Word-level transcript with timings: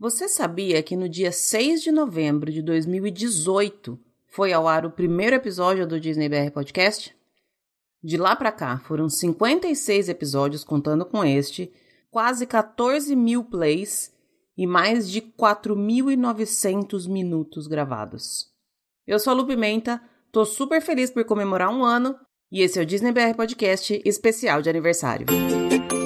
Você 0.00 0.28
sabia 0.28 0.80
que 0.80 0.94
no 0.94 1.08
dia 1.08 1.32
6 1.32 1.82
de 1.82 1.90
novembro 1.90 2.52
de 2.52 2.62
2018 2.62 3.98
foi 4.28 4.52
ao 4.52 4.68
ar 4.68 4.86
o 4.86 4.92
primeiro 4.92 5.34
episódio 5.34 5.84
do 5.88 5.98
Disney 5.98 6.28
BR 6.28 6.52
Podcast? 6.52 7.12
De 8.00 8.16
lá 8.16 8.36
para 8.36 8.52
cá, 8.52 8.78
foram 8.78 9.08
56 9.08 10.08
episódios 10.08 10.62
contando 10.62 11.04
com 11.04 11.24
este, 11.24 11.72
quase 12.12 12.46
14 12.46 13.16
mil 13.16 13.42
plays 13.42 14.14
e 14.56 14.68
mais 14.68 15.10
de 15.10 15.20
4.900 15.20 17.08
minutos 17.08 17.66
gravados. 17.66 18.46
Eu 19.04 19.18
sou 19.18 19.32
a 19.32 19.34
Lu 19.34 19.48
Pimenta, 19.48 20.00
tô 20.30 20.44
super 20.44 20.80
feliz 20.80 21.10
por 21.10 21.24
comemorar 21.24 21.74
um 21.74 21.84
ano 21.84 22.14
e 22.52 22.62
esse 22.62 22.78
é 22.78 22.82
o 22.82 22.86
Disney 22.86 23.10
BR 23.10 23.34
Podcast 23.36 24.00
especial 24.04 24.62
de 24.62 24.70
aniversário. 24.70 25.26
bom 25.26 25.97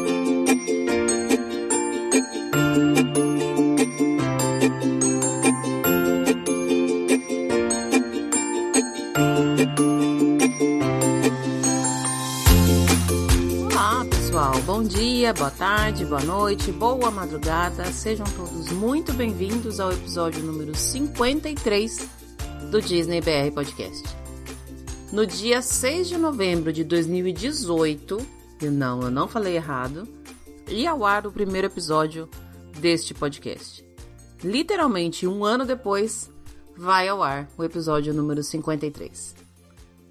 dia, 15.22 15.32
boa 15.32 15.52
tarde, 15.52 16.04
boa 16.04 16.24
noite, 16.24 16.72
boa 16.72 17.08
madrugada. 17.08 17.84
Sejam 17.92 18.26
todos 18.26 18.72
muito 18.72 19.12
bem-vindos 19.12 19.78
ao 19.78 19.92
episódio 19.92 20.42
número 20.42 20.74
53 20.74 22.08
do 22.72 22.82
Disney 22.82 23.20
BR 23.20 23.54
Podcast. 23.54 24.02
No 25.12 25.24
dia 25.24 25.62
6 25.62 26.08
de 26.08 26.18
novembro 26.18 26.72
de 26.72 26.82
2018, 26.82 28.18
e 28.62 28.66
não, 28.66 29.00
eu 29.00 29.12
não 29.12 29.28
falei 29.28 29.54
errado, 29.54 30.08
ia 30.66 30.90
ao 30.90 31.04
ar 31.04 31.24
o 31.24 31.30
primeiro 31.30 31.68
episódio 31.68 32.28
deste 32.80 33.14
podcast. 33.14 33.86
Literalmente 34.42 35.24
um 35.24 35.44
ano 35.44 35.64
depois, 35.64 36.28
vai 36.76 37.06
ao 37.06 37.22
ar 37.22 37.48
o 37.56 37.62
episódio 37.62 38.12
número 38.12 38.42
53 38.42 39.41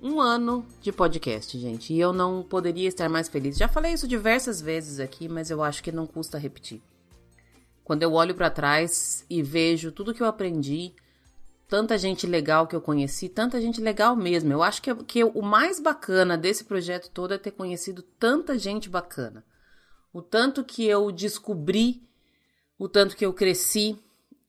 um 0.01 0.19
ano 0.19 0.65
de 0.81 0.91
podcast, 0.91 1.57
gente. 1.59 1.93
E 1.93 1.99
eu 1.99 2.11
não 2.11 2.41
poderia 2.41 2.87
estar 2.87 3.07
mais 3.07 3.29
feliz. 3.29 3.57
Já 3.57 3.67
falei 3.67 3.93
isso 3.93 4.07
diversas 4.07 4.59
vezes 4.59 4.99
aqui, 4.99 5.29
mas 5.29 5.51
eu 5.51 5.61
acho 5.61 5.83
que 5.83 5.91
não 5.91 6.07
custa 6.07 6.37
repetir. 6.37 6.81
Quando 7.83 8.03
eu 8.03 8.13
olho 8.13 8.33
para 8.33 8.49
trás 8.49 9.25
e 9.29 9.43
vejo 9.43 9.91
tudo 9.91 10.13
que 10.13 10.23
eu 10.23 10.27
aprendi, 10.27 10.93
tanta 11.67 11.97
gente 11.97 12.25
legal 12.25 12.65
que 12.65 12.75
eu 12.75 12.81
conheci, 12.81 13.29
tanta 13.29 13.61
gente 13.61 13.79
legal 13.79 14.15
mesmo. 14.15 14.51
Eu 14.51 14.63
acho 14.63 14.81
que, 14.81 14.93
que 15.03 15.23
o 15.23 15.41
mais 15.41 15.79
bacana 15.79 16.37
desse 16.37 16.63
projeto 16.63 17.09
todo 17.11 17.33
é 17.33 17.37
ter 17.37 17.51
conhecido 17.51 18.01
tanta 18.01 18.57
gente 18.57 18.89
bacana. 18.89 19.43
O 20.11 20.21
tanto 20.21 20.63
que 20.63 20.85
eu 20.85 21.11
descobri, 21.11 22.01
o 22.77 22.89
tanto 22.89 23.15
que 23.15 23.25
eu 23.25 23.33
cresci, 23.33 23.97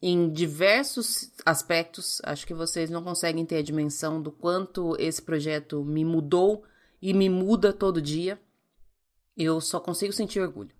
em 0.03 0.28
diversos 0.28 1.31
aspectos. 1.47 2.20
Acho 2.25 2.45
que 2.45 2.53
vocês 2.53 2.91
não 2.91 3.05
conseguem 3.05 3.47
ter 3.47 3.56
a 3.58 3.62
dimensão 3.62 4.20
do 4.20 4.33
quanto 4.33 4.97
esse 4.98 5.22
projeto 5.22 5.84
me 5.84 6.05
mudou 6.05 6.64
e 7.00 7.14
me 7.14 7.31
muda 7.31 7.72
todo 7.72 8.03
dia. 8.03 8.39
Eu 9.36 9.61
só 9.61 9.78
consigo 9.78 10.12
sentir 10.12 10.41
orgulho. 10.41 10.75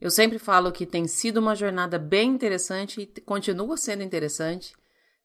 Eu 0.00 0.10
sempre 0.10 0.38
falo 0.38 0.72
que 0.72 0.86
tem 0.86 1.06
sido 1.06 1.36
uma 1.36 1.54
jornada 1.54 1.98
bem 1.98 2.30
interessante 2.30 3.02
e 3.02 3.20
continua 3.20 3.76
sendo 3.76 4.02
interessante. 4.02 4.74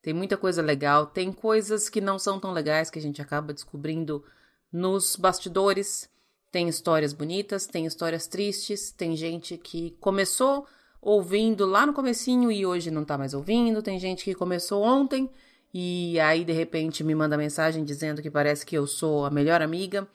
Tem 0.02 0.14
muita 0.14 0.36
coisa 0.36 0.62
legal, 0.62 1.08
tem 1.08 1.32
coisas 1.32 1.88
que 1.88 2.02
não 2.02 2.20
são 2.20 2.40
tão 2.40 2.52
legais 2.52 2.90
que 2.90 3.00
a 3.00 3.02
gente 3.02 3.22
acaba 3.22 3.54
descobrindo 3.54 4.24
nos 4.72 5.16
bastidores. 5.16 6.10
Tem 6.52 6.68
histórias 6.68 7.14
bonitas, 7.14 7.66
tem 7.66 7.86
histórias 7.86 8.28
tristes, 8.28 8.92
tem 8.92 9.16
gente 9.16 9.58
que 9.58 9.92
começou 10.02 10.68
ouvindo 11.06 11.68
lá 11.68 11.86
no 11.86 11.94
comecinho 11.94 12.52
e 12.52 12.66
hoje 12.66 12.90
não 12.90 13.06
tá 13.06 13.16
mais 13.16 13.36
ouvindo. 13.36 13.84
Tem 13.84 14.00
gente 14.00 14.24
que 14.24 14.34
começou 14.34 14.82
ontem 14.82 15.30
e 15.72 16.20
aí 16.20 16.44
de 16.44 16.52
repente 16.52 17.04
me 17.04 17.14
manda 17.14 17.38
mensagem 17.38 17.84
dizendo 17.84 18.24
que 18.24 18.32
parece 18.32 18.66
que 18.66 18.76
eu 18.76 18.88
sou 18.88 19.24
a 19.24 19.30
melhor 19.30 19.62
amiga. 19.62 20.08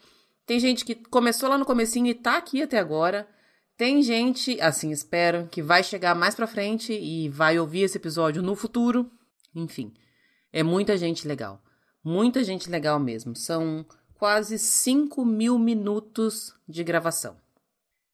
Tem 0.44 0.58
gente 0.58 0.84
que 0.84 0.96
começou 0.96 1.48
lá 1.48 1.56
no 1.56 1.64
comecinho 1.64 2.08
e 2.08 2.14
tá 2.14 2.36
aqui 2.36 2.60
até 2.60 2.76
agora. 2.76 3.28
Tem 3.76 4.02
gente, 4.02 4.60
assim 4.60 4.90
espero, 4.90 5.46
que 5.48 5.62
vai 5.62 5.84
chegar 5.84 6.12
mais 6.16 6.34
pra 6.34 6.48
frente 6.48 6.92
e 6.92 7.28
vai 7.28 7.56
ouvir 7.56 7.82
esse 7.82 7.96
episódio 7.96 8.42
no 8.42 8.56
futuro. 8.56 9.08
Enfim, 9.54 9.94
é 10.52 10.64
muita 10.64 10.96
gente 10.96 11.26
legal. 11.26 11.62
Muita 12.02 12.42
gente 12.42 12.68
legal 12.68 12.98
mesmo. 12.98 13.36
São 13.36 13.86
quase 14.14 14.58
5 14.58 15.24
mil 15.24 15.56
minutos 15.56 16.52
de 16.68 16.82
gravação. 16.82 17.36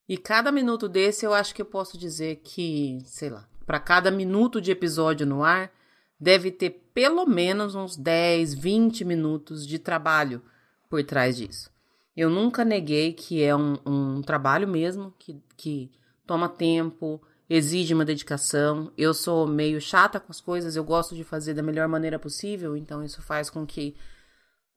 E 0.09 0.17
cada 0.17 0.53
minuto 0.53 0.89
desse 0.89 1.27
eu 1.27 1.34
acho 1.34 1.55
que 1.55 1.61
eu 1.61 1.67
posso 1.67 1.99
dizer 1.99 2.37
que, 2.37 2.99
sei 3.05 3.28
lá, 3.31 3.49
para 3.67 3.81
cada 3.81 4.11
minuto 4.11 4.61
de 4.61 4.71
episódio 4.71 5.27
no 5.27 5.43
ar, 5.43 5.71
deve 6.19 6.50
ter 6.50 6.91
pelo 6.94 7.27
menos 7.27 7.75
uns 7.75 7.97
10, 7.97 8.55
20 8.55 9.05
minutos 9.05 9.66
de 9.66 9.78
trabalho 9.78 10.41
por 10.89 11.03
trás 11.03 11.37
disso. 11.37 11.71
Eu 12.16 12.31
nunca 12.31 12.65
neguei 12.65 13.12
que 13.12 13.43
é 13.43 13.55
um, 13.55 13.77
um 13.84 14.22
trabalho 14.22 14.66
mesmo, 14.66 15.12
que, 15.19 15.43
que 15.56 15.91
toma 16.25 16.49
tempo, 16.49 17.21
exige 17.50 17.93
uma 17.93 18.05
dedicação. 18.05 18.93
Eu 18.97 19.12
sou 19.12 19.47
meio 19.47 19.81
chata 19.81 20.21
com 20.21 20.31
as 20.31 20.41
coisas, 20.41 20.77
eu 20.77 20.84
gosto 20.84 21.16
de 21.16 21.25
fazer 21.25 21.53
da 21.53 21.62
melhor 21.62 21.89
maneira 21.89 22.19
possível, 22.19 22.77
então 22.77 23.03
isso 23.05 23.21
faz 23.21 23.50
com 23.50 23.66
que 23.66 23.95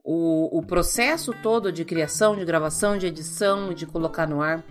o, 0.03 0.57
o 0.57 0.63
processo 0.63 1.31
todo 1.41 1.72
de 1.72 1.85
criação, 1.85 2.35
de 2.35 2.44
gravação, 2.44 2.97
de 2.97 3.06
edição, 3.06 3.73
de 3.73 3.85
colocar 3.85 4.28
no 4.28 4.41
ar 4.41 4.66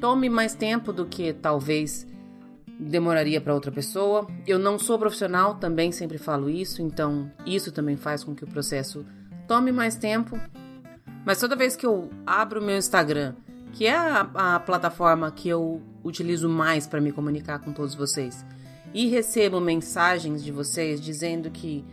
tome 0.00 0.28
mais 0.28 0.54
tempo 0.54 0.92
do 0.92 1.06
que 1.06 1.32
talvez 1.32 2.06
demoraria 2.78 3.40
para 3.40 3.54
outra 3.54 3.72
pessoa. 3.72 4.26
Eu 4.46 4.58
não 4.58 4.78
sou 4.78 4.98
profissional, 4.98 5.56
também 5.56 5.90
sempre 5.90 6.18
falo 6.18 6.48
isso, 6.48 6.80
então 6.80 7.30
isso 7.44 7.72
também 7.72 7.96
faz 7.96 8.22
com 8.22 8.34
que 8.34 8.44
o 8.44 8.48
processo 8.48 9.04
tome 9.46 9.72
mais 9.72 9.96
tempo. 9.96 10.38
Mas 11.24 11.40
toda 11.40 11.56
vez 11.56 11.74
que 11.74 11.84
eu 11.84 12.10
abro 12.26 12.60
o 12.60 12.64
meu 12.64 12.76
Instagram, 12.76 13.34
que 13.72 13.86
é 13.86 13.96
a, 13.96 14.20
a 14.34 14.60
plataforma 14.60 15.30
que 15.30 15.48
eu 15.48 15.82
utilizo 16.04 16.48
mais 16.48 16.86
para 16.86 17.00
me 17.00 17.12
comunicar 17.12 17.58
com 17.58 17.72
todos 17.72 17.94
vocês, 17.94 18.44
e 18.94 19.08
recebo 19.08 19.60
mensagens 19.60 20.42
de 20.42 20.50
vocês 20.50 21.00
dizendo 21.00 21.50
que 21.50 21.84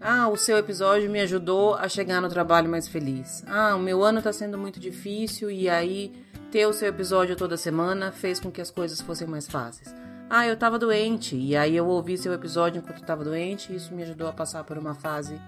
ah, 0.00 0.28
o 0.28 0.36
seu 0.36 0.56
episódio 0.56 1.10
me 1.10 1.20
ajudou 1.20 1.74
a 1.74 1.88
chegar 1.88 2.20
no 2.20 2.28
trabalho 2.28 2.70
mais 2.70 2.86
feliz. 2.88 3.44
Ah, 3.46 3.74
o 3.74 3.78
meu 3.78 4.02
ano 4.02 4.18
está 4.18 4.32
sendo 4.32 4.56
muito 4.56 4.78
difícil 4.78 5.50
e 5.50 5.68
aí 5.68 6.12
ter 6.50 6.66
o 6.66 6.72
seu 6.72 6.88
episódio 6.88 7.36
toda 7.36 7.56
semana 7.56 8.10
fez 8.10 8.40
com 8.40 8.50
que 8.50 8.60
as 8.60 8.70
coisas 8.70 9.00
fossem 9.00 9.26
mais 9.26 9.46
fáceis. 9.46 9.94
Ah, 10.28 10.46
eu 10.46 10.56
tava 10.56 10.78
doente, 10.78 11.36
e 11.36 11.56
aí 11.56 11.76
eu 11.76 11.86
ouvi 11.86 12.16
seu 12.16 12.32
episódio 12.32 12.78
enquanto 12.78 13.00
estava 13.00 13.24
doente, 13.24 13.72
e 13.72 13.76
isso 13.76 13.94
me 13.94 14.02
ajudou 14.02 14.28
a 14.28 14.32
passar 14.32 14.64
por 14.64 14.78
uma 14.78 14.94
fase 14.94 15.40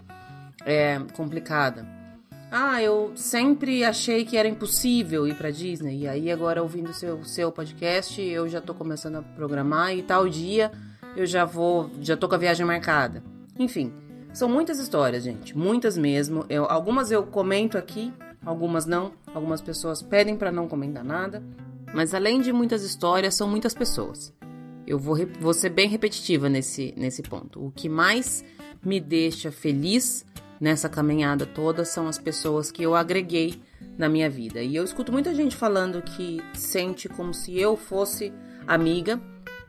é, 0.64 1.00
complicada. 1.14 1.86
Ah, 2.50 2.82
eu 2.82 3.12
sempre 3.16 3.84
achei 3.84 4.24
que 4.24 4.36
era 4.36 4.48
impossível 4.48 5.26
ir 5.26 5.34
para 5.34 5.50
Disney, 5.50 6.00
e 6.00 6.08
aí 6.08 6.30
agora 6.30 6.62
ouvindo 6.62 6.92
seu 6.92 7.24
seu 7.24 7.50
podcast, 7.50 8.20
eu 8.20 8.48
já 8.48 8.60
tô 8.60 8.74
começando 8.74 9.16
a 9.16 9.22
programar 9.22 9.94
e 9.94 10.02
tal 10.02 10.28
dia 10.28 10.70
eu 11.16 11.26
já 11.26 11.44
vou, 11.44 11.90
já 12.00 12.16
tô 12.16 12.28
com 12.28 12.34
a 12.34 12.38
viagem 12.38 12.64
marcada. 12.64 13.22
Enfim, 13.58 13.92
são 14.32 14.48
muitas 14.48 14.78
histórias, 14.78 15.22
gente, 15.22 15.56
muitas 15.56 15.96
mesmo. 15.96 16.44
Eu, 16.48 16.64
algumas 16.64 17.10
eu 17.10 17.22
comento 17.24 17.76
aqui, 17.76 18.12
algumas 18.44 18.86
não. 18.86 19.12
Algumas 19.34 19.60
pessoas 19.60 20.02
pedem 20.02 20.36
para 20.36 20.52
não 20.52 20.68
comentar 20.68 21.04
nada. 21.04 21.42
Mas 21.94 22.14
além 22.14 22.40
de 22.40 22.52
muitas 22.52 22.82
histórias, 22.82 23.34
são 23.34 23.48
muitas 23.48 23.74
pessoas. 23.74 24.32
Eu 24.86 24.98
vou, 24.98 25.16
vou 25.40 25.54
ser 25.54 25.70
bem 25.70 25.88
repetitiva 25.88 26.48
nesse, 26.48 26.94
nesse 26.96 27.22
ponto. 27.22 27.64
O 27.64 27.70
que 27.70 27.88
mais 27.88 28.44
me 28.84 29.00
deixa 29.00 29.52
feliz 29.52 30.24
nessa 30.60 30.88
caminhada 30.88 31.46
toda 31.46 31.84
são 31.84 32.08
as 32.08 32.18
pessoas 32.18 32.70
que 32.70 32.82
eu 32.82 32.94
agreguei 32.94 33.60
na 33.96 34.08
minha 34.08 34.30
vida. 34.30 34.62
E 34.62 34.74
eu 34.74 34.84
escuto 34.84 35.12
muita 35.12 35.34
gente 35.34 35.56
falando 35.56 36.02
que 36.02 36.40
sente 36.54 37.08
como 37.08 37.34
se 37.34 37.58
eu 37.58 37.76
fosse 37.76 38.32
amiga 38.66 39.20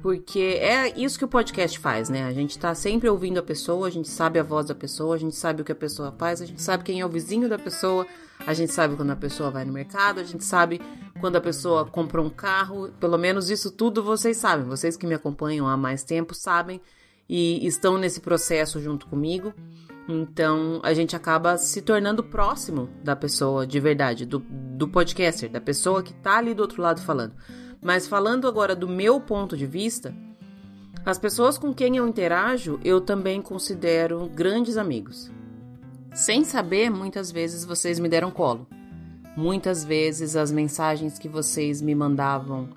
porque 0.04 0.60
é 0.60 1.00
isso 1.00 1.18
que 1.18 1.24
o 1.24 1.30
podcast 1.30 1.80
faz, 1.80 2.10
né? 2.10 2.26
A 2.26 2.34
gente 2.34 2.60
tá 2.60 2.76
sempre 2.76 3.08
ouvindo 3.08 3.40
a 3.40 3.42
pessoa, 3.42 3.88
a 3.88 3.90
gente 3.90 4.10
sabe 4.10 4.38
a 4.38 4.44
voz 4.44 4.66
da 4.66 4.76
pessoa, 4.76 5.16
a 5.16 5.18
gente 5.18 5.34
sabe 5.34 5.62
o 5.62 5.66
que 5.66 5.72
a 5.72 5.76
pessoa 5.76 6.14
faz, 6.20 6.42
a 6.42 6.46
gente 6.46 6.62
sabe 6.62 6.84
quem 6.84 7.00
é 7.00 7.06
o 7.06 7.10
vizinho 7.10 7.48
da 7.48 7.58
pessoa, 7.58 8.06
a 8.46 8.54
gente 8.54 8.74
sabe 8.74 8.96
quando 8.96 9.12
a 9.12 9.16
pessoa 9.16 9.50
vai 9.50 9.64
no 9.66 9.74
mercado, 9.74 10.20
a 10.20 10.24
gente 10.24 10.44
sabe 10.44 10.82
quando 11.20 11.38
a 11.38 11.42
pessoa 11.42 11.86
compra 11.86 12.22
um 12.22 12.30
carro, 12.30 12.90
pelo 13.00 13.18
menos 13.18 13.50
isso 13.50 13.72
tudo 13.72 14.04
vocês 14.04 14.38
sabem. 14.38 14.66
Vocês 14.66 14.98
que 14.98 15.08
me 15.08 15.14
acompanham 15.14 15.68
há 15.68 15.78
mais 15.78 16.04
tempo 16.04 16.34
sabem 16.34 16.82
e 17.30 17.66
estão 17.66 17.98
nesse 17.98 18.20
processo 18.20 18.82
junto 18.82 19.08
comigo. 19.08 19.54
Então 20.08 20.82
a 20.84 20.94
gente 20.94 21.16
acaba 21.16 21.58
se 21.58 21.82
tornando 21.82 22.24
próximo 22.24 22.90
da 23.04 23.16
pessoa 23.16 23.66
de 23.66 23.80
verdade, 23.80 24.26
do, 24.26 24.40
do 24.40 24.88
podcaster, 24.88 25.50
da 25.50 25.62
pessoa 25.62 26.04
que 26.04 26.14
tá 26.14 26.38
ali 26.38 26.54
do 26.54 26.62
outro 26.62 26.82
lado 26.82 27.02
falando. 27.02 27.34
Mas 27.82 28.08
falando 28.08 28.48
agora 28.48 28.76
do 28.76 28.88
meu 28.88 29.22
ponto 29.22 29.56
de 29.56 29.66
vista, 29.66 30.14
as 31.06 31.18
pessoas 31.18 31.58
com 31.58 31.74
quem 31.74 31.98
eu 31.98 32.08
interajo 32.08 32.80
eu 32.84 33.00
também 33.00 33.42
considero 33.42 34.30
grandes 34.30 34.76
amigos. 34.76 35.32
Sem 36.14 36.44
saber, 36.44 36.92
muitas 36.92 37.32
vezes 37.32 37.66
vocês 37.66 37.98
me 37.98 38.08
deram 38.08 38.30
colo. 38.30 38.68
Muitas 39.36 39.84
vezes 39.84 40.36
as 40.36 40.52
mensagens 40.52 41.18
que 41.18 41.28
vocês 41.28 41.82
me 41.82 41.96
mandavam 41.96 42.70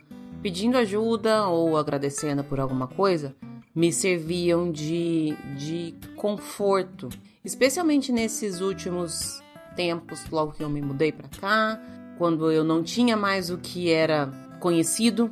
pedindo 0.43 0.79
ajuda 0.79 1.47
ou 1.47 1.77
agradecendo 1.77 2.43
por 2.43 2.59
alguma 2.59 2.87
coisa, 2.87 3.37
me 3.75 3.93
serviam 3.93 4.73
de, 4.73 5.37
de 5.55 5.95
conforto, 6.17 7.11
especialmente 7.45 8.11
nesses 8.11 8.63
últimos 8.63 9.43
tempos, 9.75 10.25
logo 10.31 10.53
que 10.53 10.63
eu 10.63 10.71
me 10.71 10.81
mudei 10.81 11.13
para 11.13 11.29
cá, 11.29 11.79
quando 12.17 12.51
eu 12.51 12.65
não 12.65 12.83
tinha 12.83 13.19
mais 13.19 13.51
o 13.51 13.59
que 13.59 13.91
era 13.91 14.31
conhecido. 14.61 15.31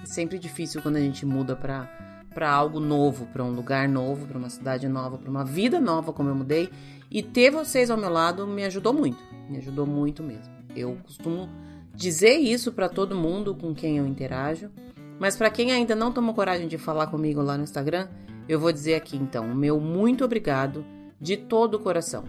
É 0.00 0.06
sempre 0.06 0.38
difícil 0.38 0.80
quando 0.80 0.94
a 0.94 1.00
gente 1.00 1.26
muda 1.26 1.56
para 1.56 2.05
para 2.36 2.50
algo 2.50 2.78
novo, 2.78 3.24
para 3.32 3.42
um 3.42 3.50
lugar 3.50 3.88
novo, 3.88 4.26
para 4.26 4.36
uma 4.36 4.50
cidade 4.50 4.86
nova, 4.86 5.16
para 5.16 5.30
uma 5.30 5.42
vida 5.42 5.80
nova 5.80 6.12
como 6.12 6.28
eu 6.28 6.34
mudei. 6.34 6.68
E 7.10 7.22
ter 7.22 7.50
vocês 7.50 7.90
ao 7.90 7.96
meu 7.96 8.10
lado 8.10 8.46
me 8.46 8.62
ajudou 8.66 8.92
muito, 8.92 9.16
me 9.48 9.56
ajudou 9.56 9.86
muito 9.86 10.22
mesmo. 10.22 10.52
Eu 10.76 10.98
costumo 11.02 11.48
dizer 11.94 12.34
isso 12.34 12.72
para 12.72 12.90
todo 12.90 13.16
mundo 13.16 13.54
com 13.54 13.74
quem 13.74 13.96
eu 13.96 14.06
interajo, 14.06 14.70
mas 15.18 15.34
para 15.34 15.48
quem 15.48 15.72
ainda 15.72 15.94
não 15.94 16.12
tomou 16.12 16.34
coragem 16.34 16.68
de 16.68 16.76
falar 16.76 17.06
comigo 17.06 17.40
lá 17.40 17.56
no 17.56 17.64
Instagram, 17.64 18.06
eu 18.46 18.60
vou 18.60 18.70
dizer 18.70 18.96
aqui 18.96 19.16
então, 19.16 19.54
meu 19.54 19.80
muito 19.80 20.22
obrigado 20.22 20.84
de 21.18 21.38
todo 21.38 21.76
o 21.76 21.80
coração. 21.80 22.24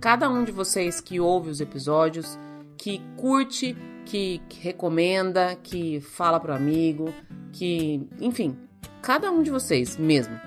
Cada 0.00 0.28
um 0.28 0.42
de 0.42 0.50
vocês 0.50 1.00
que 1.00 1.20
ouve 1.20 1.50
os 1.50 1.60
episódios, 1.60 2.36
que 2.76 3.00
curte, 3.16 3.76
que, 4.04 4.42
que 4.48 4.60
recomenda, 4.60 5.54
que 5.62 6.00
fala 6.00 6.40
pro 6.40 6.52
amigo, 6.52 7.14
que, 7.52 8.08
enfim, 8.20 8.56
cada 9.02 9.32
um 9.32 9.42
de 9.42 9.50
vocês 9.50 9.96
mesmo, 9.96 10.38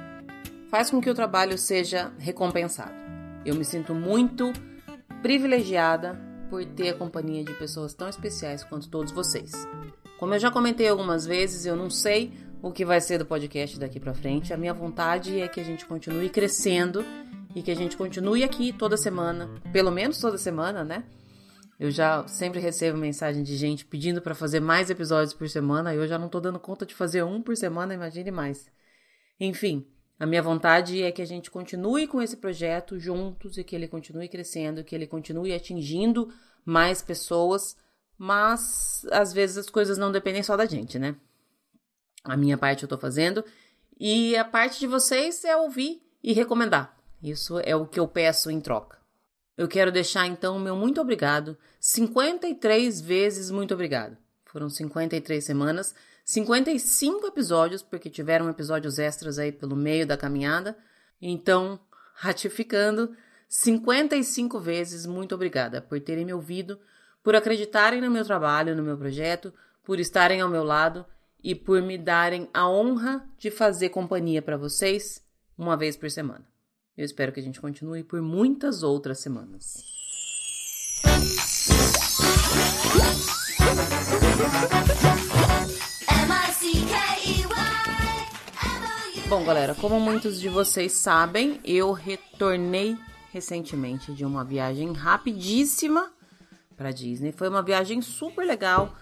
faz 0.70 0.90
com 0.90 1.02
que 1.02 1.10
o 1.10 1.14
trabalho 1.14 1.58
seja 1.58 2.14
recompensado. 2.18 2.94
Eu 3.46 3.54
me 3.54 3.66
sinto 3.66 3.94
muito 3.94 4.54
privilegiada 5.22 6.18
por 6.50 6.64
ter 6.64 6.90
a 6.90 6.94
companhia 6.94 7.44
de 7.44 7.54
pessoas 7.54 7.94
tão 7.94 8.08
especiais 8.08 8.64
quanto 8.64 8.90
todos 8.90 9.12
vocês. 9.12 9.52
Como 10.18 10.34
eu 10.34 10.40
já 10.40 10.50
comentei 10.50 10.88
algumas 10.88 11.26
vezes, 11.26 11.66
eu 11.66 11.76
não 11.76 11.90
sei 11.90 12.32
o 12.62 12.72
que 12.72 12.86
vai 12.86 13.02
ser 13.02 13.18
do 13.18 13.26
podcast 13.26 13.78
daqui 13.78 14.00
para 14.00 14.14
frente. 14.14 14.54
A 14.54 14.58
minha 14.58 14.74
vontade 14.74 15.42
é 15.42 15.48
que 15.50 15.60
a 15.60 15.64
gente 15.64 15.86
continue 15.86 16.30
crescendo 16.30 17.04
e 17.54 17.62
que 17.62 17.72
a 17.72 17.76
gente 17.76 17.98
continue 17.98 18.44
aqui 18.44 18.72
toda 18.72 18.96
semana, 18.96 19.50
pelo 19.74 19.92
menos 19.92 20.18
toda 20.18 20.38
semana, 20.38 20.84
né? 20.84 21.04
Eu 21.80 21.92
já 21.92 22.26
sempre 22.28 22.60
recebo 22.60 22.98
mensagem 22.98 23.44
de 23.44 23.58
gente 23.58 23.86
pedindo 23.86 24.22
para 24.22 24.34
fazer 24.34 24.62
mais 24.62 24.90
episódios 24.90 25.34
por 25.34 25.50
semana 25.50 25.94
e 25.94 25.98
eu 25.98 26.08
já 26.08 26.18
não 26.18 26.30
tô 26.30 26.40
dando 26.40 26.60
conta 26.60 26.86
de 26.86 26.96
fazer 26.96 27.24
um 27.24 27.42
por 27.42 27.56
semana, 27.58 27.94
imagine 27.94 28.32
mais. 28.32 28.72
Enfim, 29.40 29.86
a 30.18 30.26
minha 30.26 30.42
vontade 30.42 31.04
é 31.04 31.12
que 31.12 31.22
a 31.22 31.26
gente 31.26 31.52
continue 31.52 32.08
com 32.08 32.22
esse 32.22 32.38
projeto 32.38 32.98
juntos 32.98 33.58
e 33.58 33.64
que 33.64 33.76
ele 33.76 33.88
continue 33.88 34.30
crescendo, 34.30 34.84
que 34.84 34.96
ele 34.96 35.06
continue 35.06 35.54
atingindo 35.54 36.34
mais 36.64 37.02
pessoas, 37.02 37.76
mas 38.18 39.06
às 39.12 39.34
vezes 39.34 39.58
as 39.58 39.70
coisas 39.70 39.98
não 39.98 40.12
dependem 40.12 40.42
só 40.42 40.56
da 40.56 40.66
gente, 40.66 40.98
né? 40.98 41.18
A 42.24 42.38
minha 42.38 42.58
parte 42.58 42.84
eu 42.84 42.90
tô 42.90 42.98
fazendo 42.98 43.44
e 44.00 44.38
a 44.38 44.46
parte 44.46 44.80
de 44.80 44.88
vocês 44.88 45.44
é 45.44 45.58
ouvir 45.58 46.02
e 46.24 46.32
recomendar. 46.32 46.98
Isso 47.22 47.60
é 47.60 47.76
o 47.76 47.86
que 47.86 48.00
eu 48.00 48.08
peço 48.08 48.50
em 48.50 48.62
troca. 48.62 49.05
Eu 49.58 49.68
quero 49.68 49.92
deixar 49.92 50.28
então 50.28 50.58
o 50.58 50.60
meu 50.60 50.76
muito 50.76 51.00
obrigado, 51.00 51.58
53 51.80 53.00
vezes 53.00 53.50
muito 53.50 53.74
obrigado. 53.74 54.18
Foram 54.46 54.70
53 54.70 55.44
semanas, 55.44 55.96
55 56.26 57.28
episódios, 57.28 57.82
porque 57.82 58.10
tiveram 58.10 58.50
episódios 58.50 59.00
extras 59.00 59.40
aí 59.40 59.52
pelo 59.52 59.76
meio 59.76 60.06
da 60.06 60.18
caminhada. 60.18 60.78
Então, 61.22 61.80
ratificando, 62.16 63.16
55 63.48 64.60
vezes 64.60 65.06
muito 65.06 65.36
obrigada 65.36 65.82
por 65.82 66.00
terem 66.02 66.26
me 66.26 66.34
ouvido, 66.34 66.80
por 67.24 67.36
acreditarem 67.36 68.02
no 68.02 68.12
meu 68.12 68.26
trabalho, 68.26 68.76
no 68.76 68.84
meu 68.84 68.98
projeto, 68.98 69.54
por 69.84 70.00
estarem 70.00 70.42
ao 70.42 70.50
meu 70.50 70.64
lado 70.64 71.06
e 71.44 71.56
por 71.56 71.82
me 71.82 71.98
darem 71.98 72.50
a 72.54 72.68
honra 72.68 73.26
de 73.38 73.52
fazer 73.52 73.90
companhia 73.90 74.42
para 74.42 74.58
vocês 74.58 75.24
uma 75.58 75.78
vez 75.78 75.96
por 75.96 76.10
semana. 76.10 76.55
Eu 76.98 77.04
espero 77.04 77.34
que 77.34 77.42
a 77.42 77.44
gente 77.44 77.60
continue 77.60 78.04
por 78.04 78.22
muitas 78.22 78.82
outras 78.82 79.20
semanas. 79.20 79.84
Bom, 89.28 89.44
galera, 89.44 89.76
como 89.76 90.00
muitos 90.00 90.40
de 90.40 90.48
vocês 90.48 90.94
sabem, 90.94 91.60
eu 91.66 91.92
retornei 91.92 92.98
recentemente 93.34 94.14
de 94.14 94.24
uma 94.24 94.46
viagem 94.46 94.94
rapidíssima 94.94 96.14
para 96.78 96.92
Disney. 96.92 97.34
Foi 97.34 97.50
uma 97.50 97.62
viagem 97.62 98.02
super 98.02 98.46
legal. 98.46 98.96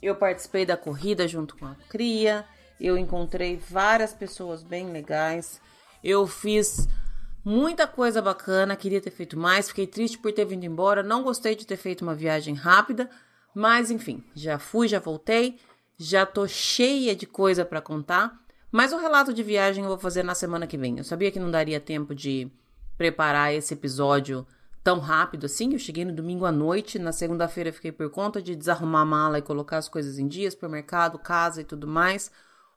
Eu 0.00 0.16
participei 0.16 0.64
da 0.64 0.78
corrida 0.78 1.28
junto 1.28 1.56
com 1.56 1.66
a 1.66 1.74
Cria. 1.90 2.46
Eu 2.80 2.96
encontrei 2.96 3.58
várias 3.58 4.14
pessoas 4.14 4.62
bem 4.62 4.90
legais. 4.90 5.60
Eu 6.02 6.26
fiz 6.26 6.88
Muita 7.48 7.86
coisa 7.86 8.20
bacana, 8.20 8.76
queria 8.76 9.00
ter 9.00 9.10
feito 9.10 9.34
mais, 9.38 9.68
fiquei 9.68 9.86
triste 9.86 10.18
por 10.18 10.30
ter 10.30 10.44
vindo 10.44 10.64
embora, 10.64 11.02
não 11.02 11.22
gostei 11.22 11.54
de 11.54 11.66
ter 11.66 11.78
feito 11.78 12.02
uma 12.02 12.14
viagem 12.14 12.54
rápida, 12.54 13.08
mas 13.54 13.90
enfim, 13.90 14.22
já 14.34 14.58
fui, 14.58 14.86
já 14.86 14.98
voltei, 14.98 15.58
já 15.96 16.26
tô 16.26 16.46
cheia 16.46 17.16
de 17.16 17.24
coisa 17.24 17.64
para 17.64 17.80
contar. 17.80 18.38
Mas 18.70 18.92
o 18.92 18.98
relato 18.98 19.32
de 19.32 19.42
viagem 19.42 19.82
eu 19.82 19.88
vou 19.88 19.98
fazer 19.98 20.22
na 20.22 20.34
semana 20.34 20.66
que 20.66 20.76
vem. 20.76 20.98
Eu 20.98 21.04
sabia 21.04 21.30
que 21.30 21.40
não 21.40 21.50
daria 21.50 21.80
tempo 21.80 22.14
de 22.14 22.52
preparar 22.98 23.54
esse 23.54 23.72
episódio 23.72 24.46
tão 24.84 24.98
rápido 24.98 25.46
assim. 25.46 25.72
Eu 25.72 25.78
cheguei 25.78 26.04
no 26.04 26.12
domingo 26.12 26.44
à 26.44 26.52
noite, 26.52 26.98
na 26.98 27.12
segunda-feira 27.12 27.72
fiquei 27.72 27.92
por 27.92 28.10
conta 28.10 28.42
de 28.42 28.54
desarrumar 28.54 29.00
a 29.00 29.06
mala 29.06 29.38
e 29.38 29.42
colocar 29.42 29.78
as 29.78 29.88
coisas 29.88 30.18
em 30.18 30.28
dia, 30.28 30.50
supermercado, 30.50 31.18
casa 31.18 31.62
e 31.62 31.64
tudo 31.64 31.88
mais. 31.88 32.30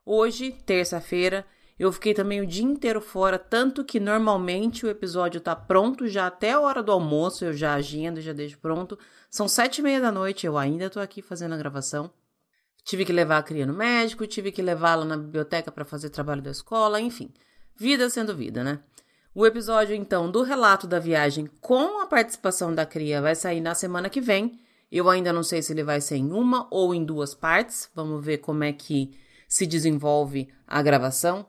Hoje, 0.05 0.53
terça-feira, 0.65 1.45
eu 1.81 1.91
fiquei 1.91 2.13
também 2.13 2.39
o 2.39 2.45
dia 2.45 2.63
inteiro 2.63 3.01
fora, 3.01 3.39
tanto 3.39 3.83
que 3.83 3.99
normalmente 3.99 4.85
o 4.85 4.89
episódio 4.89 5.41
tá 5.41 5.55
pronto 5.55 6.07
já 6.07 6.27
até 6.27 6.51
a 6.51 6.59
hora 6.59 6.83
do 6.83 6.91
almoço, 6.91 7.43
eu 7.43 7.53
já 7.53 7.73
agendo, 7.73 8.21
já 8.21 8.31
deixo 8.33 8.59
pronto. 8.59 8.99
São 9.31 9.47
sete 9.47 9.79
e 9.79 9.81
meia 9.81 9.99
da 9.99 10.11
noite, 10.11 10.45
eu 10.45 10.59
ainda 10.59 10.91
tô 10.91 10.99
aqui 10.99 11.23
fazendo 11.23 11.55
a 11.55 11.57
gravação. 11.57 12.11
Tive 12.83 13.03
que 13.03 13.11
levar 13.11 13.39
a 13.39 13.41
cria 13.41 13.65
no 13.65 13.73
médico, 13.73 14.27
tive 14.27 14.51
que 14.51 14.61
levá-la 14.61 15.03
na 15.03 15.17
biblioteca 15.17 15.71
para 15.71 15.83
fazer 15.83 16.11
trabalho 16.11 16.39
da 16.39 16.51
escola, 16.51 17.01
enfim. 17.01 17.33
Vida 17.75 18.07
sendo 18.11 18.35
vida, 18.35 18.63
né? 18.63 18.79
O 19.33 19.43
episódio, 19.43 19.95
então, 19.95 20.29
do 20.29 20.43
relato 20.43 20.85
da 20.85 20.99
viagem 20.99 21.49
com 21.59 21.99
a 21.99 22.05
participação 22.05 22.75
da 22.75 22.85
cria 22.85 23.23
vai 23.23 23.33
sair 23.33 23.59
na 23.59 23.73
semana 23.73 24.07
que 24.07 24.21
vem. 24.21 24.59
Eu 24.91 25.09
ainda 25.09 25.33
não 25.33 25.41
sei 25.41 25.63
se 25.63 25.73
ele 25.73 25.83
vai 25.83 25.99
ser 25.99 26.17
em 26.17 26.31
uma 26.31 26.67
ou 26.69 26.93
em 26.93 27.03
duas 27.03 27.33
partes. 27.33 27.89
Vamos 27.95 28.23
ver 28.23 28.37
como 28.37 28.63
é 28.63 28.71
que 28.71 29.17
se 29.47 29.65
desenvolve 29.65 30.47
a 30.67 30.79
gravação. 30.83 31.47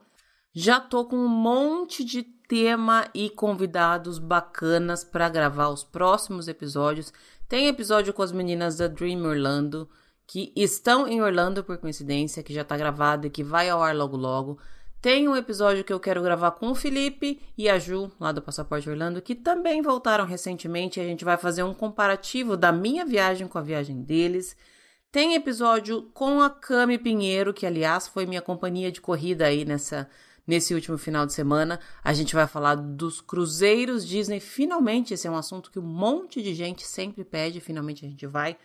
Já 0.55 0.79
tô 0.79 1.03
com 1.05 1.15
um 1.15 1.27
monte 1.27 2.03
de 2.03 2.21
tema 2.21 3.09
e 3.11 3.27
convidados 3.27 4.19
bacanas 4.19 5.03
para 5.03 5.27
gravar 5.27 5.69
os 5.69 5.83
próximos 5.83 6.47
episódios. 6.47 7.11
Tem 7.49 7.67
episódio 7.67 8.13
com 8.13 8.21
as 8.21 8.31
meninas 8.31 8.77
da 8.77 8.87
Dream 8.87 9.23
Orlando, 9.23 9.89
que 10.27 10.53
estão 10.55 11.07
em 11.07 11.23
Orlando 11.23 11.63
por 11.63 11.79
coincidência, 11.79 12.43
que 12.43 12.53
já 12.53 12.63
tá 12.63 12.77
gravado 12.77 13.25
e 13.25 13.31
que 13.31 13.43
vai 13.43 13.67
ao 13.67 13.81
ar 13.81 13.95
logo 13.95 14.15
logo. 14.15 14.59
Tem 15.01 15.27
um 15.27 15.35
episódio 15.35 15.83
que 15.83 15.91
eu 15.91 15.99
quero 15.99 16.21
gravar 16.21 16.51
com 16.51 16.69
o 16.69 16.75
Felipe 16.75 17.41
e 17.57 17.67
a 17.67 17.79
Ju, 17.79 18.11
lá 18.19 18.31
do 18.31 18.39
Passaporte 18.39 18.87
Orlando, 18.87 19.23
que 19.23 19.33
também 19.33 19.81
voltaram 19.81 20.23
recentemente. 20.23 20.99
A 20.99 21.03
gente 21.03 21.25
vai 21.25 21.35
fazer 21.35 21.63
um 21.63 21.73
comparativo 21.73 22.55
da 22.55 22.71
minha 22.71 23.03
viagem 23.03 23.47
com 23.47 23.57
a 23.57 23.61
viagem 23.63 24.03
deles. 24.03 24.55
Tem 25.11 25.33
episódio 25.33 26.11
com 26.13 26.41
a 26.41 26.49
Cami 26.51 26.99
Pinheiro, 26.99 27.55
que 27.55 27.65
aliás 27.65 28.07
foi 28.07 28.27
minha 28.27 28.41
companhia 28.41 28.91
de 28.91 29.01
corrida 29.01 29.47
aí 29.47 29.65
nessa 29.65 30.07
Nesse 30.45 30.73
último 30.73 30.97
final 30.97 31.25
de 31.25 31.31
semana, 31.31 31.79
a 32.03 32.13
gente 32.13 32.35
vai 32.35 32.45
falar 32.45 32.75
dos 32.75 33.21
cruzeiros 33.21 34.05
Disney. 34.05 34.41
Finalmente, 34.41 35.13
esse 35.13 35.25
é 35.25 35.31
um 35.31 35.37
assunto 35.37 35.71
que 35.71 35.79
um 35.79 35.83
monte 35.83 36.41
de 36.41 36.53
gente 36.53 36.85
sempre 36.85 37.23
pede. 37.23 37.61
Finalmente, 37.61 38.05
a 38.05 38.09
gente 38.09 38.27
vai 38.27 38.57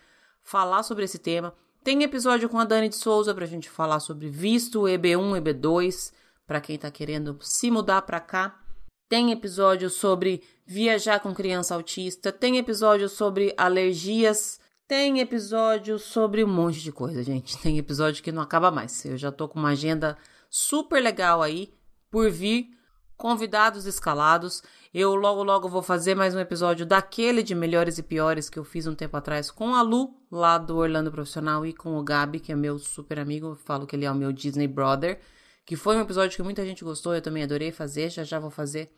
falar 0.42 0.82
sobre 0.82 1.04
esse 1.04 1.18
tema. 1.18 1.54
Tem 1.84 2.02
episódio 2.02 2.48
com 2.48 2.58
a 2.58 2.64
Dani 2.64 2.88
de 2.88 2.96
Souza 2.96 3.32
para 3.32 3.44
a 3.44 3.48
gente 3.48 3.70
falar 3.70 4.00
sobre 4.00 4.28
visto 4.28 4.82
EB1, 4.82 5.40
EB2, 5.40 6.12
para 6.46 6.60
quem 6.60 6.74
está 6.74 6.90
querendo 6.90 7.38
se 7.40 7.70
mudar 7.70 8.02
para 8.02 8.18
cá. 8.18 8.60
Tem 9.08 9.30
episódio 9.30 9.88
sobre 9.88 10.42
viajar 10.66 11.20
com 11.20 11.32
criança 11.32 11.74
autista. 11.74 12.32
Tem 12.32 12.58
episódio 12.58 13.08
sobre 13.08 13.54
alergias. 13.56 14.60
Tem 14.86 15.20
episódio 15.20 15.98
sobre 15.98 16.42
um 16.42 16.48
monte 16.48 16.80
de 16.80 16.90
coisa, 16.90 17.22
gente. 17.22 17.56
Tem 17.62 17.78
episódio 17.78 18.22
que 18.22 18.32
não 18.32 18.42
acaba 18.42 18.70
mais. 18.70 19.04
Eu 19.04 19.16
já 19.16 19.30
tô 19.30 19.48
com 19.48 19.58
uma 19.58 19.70
agenda 19.70 20.18
super 20.48 21.02
legal 21.02 21.42
aí 21.42 21.72
por 22.10 22.30
vir, 22.30 22.70
convidados 23.16 23.86
escalados. 23.86 24.62
Eu 24.92 25.14
logo 25.14 25.42
logo 25.42 25.68
vou 25.68 25.82
fazer 25.82 26.14
mais 26.14 26.34
um 26.34 26.40
episódio 26.40 26.86
daquele 26.86 27.42
de 27.42 27.54
melhores 27.54 27.98
e 27.98 28.02
piores 28.02 28.48
que 28.48 28.58
eu 28.58 28.64
fiz 28.64 28.86
um 28.86 28.94
tempo 28.94 29.16
atrás 29.16 29.50
com 29.50 29.74
a 29.74 29.82
Lu, 29.82 30.14
lá 30.30 30.56
do 30.56 30.76
Orlando 30.76 31.10
Profissional, 31.10 31.66
e 31.66 31.72
com 31.72 31.98
o 31.98 32.02
Gabi, 32.02 32.40
que 32.40 32.52
é 32.52 32.56
meu 32.56 32.78
super 32.78 33.18
amigo, 33.18 33.48
eu 33.48 33.56
falo 33.56 33.86
que 33.86 33.94
ele 33.94 34.04
é 34.04 34.10
o 34.10 34.14
meu 34.14 34.32
Disney 34.32 34.66
Brother, 34.66 35.20
que 35.66 35.76
foi 35.76 35.96
um 35.96 36.00
episódio 36.00 36.36
que 36.36 36.42
muita 36.42 36.64
gente 36.64 36.84
gostou, 36.84 37.14
eu 37.14 37.20
também 37.20 37.42
adorei 37.42 37.70
fazer, 37.70 38.08
já 38.08 38.24
já 38.24 38.38
vou 38.38 38.50
fazer 38.50 38.90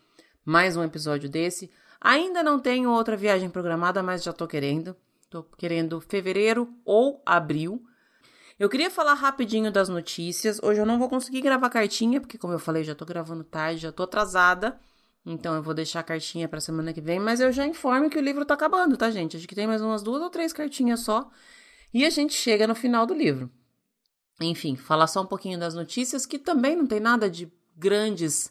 mais 0.45 0.76
um 0.76 0.85
episódio 0.85 1.28
desse. 1.28 1.71
Ainda 2.00 2.42
não 2.42 2.59
tenho 2.59 2.90
outra 2.90 3.16
viagem 3.16 3.50
programada, 3.50 4.02
mas 4.02 4.23
já 4.23 4.33
tô 4.33 4.47
querendo. 4.47 4.97
Tô 5.28 5.42
querendo 5.42 6.00
fevereiro 6.00 6.69
ou 6.85 7.23
abril. 7.26 7.85
Eu 8.61 8.69
queria 8.69 8.90
falar 8.90 9.14
rapidinho 9.14 9.73
das 9.73 9.88
notícias. 9.88 10.61
Hoje 10.62 10.79
eu 10.79 10.85
não 10.85 10.99
vou 10.99 11.09
conseguir 11.09 11.40
gravar 11.40 11.71
cartinha, 11.71 12.21
porque, 12.21 12.37
como 12.37 12.52
eu 12.52 12.59
falei, 12.59 12.85
já 12.85 12.95
tô 12.95 13.07
gravando 13.07 13.43
tarde, 13.43 13.81
já 13.81 13.90
tô 13.90 14.02
atrasada. 14.02 14.79
Então 15.25 15.55
eu 15.55 15.62
vou 15.62 15.73
deixar 15.73 16.00
a 16.00 16.02
cartinha 16.02 16.47
pra 16.47 16.61
semana 16.61 16.93
que 16.93 17.00
vem, 17.00 17.19
mas 17.19 17.40
eu 17.40 17.50
já 17.52 17.67
informo 17.67 18.11
que 18.11 18.19
o 18.19 18.21
livro 18.21 18.45
tá 18.45 18.52
acabando, 18.52 18.99
tá, 18.99 19.11
gente? 19.11 19.35
Acho 19.35 19.49
que 19.49 19.55
tem 19.55 19.67
mais 19.67 19.81
umas 19.81 20.02
duas 20.02 20.21
ou 20.21 20.29
três 20.29 20.52
cartinhas 20.52 21.00
só. 21.00 21.31
E 21.93 22.05
a 22.05 22.11
gente 22.11 22.35
chega 22.35 22.67
no 22.67 22.75
final 22.75 23.07
do 23.07 23.14
livro. 23.14 23.50
Enfim, 24.38 24.76
falar 24.76 25.07
só 25.07 25.23
um 25.23 25.26
pouquinho 25.26 25.59
das 25.59 25.73
notícias, 25.73 26.26
que 26.26 26.38
também 26.38 26.76
não 26.76 26.87
tem 26.87 27.00
nada 27.00 27.31
de 27.31 27.50
grandes 27.75 28.50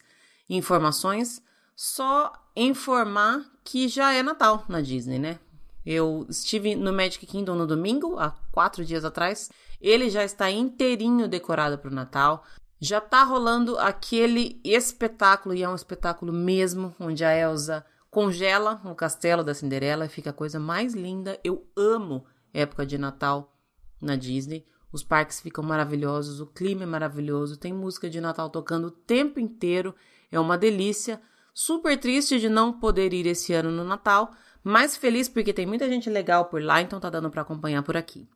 informações, 0.50 1.40
só 1.76 2.34
informar 2.56 3.46
que 3.64 3.88
já 3.88 4.12
é 4.12 4.24
Natal 4.24 4.66
na 4.68 4.82
Disney, 4.82 5.20
né? 5.20 5.40
Eu 5.86 6.26
estive 6.28 6.76
no 6.76 6.92
Magic 6.92 7.24
Kingdom 7.28 7.54
no 7.54 7.68
domingo, 7.68 8.18
há 8.18 8.32
quatro 8.52 8.84
dias 8.84 9.06
atrás. 9.06 9.52
Ele 9.80 10.10
já 10.10 10.24
está 10.24 10.50
inteirinho 10.52 11.28
decorado 11.28 11.78
para 11.78 11.90
o 11.90 11.94
Natal. 11.94 12.44
Já 12.80 13.02
tá 13.02 13.24
rolando 13.24 13.78
aquele 13.78 14.60
espetáculo, 14.64 15.54
e 15.54 15.64
é 15.64 15.70
um 15.70 15.76
espetáculo 15.76 16.32
mesmo, 16.32 16.96
onde 17.00 17.24
a 17.24 17.36
Elsa 17.36 17.86
congela 18.10 18.82
o 18.86 18.96
castelo 18.96 19.44
da 19.44 19.54
Cinderela 19.54 20.06
e 20.06 20.10
fica 20.10 20.32
a 20.32 20.34
coisa 20.34 20.60
mais 20.60 20.94
linda. 20.94 21.40
Eu 21.44 21.68
amo 21.76 22.26
época 22.54 22.86
de 22.86 22.98
Natal 22.98 23.56
na 24.02 24.16
Disney. 24.16 24.66
Os 24.92 25.04
parques 25.04 25.40
ficam 25.40 25.64
maravilhosos, 25.64 26.40
o 26.40 26.48
clima 26.48 26.84
é 26.84 26.86
maravilhoso, 26.86 27.58
tem 27.58 27.72
música 27.72 28.10
de 28.10 28.20
Natal 28.20 28.50
tocando 28.50 28.88
o 28.88 28.92
tempo 28.92 29.40
inteiro, 29.40 29.94
é 30.32 30.40
uma 30.40 30.58
delícia. 30.58 31.22
Super 31.54 32.00
triste 32.00 32.40
de 32.40 32.50
não 32.50 32.74
poder 32.74 33.14
ir 33.14 33.28
esse 33.28 33.54
ano 33.54 33.70
no 33.70 33.84
Natal, 33.84 34.32
mas 34.64 34.98
feliz 34.98 35.30
porque 35.30 35.54
tem 35.54 35.66
muita 35.66 35.88
gente 35.88 36.10
legal 36.10 36.46
por 36.46 36.64
lá, 36.64 36.82
então 36.82 37.00
tá 37.00 37.10
dando 37.10 37.30
para 37.30 37.42
acompanhar 37.42 37.84
por 37.84 37.96
aqui. 37.96 38.28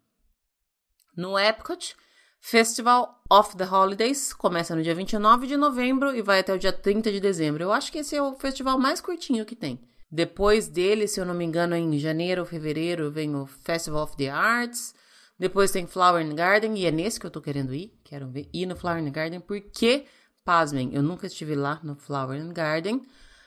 No 1.15 1.37
Epcot, 1.37 1.95
Festival 2.39 3.21
of 3.29 3.55
the 3.55 3.65
Holidays 3.65 4.33
começa 4.33 4.75
no 4.75 4.81
dia 4.81 4.95
29 4.95 5.47
de 5.47 5.55
novembro 5.55 6.15
e 6.15 6.21
vai 6.21 6.39
até 6.39 6.53
o 6.53 6.57
dia 6.57 6.73
30 6.73 7.11
de 7.11 7.19
dezembro. 7.19 7.63
Eu 7.63 7.71
acho 7.71 7.91
que 7.91 7.99
esse 7.99 8.15
é 8.15 8.21
o 8.21 8.35
festival 8.35 8.79
mais 8.79 8.99
curtinho 8.99 9.45
que 9.45 9.55
tem. 9.55 9.79
Depois 10.11 10.67
dele, 10.67 11.07
se 11.07 11.19
eu 11.19 11.25
não 11.25 11.33
me 11.33 11.45
engano, 11.45 11.75
em 11.75 11.97
janeiro 11.97 12.41
ou 12.41 12.47
fevereiro, 12.47 13.11
vem 13.11 13.35
o 13.35 13.45
Festival 13.45 14.03
of 14.03 14.17
the 14.17 14.29
Arts. 14.29 14.93
Depois 15.39 15.71
tem 15.71 15.87
Flower 15.87 16.25
and 16.25 16.35
Garden, 16.35 16.77
e 16.77 16.85
é 16.85 16.91
nesse 16.91 17.19
que 17.19 17.25
eu 17.25 17.31
tô 17.31 17.41
querendo 17.41 17.73
ir. 17.73 17.97
Quero 18.03 18.27
ver, 18.27 18.49
ir 18.53 18.65
no 18.65 18.75
Flower 18.75 19.01
and 19.01 19.11
Garden, 19.11 19.39
porque, 19.39 20.05
pasmem, 20.43 20.93
eu 20.93 21.01
nunca 21.01 21.27
estive 21.27 21.55
lá 21.55 21.79
no 21.81 21.95
Flower 21.95 22.39
and 22.39 22.53
Garden. 22.53 23.01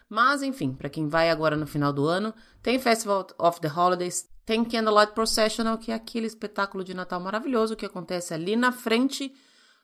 Mas, 0.09 0.43
enfim, 0.43 0.73
para 0.73 0.89
quem 0.89 1.07
vai 1.09 1.31
agora 1.31 1.57
no 1.57 1.67
final 1.67 1.93
do 1.93 2.07
ano, 2.07 2.33
tem 2.63 2.79
Festival 2.79 3.27
of 3.39 3.61
the 3.61 3.69
Holidays, 3.69 4.29
tem 4.47 4.65
Candlelight 4.65 5.13
Processional, 5.13 5.77
que 5.77 5.91
é 5.91 5.95
aquele 5.95 6.29
espetáculo 6.29 6.85
de 6.85 6.95
Natal 6.95 7.19
maravilhoso 7.19 7.75
que 7.75 7.85
acontece 7.85 8.33
ali 8.33 8.55
na 8.55 8.71
frente 8.71 9.35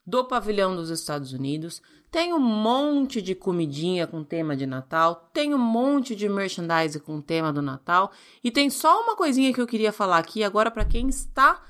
do 0.06 0.24
pavilhão 0.24 0.76
dos 0.76 0.88
Estados 0.88 1.32
Unidos. 1.32 1.82
Tem 2.12 2.32
um 2.32 2.38
monte 2.38 3.20
de 3.20 3.34
comidinha 3.34 4.06
com 4.06 4.22
tema 4.22 4.56
de 4.56 4.64
Natal, 4.64 5.28
tem 5.32 5.52
um 5.52 5.58
monte 5.58 6.14
de 6.14 6.28
merchandise 6.28 7.00
com 7.00 7.20
tema 7.20 7.52
do 7.52 7.60
Natal 7.60 8.12
e 8.42 8.52
tem 8.52 8.70
só 8.70 9.02
uma 9.02 9.16
coisinha 9.16 9.52
que 9.52 9.60
eu 9.60 9.66
queria 9.66 9.92
falar 9.92 10.18
aqui 10.18 10.44
agora 10.44 10.70
para 10.70 10.84
quem 10.84 11.08
está 11.08 11.60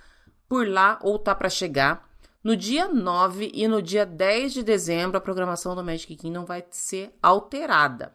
por 0.47 0.69
lá 0.69 0.99
ou 1.01 1.19
tá 1.19 1.35
para 1.35 1.49
chegar. 1.49 2.07
No 2.45 2.55
dia 2.55 2.89
9 2.89 3.53
e 3.55 3.67
no 3.69 3.81
dia 3.81 4.05
10 4.05 4.53
de 4.53 4.63
dezembro, 4.63 5.17
a 5.17 5.21
programação 5.21 5.75
do 5.75 5.83
Magic 5.83 6.15
Kingdom 6.15 6.45
vai 6.45 6.63
ser 6.71 7.17
alterada. 7.23 8.13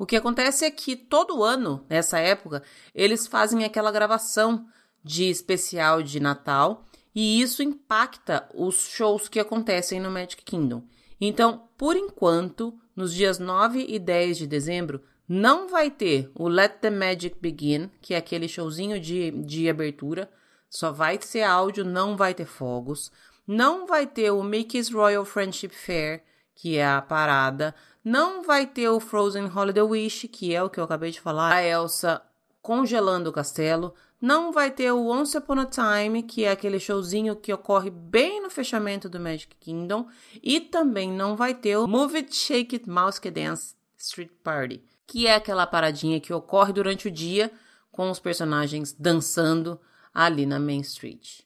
O 0.00 0.06
que 0.06 0.16
acontece 0.16 0.64
é 0.64 0.70
que 0.70 0.96
todo 0.96 1.44
ano, 1.44 1.84
nessa 1.86 2.18
época, 2.18 2.62
eles 2.94 3.26
fazem 3.26 3.64
aquela 3.64 3.92
gravação 3.92 4.66
de 5.04 5.28
especial 5.28 6.02
de 6.02 6.18
Natal 6.18 6.86
e 7.14 7.42
isso 7.42 7.62
impacta 7.62 8.48
os 8.54 8.88
shows 8.88 9.28
que 9.28 9.38
acontecem 9.38 10.00
no 10.00 10.10
Magic 10.10 10.42
Kingdom. 10.42 10.82
Então, 11.20 11.68
por 11.76 11.96
enquanto, 11.96 12.72
nos 12.96 13.12
dias 13.12 13.38
9 13.38 13.84
e 13.86 13.98
10 13.98 14.38
de 14.38 14.46
dezembro, 14.46 15.02
não 15.28 15.68
vai 15.68 15.90
ter 15.90 16.30
o 16.34 16.48
Let 16.48 16.78
the 16.80 16.88
Magic 16.88 17.36
Begin, 17.38 17.90
que 18.00 18.14
é 18.14 18.16
aquele 18.16 18.48
showzinho 18.48 18.98
de, 18.98 19.30
de 19.30 19.68
abertura. 19.68 20.30
Só 20.70 20.90
vai 20.90 21.18
ser 21.20 21.42
áudio, 21.42 21.84
não 21.84 22.16
vai 22.16 22.32
ter 22.32 22.46
fogos. 22.46 23.12
Não 23.46 23.86
vai 23.86 24.06
ter 24.06 24.30
o 24.30 24.42
Mickey's 24.42 24.90
Royal 24.90 25.26
Friendship 25.26 25.74
Fair, 25.74 26.22
que 26.54 26.78
é 26.78 26.86
a 26.86 27.02
parada. 27.02 27.74
Não 28.02 28.42
vai 28.42 28.66
ter 28.66 28.88
o 28.88 28.98
Frozen 28.98 29.46
Holiday 29.46 29.82
Wish, 29.82 30.28
que 30.28 30.54
é 30.54 30.62
o 30.62 30.70
que 30.70 30.80
eu 30.80 30.84
acabei 30.84 31.10
de 31.10 31.20
falar, 31.20 31.52
a 31.52 31.62
Elsa 31.62 32.22
congelando 32.62 33.30
o 33.30 33.32
castelo. 33.32 33.94
Não 34.20 34.52
vai 34.52 34.70
ter 34.70 34.92
o 34.92 35.06
Once 35.06 35.36
Upon 35.36 35.60
a 35.60 35.66
Time, 35.66 36.22
que 36.22 36.44
é 36.44 36.50
aquele 36.50 36.78
showzinho 36.78 37.36
que 37.36 37.52
ocorre 37.52 37.90
bem 37.90 38.42
no 38.42 38.50
fechamento 38.50 39.08
do 39.08 39.18
Magic 39.18 39.56
Kingdom. 39.56 40.08
E 40.42 40.60
também 40.60 41.10
não 41.10 41.36
vai 41.36 41.54
ter 41.54 41.76
o 41.76 41.86
Move 41.86 42.18
It, 42.18 42.34
Shake 42.34 42.76
It, 42.76 42.88
Mouse 42.88 43.20
Dance 43.30 43.74
Street 43.96 44.30
Party, 44.42 44.82
que 45.06 45.26
é 45.26 45.34
aquela 45.34 45.66
paradinha 45.66 46.20
que 46.20 46.32
ocorre 46.32 46.72
durante 46.72 47.08
o 47.08 47.10
dia 47.10 47.50
com 47.90 48.10
os 48.10 48.18
personagens 48.18 48.92
dançando 48.92 49.80
ali 50.12 50.44
na 50.44 50.58
Main 50.58 50.80
Street. 50.80 51.40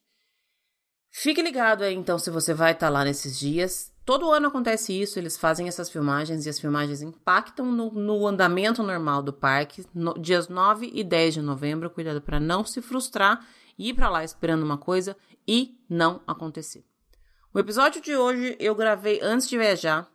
Fique 1.10 1.40
ligado 1.40 1.82
aí 1.82 1.94
então 1.94 2.18
se 2.18 2.28
você 2.28 2.52
vai 2.52 2.72
estar 2.72 2.86
tá 2.86 2.92
lá 2.92 3.04
nesses 3.04 3.38
dias. 3.38 3.93
Todo 4.04 4.30
ano 4.30 4.48
acontece 4.48 4.92
isso, 4.92 5.18
eles 5.18 5.36
fazem 5.36 5.66
essas 5.66 5.88
filmagens 5.88 6.44
e 6.44 6.50
as 6.50 6.60
filmagens 6.60 7.00
impactam 7.00 7.72
no, 7.72 7.90
no 7.90 8.26
andamento 8.26 8.82
normal 8.82 9.22
do 9.22 9.32
parque, 9.32 9.86
no, 9.94 10.12
dias 10.18 10.48
9 10.48 10.90
e 10.92 11.02
10 11.02 11.34
de 11.34 11.42
novembro. 11.42 11.88
Cuidado 11.88 12.20
para 12.20 12.38
não 12.38 12.66
se 12.66 12.82
frustrar 12.82 13.46
e 13.78 13.88
ir 13.88 13.94
para 13.94 14.10
lá 14.10 14.22
esperando 14.22 14.62
uma 14.62 14.76
coisa 14.76 15.16
e 15.48 15.78
não 15.88 16.20
acontecer. 16.26 16.84
O 17.52 17.58
episódio 17.58 18.02
de 18.02 18.14
hoje 18.14 18.56
eu 18.60 18.74
gravei 18.74 19.20
antes 19.22 19.48
de 19.48 19.56
viajar, 19.56 20.06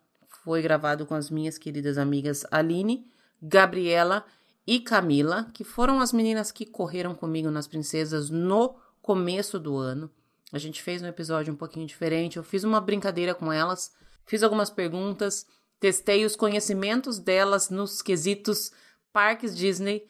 foi 0.43 0.61
gravado 0.61 1.07
com 1.07 1.15
as 1.15 1.31
minhas 1.31 1.57
queridas 1.57 1.97
amigas 1.97 2.45
Aline, 2.51 3.07
Gabriela 3.41 4.23
e 4.67 4.79
Camila, 4.79 5.47
que 5.51 5.63
foram 5.63 5.99
as 5.99 6.13
meninas 6.13 6.51
que 6.51 6.63
correram 6.63 7.15
comigo 7.15 7.49
nas 7.49 7.67
princesas 7.67 8.29
no 8.29 8.75
começo 9.01 9.57
do 9.57 9.77
ano. 9.77 10.11
A 10.51 10.57
gente 10.57 10.81
fez 10.81 11.01
um 11.01 11.07
episódio 11.07 11.53
um 11.53 11.57
pouquinho 11.57 11.85
diferente. 11.85 12.37
Eu 12.37 12.43
fiz 12.43 12.63
uma 12.63 12.81
brincadeira 12.81 13.35
com 13.35 13.51
elas, 13.51 13.91
fiz 14.25 14.43
algumas 14.43 14.69
perguntas, 14.69 15.45
testei 15.79 16.25
os 16.25 16.35
conhecimentos 16.35 17.19
delas 17.19 17.69
nos 17.69 18.01
quesitos 18.01 18.71
parques 19.13 19.55
Disney, 19.55 20.07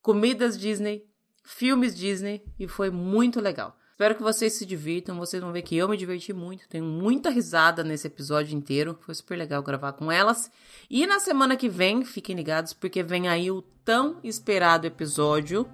comidas 0.00 0.58
Disney, 0.58 1.04
filmes 1.44 1.96
Disney 1.96 2.42
e 2.58 2.68
foi 2.68 2.90
muito 2.90 3.40
legal. 3.40 3.76
Espero 4.00 4.14
que 4.14 4.22
vocês 4.22 4.54
se 4.54 4.64
divirtam. 4.64 5.18
Vocês 5.18 5.42
vão 5.42 5.52
ver 5.52 5.60
que 5.60 5.76
eu 5.76 5.86
me 5.86 5.94
diverti 5.94 6.32
muito. 6.32 6.66
Tenho 6.70 6.86
muita 6.86 7.28
risada 7.28 7.84
nesse 7.84 8.06
episódio 8.06 8.56
inteiro. 8.56 8.98
Foi 9.02 9.14
super 9.14 9.36
legal 9.36 9.62
gravar 9.62 9.92
com 9.92 10.10
elas. 10.10 10.50
E 10.88 11.06
na 11.06 11.20
semana 11.20 11.54
que 11.54 11.68
vem, 11.68 12.02
fiquem 12.02 12.34
ligados, 12.34 12.72
porque 12.72 13.02
vem 13.02 13.28
aí 13.28 13.50
o 13.50 13.60
tão 13.84 14.18
esperado 14.24 14.86
episódio 14.86 15.68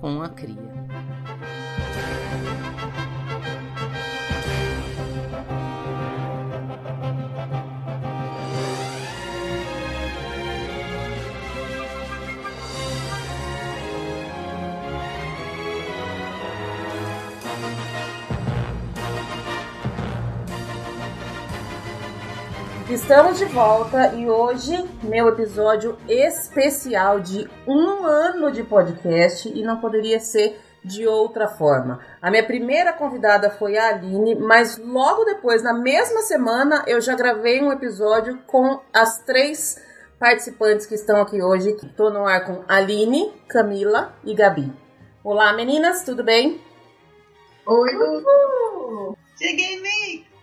com 0.00 0.22
a 0.22 0.28
cria. 0.28 0.83
Estamos 22.94 23.38
de 23.38 23.44
volta 23.46 24.14
e 24.14 24.30
hoje 24.30 24.88
meu 25.02 25.26
episódio 25.26 25.98
especial 26.08 27.18
de 27.18 27.50
um 27.66 28.04
ano 28.04 28.52
de 28.52 28.62
podcast 28.62 29.48
e 29.48 29.64
não 29.64 29.80
poderia 29.80 30.20
ser 30.20 30.60
de 30.84 31.04
outra 31.04 31.48
forma. 31.48 31.98
A 32.22 32.30
minha 32.30 32.46
primeira 32.46 32.92
convidada 32.92 33.50
foi 33.50 33.76
a 33.76 33.88
Aline, 33.88 34.36
mas 34.36 34.78
logo 34.78 35.24
depois, 35.24 35.60
na 35.60 35.74
mesma 35.74 36.22
semana, 36.22 36.84
eu 36.86 37.00
já 37.00 37.16
gravei 37.16 37.60
um 37.60 37.72
episódio 37.72 38.38
com 38.46 38.80
as 38.92 39.18
três 39.24 39.76
participantes 40.16 40.86
que 40.86 40.94
estão 40.94 41.20
aqui 41.20 41.42
hoje. 41.42 41.70
Estou 41.70 42.12
no 42.12 42.24
ar 42.24 42.46
com 42.46 42.62
Aline, 42.68 43.32
Camila 43.48 44.14
e 44.22 44.32
Gabi. 44.34 44.72
Olá 45.24 45.52
meninas, 45.52 46.04
tudo 46.04 46.22
bem? 46.22 46.60
Oi, 47.66 47.92
Lu! 47.92 49.16
Cheguei, 49.36 49.80
Mick! 49.82 50.33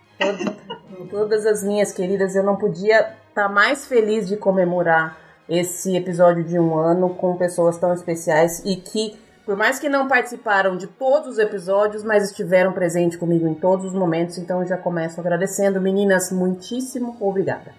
Com 0.97 1.07
todas 1.07 1.45
as 1.45 1.63
minhas 1.63 1.91
queridas, 1.91 2.35
eu 2.35 2.43
não 2.43 2.55
podia 2.55 2.99
estar 2.99 3.47
tá 3.47 3.49
mais 3.49 3.85
feliz 3.85 4.27
de 4.27 4.37
comemorar 4.37 5.17
esse 5.49 5.95
episódio 5.95 6.43
de 6.43 6.57
um 6.57 6.77
ano 6.77 7.15
com 7.15 7.35
pessoas 7.35 7.77
tão 7.77 7.93
especiais 7.93 8.61
e 8.65 8.77
que, 8.77 9.19
por 9.45 9.57
mais 9.57 9.79
que 9.79 9.89
não 9.89 10.07
participaram 10.07 10.77
de 10.77 10.87
todos 10.87 11.31
os 11.31 11.39
episódios, 11.39 12.03
mas 12.03 12.29
estiveram 12.29 12.71
presentes 12.71 13.17
comigo 13.17 13.47
em 13.47 13.53
todos 13.53 13.87
os 13.87 13.93
momentos, 13.93 14.37
então 14.37 14.61
eu 14.61 14.67
já 14.67 14.77
começo 14.77 15.19
agradecendo. 15.19 15.81
Meninas, 15.81 16.31
muitíssimo 16.31 17.17
obrigada. 17.19 17.73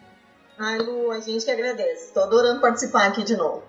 Ai, 0.59 0.79
Lu, 0.79 1.11
a 1.11 1.21
gente 1.21 1.45
que 1.45 1.51
agradece. 1.51 2.07
Estou 2.07 2.25
adorando 2.25 2.61
participar 2.61 3.07
aqui 3.07 3.25
de 3.25 3.37
novo. 3.37 3.63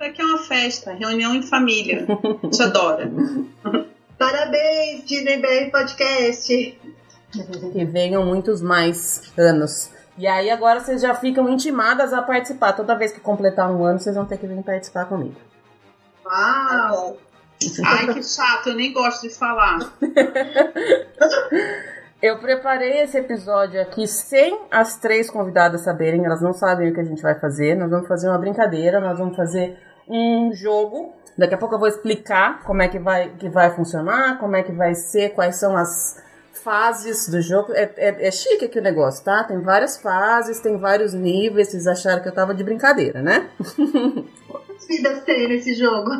Aqui 0.00 0.20
é 0.20 0.24
uma 0.24 0.38
festa, 0.38 0.92
reunião 0.92 1.34
em 1.34 1.42
família. 1.42 2.06
Te 2.52 2.62
adora. 2.62 3.10
Parabéns, 4.18 5.04
Disney 5.04 5.38
BR 5.38 5.70
Podcast. 5.70 6.78
Que 7.30 7.84
venham 7.84 8.24
muitos 8.24 8.62
mais 8.62 9.32
anos. 9.36 9.90
E 10.16 10.26
aí 10.26 10.50
agora 10.50 10.80
vocês 10.80 11.00
já 11.00 11.14
ficam 11.14 11.48
intimadas 11.48 12.12
a 12.12 12.22
participar. 12.22 12.72
Toda 12.72 12.96
vez 12.96 13.12
que 13.12 13.20
completar 13.20 13.70
um 13.70 13.84
ano, 13.84 13.98
vocês 13.98 14.16
vão 14.16 14.24
ter 14.24 14.38
que 14.38 14.46
vir 14.46 14.62
participar 14.62 15.04
comigo. 15.04 15.36
Uau! 16.26 17.16
Ai, 17.84 18.12
que 18.12 18.22
chato, 18.22 18.68
eu 18.68 18.74
nem 18.74 18.92
gosto 18.92 19.22
de 19.22 19.34
falar. 19.34 19.78
Eu 22.20 22.38
preparei 22.38 23.02
esse 23.02 23.16
episódio 23.16 23.80
aqui 23.80 24.08
sem 24.08 24.60
as 24.72 24.96
três 24.96 25.30
convidadas 25.30 25.82
saberem, 25.82 26.24
elas 26.24 26.42
não 26.42 26.52
sabem 26.52 26.90
o 26.90 26.94
que 26.94 26.98
a 26.98 27.04
gente 27.04 27.22
vai 27.22 27.38
fazer. 27.38 27.76
Nós 27.76 27.88
vamos 27.88 28.08
fazer 28.08 28.28
uma 28.28 28.38
brincadeira, 28.38 28.98
nós 28.98 29.16
vamos 29.16 29.36
fazer 29.36 29.78
um 30.08 30.52
jogo. 30.52 31.14
Daqui 31.36 31.54
a 31.54 31.58
pouco 31.58 31.76
eu 31.76 31.78
vou 31.78 31.86
explicar 31.86 32.64
como 32.64 32.82
é 32.82 32.88
que 32.88 32.98
vai, 32.98 33.30
que 33.38 33.48
vai 33.48 33.70
funcionar, 33.70 34.36
como 34.40 34.56
é 34.56 34.64
que 34.64 34.72
vai 34.72 34.96
ser, 34.96 35.28
quais 35.28 35.60
são 35.60 35.76
as 35.76 36.20
fases 36.58 37.28
do 37.28 37.40
jogo. 37.40 37.72
É, 37.72 37.90
é, 37.96 38.28
é 38.28 38.30
chique 38.30 38.64
aqui 38.64 38.78
o 38.78 38.82
negócio, 38.82 39.24
tá? 39.24 39.44
Tem 39.44 39.60
várias 39.60 39.96
fases, 39.96 40.60
tem 40.60 40.78
vários 40.78 41.14
níveis. 41.14 41.68
Vocês 41.68 41.86
acharam 41.86 42.22
que 42.22 42.28
eu 42.28 42.34
tava 42.34 42.54
de 42.54 42.64
brincadeira, 42.64 43.22
né? 43.22 43.48
vidas 44.88 45.22
tem 45.24 45.48
nesse 45.48 45.74
jogo? 45.74 46.10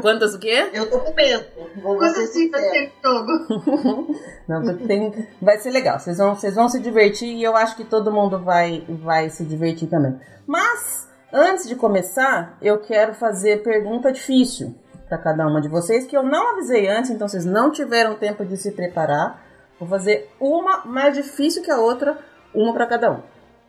Quantas 0.00 0.34
o 0.34 0.38
quê? 0.38 0.70
Eu 0.72 0.90
tô 0.90 0.98
com 0.98 1.14
medo. 1.14 1.44
Quantas 1.82 2.34
vidas 2.34 2.60
tem 2.60 2.82
nesse 2.82 2.94
jogo? 3.04 4.16
Não, 4.48 4.76
tem, 4.78 5.28
vai 5.40 5.58
ser 5.58 5.70
legal. 5.70 5.98
Vocês 5.98 6.16
vão, 6.16 6.34
vocês 6.34 6.54
vão 6.54 6.68
se 6.68 6.80
divertir 6.80 7.28
e 7.28 7.42
eu 7.42 7.54
acho 7.54 7.76
que 7.76 7.84
todo 7.84 8.10
mundo 8.10 8.38
vai, 8.38 8.84
vai 8.88 9.28
se 9.28 9.44
divertir 9.44 9.88
também. 9.88 10.18
Mas, 10.46 11.08
antes 11.32 11.68
de 11.68 11.76
começar, 11.76 12.56
eu 12.62 12.78
quero 12.78 13.14
fazer 13.14 13.62
pergunta 13.62 14.10
difícil 14.10 14.74
para 15.08 15.18
cada 15.18 15.46
uma 15.46 15.60
de 15.60 15.68
vocês, 15.68 16.06
que 16.06 16.16
eu 16.16 16.22
não 16.22 16.52
avisei 16.52 16.88
antes, 16.88 17.10
então 17.10 17.28
vocês 17.28 17.44
não 17.44 17.70
tiveram 17.70 18.14
tempo 18.14 18.44
de 18.44 18.56
se 18.56 18.72
preparar. 18.72 19.43
Vou 19.78 19.88
fazer 19.88 20.30
uma 20.40 20.84
mais 20.84 21.14
difícil 21.14 21.62
que 21.62 21.70
a 21.70 21.78
outra, 21.78 22.18
uma 22.54 22.72
para 22.72 22.86
cada 22.86 23.10
um. 23.10 23.22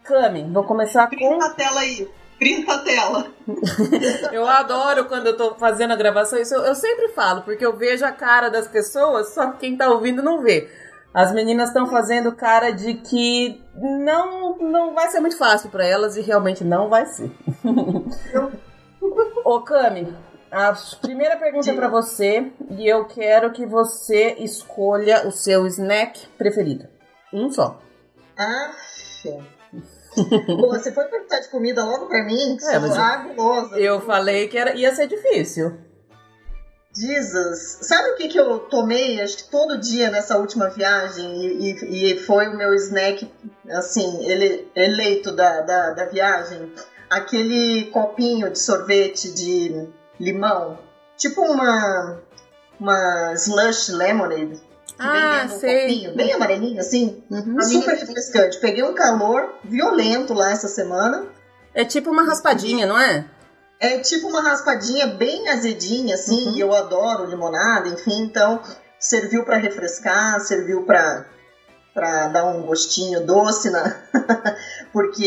Cami, 0.04 0.44
vou 0.52 0.64
começar 0.64 1.08
com. 1.08 1.16
Printa 1.16 1.46
a 1.46 1.50
tela 1.50 1.80
aí. 1.82 2.08
Printa 2.38 2.74
a 2.74 2.80
tela. 2.80 3.28
eu 4.32 4.46
adoro 4.46 5.06
quando 5.06 5.28
eu 5.28 5.38
tô 5.38 5.56
fazendo 5.56 5.92
a 5.92 5.96
gravação, 5.96 6.40
isso 6.40 6.54
eu, 6.54 6.62
eu, 6.66 6.76
sempre 6.76 7.10
falo, 7.10 7.42
porque 7.42 7.66
eu 7.66 7.76
vejo 7.76 8.06
a 8.06 8.12
cara 8.12 8.50
das 8.50 8.68
pessoas, 8.68 9.34
só 9.34 9.52
que 9.52 9.60
quem 9.60 9.78
tá 9.78 9.90
ouvindo 9.90 10.22
não 10.22 10.42
vê. 10.42 10.70
As 11.14 11.34
meninas 11.34 11.70
estão 11.70 11.88
fazendo 11.88 12.36
cara 12.36 12.72
de 12.72 12.96
que 12.96 13.64
não, 13.74 14.58
não 14.58 14.94
vai 14.94 15.10
ser 15.10 15.22
muito 15.22 15.38
fácil 15.38 15.70
para 15.70 15.86
elas 15.86 16.18
e 16.18 16.22
realmente 16.22 16.64
não 16.64 16.90
vai 16.90 17.06
ser. 17.06 17.32
Ô, 19.46 19.62
Cami, 19.62 20.14
a 20.56 20.74
primeira 21.02 21.36
pergunta 21.36 21.70
é 21.70 21.74
para 21.74 21.90
você 21.90 22.50
e 22.78 22.88
eu 22.88 23.04
quero 23.06 23.52
que 23.52 23.66
você 23.66 24.36
escolha 24.40 25.28
o 25.28 25.32
seu 25.32 25.68
snack 25.68 26.28
preferido. 26.38 26.88
Um 27.34 27.52
só. 27.52 27.82
Ah, 28.38 28.72
Pô, 30.48 30.68
você 30.70 30.94
foi 30.94 31.04
perguntar 31.06 31.42
de 31.42 31.50
comida 31.50 31.84
logo 31.84 32.06
pra 32.06 32.24
mim? 32.24 32.56
Que 32.56 32.66
é, 32.66 32.80
sou 32.80 32.98
agulosa. 32.98 33.78
Eu 33.78 34.00
falei 34.00 34.48
que 34.48 34.58
era, 34.58 34.74
ia 34.74 34.96
ser 34.96 35.08
difícil. 35.08 35.78
Jesus, 36.96 37.80
sabe 37.82 38.12
o 38.12 38.16
que, 38.16 38.30
que 38.30 38.40
eu 38.40 38.60
tomei 38.60 39.20
acho 39.20 39.36
que 39.36 39.52
todo 39.52 39.78
dia 39.78 40.10
nessa 40.10 40.38
última 40.38 40.70
viagem 40.70 41.46
e, 41.46 41.74
e, 41.74 42.14
e 42.14 42.20
foi 42.20 42.48
o 42.48 42.56
meu 42.56 42.74
snack, 42.76 43.30
assim, 43.70 44.26
ele 44.26 44.72
eleito 44.74 45.34
da, 45.34 45.60
da, 45.60 45.90
da 45.92 46.06
viagem? 46.06 46.72
Aquele 47.10 47.88
copinho 47.92 48.50
de 48.50 48.58
sorvete 48.58 49.34
de 49.34 49.90
limão, 50.20 50.80
tipo 51.18 51.42
uma, 51.42 52.20
uma 52.80 53.34
slush 53.34 53.92
lemonade. 53.92 54.62
Ah, 54.98 55.48
sei. 55.48 55.82
Copinho, 55.82 56.16
bem 56.16 56.34
amarelinho, 56.34 56.80
assim. 56.80 57.24
Uhum. 57.30 57.62
Super 57.62 57.98
refrescante. 57.98 58.60
Peguei 58.60 58.84
um 58.84 58.94
calor 58.94 59.54
violento 59.64 60.34
lá 60.34 60.52
essa 60.52 60.68
semana. 60.68 61.26
É 61.74 61.84
tipo 61.84 62.10
uma 62.10 62.24
raspadinha, 62.24 62.86
não 62.86 62.98
é? 62.98 63.26
É 63.80 64.00
tipo 64.00 64.28
uma 64.28 64.42
raspadinha 64.42 65.08
bem 65.08 65.50
azedinha, 65.50 66.16
assim, 66.16 66.52
uhum. 66.52 66.58
eu 66.58 66.74
adoro 66.74 67.26
limonada, 67.26 67.90
enfim, 67.90 68.22
então 68.22 68.62
serviu 68.98 69.44
para 69.44 69.58
refrescar, 69.58 70.40
serviu 70.40 70.84
para 70.84 71.26
para 71.96 72.28
dar 72.28 72.46
um 72.46 72.62
gostinho 72.64 73.26
doce, 73.26 73.72
né? 73.72 73.98
porque 74.92 75.24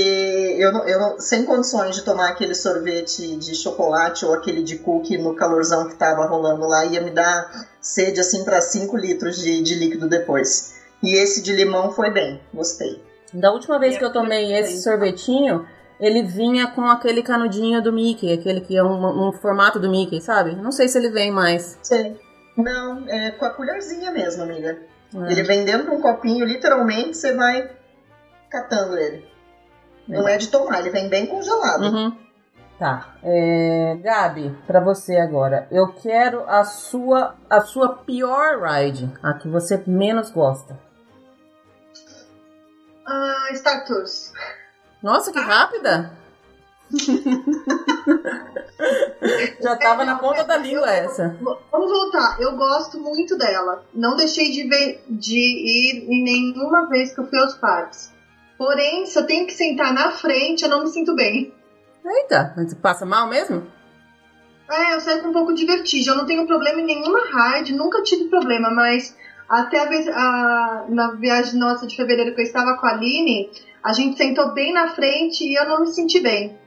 eu, 0.58 0.70
não, 0.70 0.86
eu 0.86 1.00
não, 1.00 1.18
sem 1.18 1.46
condições 1.46 1.96
de 1.96 2.02
tomar 2.02 2.28
aquele 2.28 2.54
sorvete 2.54 3.36
de 3.36 3.54
chocolate 3.54 4.26
ou 4.26 4.34
aquele 4.34 4.62
de 4.62 4.76
cookie 4.76 5.16
no 5.16 5.34
calorzão 5.34 5.88
que 5.88 5.96
tava 5.96 6.26
rolando 6.26 6.68
lá, 6.68 6.84
ia 6.84 7.00
me 7.00 7.10
dar 7.10 7.66
sede 7.80 8.20
assim 8.20 8.44
para 8.44 8.60
5 8.60 8.94
litros 8.98 9.38
de, 9.38 9.62
de 9.62 9.76
líquido 9.76 10.06
depois. 10.10 10.74
E 11.02 11.14
esse 11.14 11.42
de 11.42 11.54
limão 11.54 11.90
foi 11.90 12.10
bem, 12.10 12.38
gostei. 12.52 13.02
Da 13.32 13.50
última 13.50 13.78
vez 13.78 13.96
que 13.96 14.04
eu 14.04 14.12
tomei 14.12 14.52
esse 14.52 14.82
sorvetinho, 14.82 15.66
ele 15.98 16.22
vinha 16.22 16.66
com 16.66 16.82
aquele 16.82 17.22
canudinho 17.22 17.82
do 17.82 17.90
Mickey, 17.90 18.30
aquele 18.30 18.60
que 18.60 18.76
é 18.76 18.84
um, 18.84 19.28
um 19.28 19.32
formato 19.32 19.78
do 19.78 19.88
Mickey, 19.88 20.20
sabe? 20.20 20.54
Não 20.54 20.70
sei 20.70 20.86
se 20.86 20.98
ele 20.98 21.08
vem 21.08 21.30
mais. 21.30 21.78
Sei. 21.82 22.14
Não, 22.54 23.08
é 23.08 23.30
com 23.30 23.46
a 23.46 23.50
colherzinha 23.50 24.10
mesmo, 24.10 24.42
amiga. 24.42 24.78
É. 25.14 25.32
Ele 25.32 25.42
vem 25.42 25.64
dentro 25.64 25.90
de 25.90 25.96
um 25.96 26.00
copinho, 26.00 26.44
literalmente, 26.44 27.16
você 27.16 27.34
vai 27.34 27.70
catando 28.50 28.96
ele. 28.98 29.26
Não 30.06 30.26
é 30.26 30.38
de 30.38 30.48
tomar, 30.48 30.80
ele 30.80 30.90
vem 30.90 31.08
bem 31.08 31.26
congelado. 31.26 31.82
Uhum. 31.82 32.16
Tá. 32.78 33.14
É, 33.22 33.98
Gabi, 34.02 34.56
para 34.66 34.80
você 34.80 35.16
agora. 35.16 35.66
Eu 35.70 35.92
quero 35.92 36.48
a 36.48 36.64
sua, 36.64 37.34
a 37.50 37.60
sua 37.60 37.96
pior 37.96 38.62
ride, 38.62 39.12
a 39.22 39.34
que 39.34 39.48
você 39.48 39.82
menos 39.86 40.30
gosta. 40.30 40.78
Ah, 43.04 43.48
Star 43.54 43.84
Tours. 43.84 44.32
Nossa, 45.02 45.32
que 45.32 45.40
rápida! 45.40 46.12
Já 49.60 49.76
tava 49.76 50.04
na 50.04 50.18
ponta 50.18 50.44
da 50.44 50.56
língua 50.56 50.90
essa. 50.90 51.36
Vamos 51.70 51.90
voltar. 51.90 52.40
Eu 52.40 52.56
gosto 52.56 52.98
muito 52.98 53.36
dela. 53.36 53.84
Não 53.92 54.16
deixei 54.16 54.50
de, 54.50 54.68
ver, 54.68 55.02
de 55.08 55.38
ir 55.38 56.06
em 56.08 56.22
nenhuma 56.22 56.88
vez 56.88 57.12
que 57.12 57.20
eu 57.20 57.26
fui 57.26 57.38
aos 57.38 57.54
parques. 57.54 58.12
Porém, 58.56 59.06
se 59.06 59.18
eu 59.18 59.26
tenho 59.26 59.46
que 59.46 59.52
sentar 59.52 59.92
na 59.92 60.10
frente, 60.10 60.62
eu 60.62 60.68
não 60.68 60.82
me 60.82 60.88
sinto 60.88 61.14
bem. 61.14 61.52
Eita, 62.04 62.54
mas 62.56 62.72
passa 62.74 63.04
mal 63.04 63.28
mesmo? 63.28 63.66
É, 64.70 64.94
eu 64.94 65.00
saio 65.00 65.22
com 65.22 65.28
um 65.28 65.32
pouco 65.32 65.54
de 65.54 65.66
vertigem. 65.66 66.12
Eu 66.12 66.18
não 66.18 66.26
tenho 66.26 66.46
problema 66.46 66.80
em 66.80 66.86
nenhuma 66.86 67.20
ride, 67.24 67.74
nunca 67.74 68.02
tive 68.02 68.24
problema, 68.24 68.70
mas 68.70 69.16
até 69.48 69.80
a 69.80 69.86
vez, 69.86 70.06
a, 70.08 70.84
na 70.88 71.12
viagem 71.12 71.58
nossa 71.58 71.86
de 71.86 71.96
fevereiro 71.96 72.34
que 72.34 72.40
eu 72.40 72.44
estava 72.44 72.76
com 72.76 72.86
a 72.86 72.90
Aline, 72.90 73.50
a 73.82 73.92
gente 73.92 74.18
sentou 74.18 74.52
bem 74.52 74.72
na 74.72 74.88
frente 74.88 75.44
e 75.44 75.54
eu 75.54 75.66
não 75.66 75.80
me 75.80 75.86
senti 75.86 76.20
bem. 76.20 76.58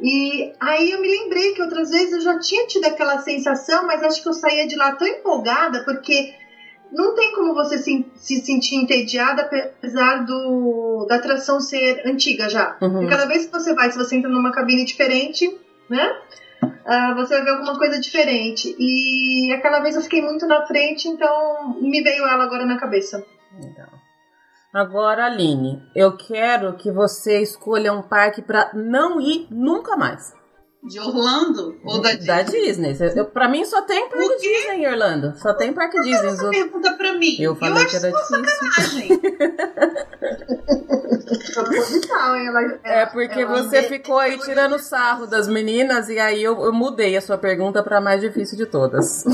E 0.00 0.52
aí 0.60 0.90
eu 0.90 1.00
me 1.00 1.08
lembrei 1.08 1.54
que 1.54 1.62
outras 1.62 1.90
vezes 1.90 2.12
eu 2.12 2.20
já 2.20 2.38
tinha 2.38 2.66
tido 2.66 2.84
aquela 2.84 3.18
sensação, 3.18 3.86
mas 3.86 4.02
acho 4.02 4.22
que 4.22 4.28
eu 4.28 4.32
saía 4.34 4.66
de 4.66 4.76
lá 4.76 4.92
tão 4.92 5.06
empolgada, 5.06 5.84
porque 5.84 6.34
não 6.92 7.14
tem 7.14 7.32
como 7.32 7.54
você 7.54 7.78
se, 7.78 8.06
se 8.14 8.40
sentir 8.40 8.76
entediada 8.76 9.42
apesar 9.42 10.24
do, 10.24 11.06
da 11.08 11.16
atração 11.16 11.60
ser 11.60 12.02
antiga 12.06 12.48
já. 12.48 12.76
Uhum. 12.80 13.04
E 13.04 13.08
cada 13.08 13.26
vez 13.26 13.46
que 13.46 13.52
você 13.52 13.74
vai, 13.74 13.90
se 13.90 13.98
você 13.98 14.16
entra 14.16 14.30
numa 14.30 14.52
cabine 14.52 14.84
diferente, 14.84 15.58
né? 15.88 16.16
Uh, 16.62 17.14
você 17.16 17.34
vai 17.36 17.44
ver 17.44 17.50
alguma 17.50 17.78
coisa 17.78 18.00
diferente. 18.00 18.74
E 18.78 19.52
aquela 19.52 19.80
vez 19.80 19.96
eu 19.96 20.02
fiquei 20.02 20.22
muito 20.22 20.46
na 20.46 20.66
frente, 20.66 21.08
então 21.08 21.76
me 21.80 22.02
veio 22.02 22.24
ela 22.26 22.44
agora 22.44 22.64
na 22.64 22.78
cabeça. 22.78 23.24
Legal. 23.60 23.88
Agora, 24.76 25.24
Aline, 25.24 25.82
eu 25.94 26.18
quero 26.18 26.74
que 26.74 26.92
você 26.92 27.40
escolha 27.40 27.94
um 27.94 28.02
parque 28.02 28.42
para 28.42 28.72
não 28.74 29.18
ir 29.18 29.46
nunca 29.50 29.96
mais. 29.96 30.34
De 30.82 31.00
Orlando 31.00 31.80
ou 31.82 32.02
da 32.02 32.10
Disney? 32.10 32.26
Da 32.26 32.42
Disney. 32.42 32.96
Eu, 33.16 33.24
pra 33.24 33.48
mim 33.48 33.64
só 33.64 33.80
tem 33.80 34.06
parque 34.06 34.36
Disney 34.36 34.84
em 34.84 34.86
Orlando. 34.86 35.34
Só 35.38 35.54
tem 35.54 35.72
parque 35.72 35.98
Disney. 36.02 36.28
Essa 36.28 36.50
pergunta 36.50 36.92
pra 36.92 37.14
mim. 37.14 37.36
Eu 37.40 37.56
falei 37.56 37.84
eu 37.84 37.88
que 37.88 37.96
era 37.96 38.12
difícil. 38.12 39.20
é 42.84 43.06
porque 43.06 43.40
ela 43.40 43.62
você 43.62 43.82
ficou 43.84 44.18
aí 44.18 44.38
tirando 44.40 44.78
sarro 44.78 45.26
das 45.26 45.48
meninas 45.48 46.10
e 46.10 46.18
aí 46.18 46.42
eu, 46.42 46.62
eu 46.62 46.72
mudei 46.74 47.16
a 47.16 47.22
sua 47.22 47.38
pergunta 47.38 47.82
pra 47.82 47.98
mais 47.98 48.20
difícil 48.20 48.58
de 48.58 48.66
todas. 48.66 49.24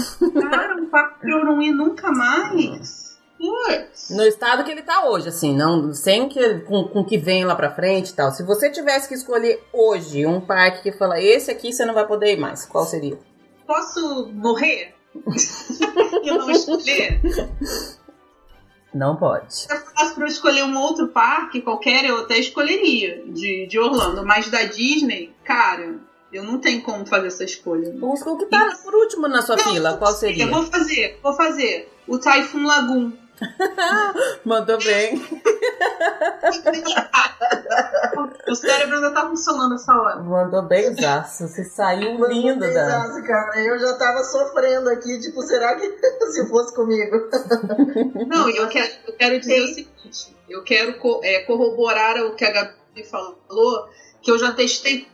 Cara, 0.50 0.76
um 0.76 0.88
parque 0.88 1.18
pra 1.18 1.31
eu 1.33 1.44
não 1.44 1.61
ir 1.61 1.72
nunca 1.72 2.12
mais. 2.12 3.12
No 4.11 4.22
estado 4.24 4.64
que 4.64 4.70
ele 4.70 4.83
tá 4.83 5.07
hoje, 5.09 5.28
assim, 5.28 5.55
não 5.55 5.92
sem 5.92 6.28
que 6.28 6.61
com, 6.61 6.85
com 6.85 7.05
que 7.05 7.18
vem 7.18 7.44
lá 7.44 7.55
pra 7.55 7.74
frente 7.74 8.11
e 8.11 8.14
tal. 8.14 8.31
Se 8.31 8.42
você 8.42 8.70
tivesse 8.70 9.09
que 9.09 9.14
escolher 9.14 9.62
hoje 9.72 10.24
um 10.26 10.40
parque 10.40 10.83
que 10.83 10.92
fala, 10.92 11.20
esse 11.20 11.50
aqui 11.50 11.72
você 11.72 11.85
não 11.85 11.94
vai 11.94 12.07
poder 12.07 12.35
ir 12.35 12.38
mais, 12.38 12.64
qual 12.64 12.85
seria? 12.87 13.18
Posso 13.66 14.28
morrer? 14.33 14.94
e 16.22 16.28
eu 16.28 16.38
não 16.38 16.50
escolher? 16.50 17.20
Não 18.94 19.16
pode. 19.16 19.55
Se 19.55 19.68
fosse 19.68 20.14
pra 20.14 20.24
eu 20.24 20.28
escolher 20.28 20.64
um 20.64 20.78
outro 20.78 21.09
parque 21.09 21.62
qualquer, 21.62 22.05
eu 22.05 22.18
até 22.18 22.38
escolheria 22.38 23.24
de, 23.26 23.66
de 23.66 23.78
Orlando. 23.78 24.24
Mas 24.24 24.50
da 24.50 24.64
Disney, 24.64 25.35
cara, 25.44 25.98
eu 26.33 26.42
não 26.42 26.59
tenho 26.59 26.83
como 26.83 27.07
fazer 27.07 27.28
essa 27.28 27.44
escolha. 27.44 27.94
O 28.00 28.37
que 28.37 28.46
tá 28.46 28.76
por 28.85 28.94
último 28.94 29.28
na 29.28 29.42
sua 29.42 29.57
não, 29.57 29.64
fila, 29.64 29.96
qual 29.96 30.12
seria? 30.12 30.44
Eu 30.44 30.50
vou 30.50 30.64
fazer, 30.64 31.18
vou 31.22 31.33
fazer 31.35 31.90
o 32.07 32.18
Typhoon 32.18 32.66
Lagoon. 32.66 33.12
Mandou 34.45 34.79
bem. 34.79 35.21
o 38.49 38.55
cérebro 38.55 38.97
ainda 38.97 39.11
tá 39.12 39.29
funcionando 39.29 39.75
essa 39.75 39.92
hora. 39.95 40.21
Mandou 40.23 40.62
bem, 40.62 40.95
Zaço. 40.95 41.49
Você 41.49 41.64
saiu 41.64 42.12
Mandou 42.14 42.29
lindo 42.31 42.61
bem, 42.61 42.75
da. 42.75 42.85
Zaço, 42.88 43.23
cara. 43.25 43.59
Eu 43.61 43.79
já 43.79 43.95
tava 43.97 44.23
sofrendo 44.25 44.88
aqui, 44.90 45.21
tipo, 45.21 45.42
será 45.42 45.77
que 45.77 45.88
se 46.33 46.49
fosse 46.49 46.75
comigo? 46.75 47.29
Não, 48.27 48.49
e 48.49 48.57
eu 48.57 48.68
quero, 48.68 48.92
eu 49.07 49.14
quero 49.14 49.40
dizer 49.40 49.61
o 49.62 49.66
seguinte: 49.75 50.37
eu 50.49 50.62
quero 50.64 50.99
co- 50.99 51.21
é, 51.25 51.40
corroborar 51.40 52.16
o 52.25 52.35
que 52.35 52.45
a 52.45 52.51
Gabi 52.53 53.05
falou, 53.11 53.88
que 54.21 54.31
eu 54.31 54.38
já 54.38 54.53
testei 54.53 55.09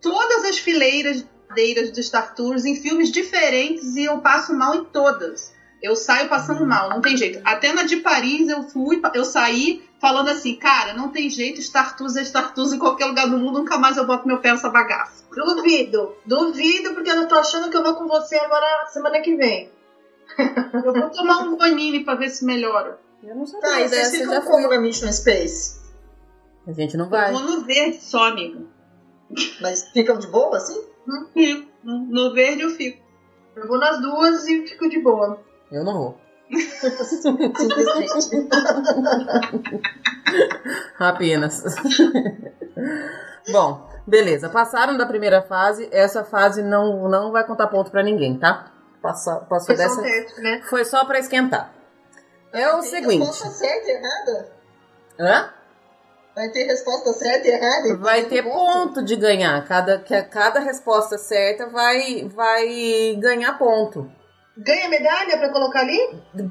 todas 0.00 0.44
as 0.44 0.58
fileiras 0.58 1.24
cadeiras 1.48 1.92
de 1.92 2.02
Star 2.02 2.34
Tours 2.34 2.64
em 2.64 2.74
filmes 2.76 3.10
diferentes 3.12 3.94
e 3.96 4.04
eu 4.04 4.18
passo 4.20 4.54
mal 4.54 4.74
em 4.74 4.84
todas. 4.84 5.52
Eu 5.82 5.96
saio 5.96 6.28
passando 6.28 6.64
mal, 6.64 6.88
não 6.88 7.00
tem 7.00 7.16
jeito. 7.16 7.40
Até 7.44 7.72
na 7.72 7.82
de 7.82 7.96
Paris 7.96 8.48
eu 8.48 8.62
fui, 8.62 9.00
eu 9.14 9.24
saí 9.24 9.82
falando 10.00 10.28
assim, 10.28 10.54
cara, 10.56 10.94
não 10.94 11.08
tem 11.08 11.28
jeito, 11.28 11.60
Star 11.60 11.96
Tours 11.96 12.16
é 12.16 12.24
Star 12.24 12.54
Tours 12.54 12.72
em 12.72 12.78
qualquer 12.78 13.06
lugar 13.06 13.28
do 13.28 13.36
mundo, 13.38 13.58
nunca 13.60 13.78
mais 13.78 13.96
eu 13.96 14.06
boto 14.06 14.26
meu 14.26 14.38
pé 14.38 14.52
nessa 14.52 14.68
bagaça. 14.68 15.24
Duvido, 15.34 16.14
duvido, 16.24 16.94
porque 16.94 17.10
eu 17.10 17.16
não 17.16 17.26
tô 17.26 17.34
achando 17.34 17.68
que 17.68 17.76
eu 17.76 17.82
vou 17.82 17.94
com 17.94 18.06
você 18.06 18.36
agora 18.36 18.86
semana 18.92 19.20
que 19.20 19.34
vem. 19.36 19.70
Eu 20.72 20.92
vou 20.94 21.10
tomar 21.10 21.40
um 21.40 21.56
banini 21.56 22.04
pra 22.04 22.14
ver 22.14 22.30
se 22.30 22.44
melhora. 22.44 22.98
Eu 23.22 23.34
não 23.36 23.44
sei 23.44 23.60
Tá, 23.60 23.80
e 23.80 23.88
vocês 23.88 24.16
ficam 24.16 24.40
como 24.42 24.68
na 24.68 24.80
Mission 24.80 25.12
Space? 25.12 25.78
A 26.66 26.72
gente 26.72 26.96
não 26.96 27.04
Eu 27.06 27.10
vai. 27.10 27.32
vou 27.32 27.42
no 27.42 27.64
verde 27.64 28.00
só, 28.00 28.28
amiga. 28.28 28.60
Mas 29.60 29.90
ficam 29.90 30.18
de 30.18 30.26
boa, 30.28 30.56
assim? 30.56 30.80
Fico. 31.34 31.68
No 31.84 31.98
no 32.06 32.32
verde 32.32 32.62
eu 32.62 32.70
fico. 32.70 33.02
Eu 33.56 33.68
vou 33.68 33.78
nas 33.78 34.00
duas 34.00 34.46
e 34.48 34.66
fico 34.66 34.88
de 34.88 35.00
boa. 35.00 35.42
Eu 35.72 35.84
não 35.84 35.94
vou. 35.94 36.18
Simplesmente. 37.54 38.48
Apenas. 40.98 41.62
Bom, 43.50 43.88
beleza. 44.06 44.48
Passaram 44.48 44.96
da 44.96 45.06
primeira 45.06 45.42
fase. 45.42 45.88
Essa 45.92 46.24
fase 46.24 46.62
não, 46.62 47.08
não 47.08 47.32
vai 47.32 47.44
contar 47.46 47.66
ponto 47.68 47.90
pra 47.90 48.02
ninguém, 48.02 48.38
tá? 48.38 48.70
Passou, 49.00 49.40
passou 49.46 49.74
Foi 49.74 49.76
só 49.76 49.82
dessa. 49.82 50.00
um 50.00 50.02
teste, 50.02 50.40
né? 50.40 50.62
Foi 50.68 50.84
só 50.84 51.04
pra 51.04 51.18
esquentar. 51.18 51.72
É 52.52 52.70
o 52.74 52.82
seguinte. 52.82 53.18
resposta 53.18 53.48
certa 53.48 53.88
e 53.88 53.94
errada? 53.94 54.52
Hã? 55.18 55.50
Vai 56.34 56.48
ter 56.50 56.64
resposta 56.64 57.12
certa 57.14 57.48
e 57.48 57.50
errada? 57.50 57.96
Vai 57.96 58.24
ter 58.24 58.42
ponto 58.42 59.02
de 59.02 59.16
ganhar. 59.16 59.66
Cada, 59.66 59.98
que- 59.98 60.22
cada 60.24 60.60
resposta 60.60 61.18
certa 61.18 61.66
vai, 61.68 62.28
vai 62.34 63.16
ganhar 63.18 63.58
ponto. 63.58 64.10
Ganha 64.56 64.86
medalha 64.88 65.38
pra 65.38 65.48
colocar 65.48 65.80
ali? 65.80 65.98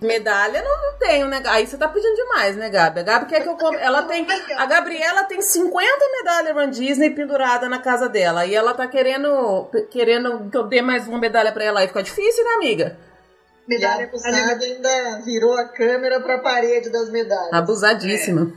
Medalha 0.01 0.63
não, 0.63 0.91
não 0.91 0.97
tenho, 0.97 1.27
né? 1.27 1.41
Aí 1.45 1.67
você 1.67 1.77
tá 1.77 1.87
pedindo 1.87 2.15
demais, 2.15 2.55
né, 2.55 2.67
Gabi? 2.67 3.01
A 3.01 3.03
Gabi 3.03 3.25
quer 3.27 3.41
que 3.43 3.47
eu 3.49 3.55
come... 3.55 3.77
Ela 3.77 4.01
tem. 4.09 4.25
A 4.57 4.65
Gabriela 4.65 5.23
tem 5.25 5.39
50 5.39 5.87
medalhas 6.17 6.55
Run 6.55 6.69
Disney 6.71 7.11
pendurada 7.11 7.69
na 7.69 7.79
casa 7.79 8.09
dela. 8.09 8.45
E 8.45 8.55
ela 8.55 8.73
tá 8.73 8.87
querendo, 8.87 9.69
querendo 9.91 10.49
que 10.49 10.57
eu 10.57 10.67
dê 10.67 10.81
mais 10.81 11.07
uma 11.07 11.19
medalha 11.19 11.51
pra 11.51 11.63
ela. 11.63 11.81
Aí 11.81 11.87
fica 11.87 12.01
difícil, 12.01 12.43
né, 12.43 12.51
amiga? 12.55 12.97
A 13.63 13.69
Medalha 13.69 14.05
abusada 14.05 14.65
ainda 14.65 15.21
virou 15.23 15.53
a 15.53 15.65
câmera 15.69 16.19
pra 16.19 16.39
parede 16.39 16.89
das 16.89 17.09
medalhas. 17.11 17.53
Abusadíssima. 17.53 18.51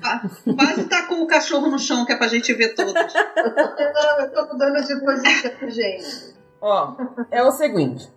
Quase 0.57 0.85
tacou 0.85 1.23
o 1.23 1.27
cachorro 1.27 1.69
no 1.69 1.79
chão, 1.79 2.07
que 2.07 2.13
é 2.15 2.17
pra 2.17 2.27
gente 2.27 2.53
ver 2.55 2.75
todos. 2.75 2.95
Eu 2.97 4.33
tô 4.33 4.55
mudando 4.55 4.83
de 4.83 5.01
posição, 5.01 5.71
gente. 5.71 6.35
Ó, 6.61 6.97
é 7.31 7.45
o 7.45 7.53
seguinte: 7.53 8.11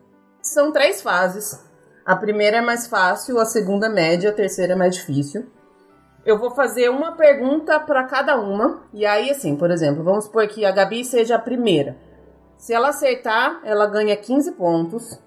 são 0.47 0.71
três 0.71 1.01
fases. 1.01 1.63
A 2.05 2.15
primeira 2.15 2.57
é 2.57 2.61
mais 2.61 2.87
fácil, 2.87 3.39
a 3.39 3.45
segunda 3.45 3.87
é 3.87 3.89
média, 3.89 4.29
a 4.29 4.33
terceira 4.33 4.73
é 4.73 4.75
mais 4.75 4.95
difícil. 4.95 5.45
Eu 6.25 6.37
vou 6.37 6.51
fazer 6.51 6.89
uma 6.89 7.13
pergunta 7.13 7.79
para 7.79 8.03
cada 8.03 8.37
uma. 8.37 8.81
E 8.93 9.05
aí, 9.05 9.29
assim, 9.31 9.55
por 9.55 9.71
exemplo, 9.71 10.03
vamos 10.03 10.25
supor 10.25 10.47
que 10.47 10.65
a 10.65 10.71
Gabi 10.71 11.03
seja 11.05 11.35
a 11.35 11.39
primeira. 11.39 11.95
Se 12.57 12.73
ela 12.73 12.89
acertar, 12.89 13.61
ela 13.63 13.85
ganha 13.87 14.15
15 14.15 14.51
pontos. 14.53 15.17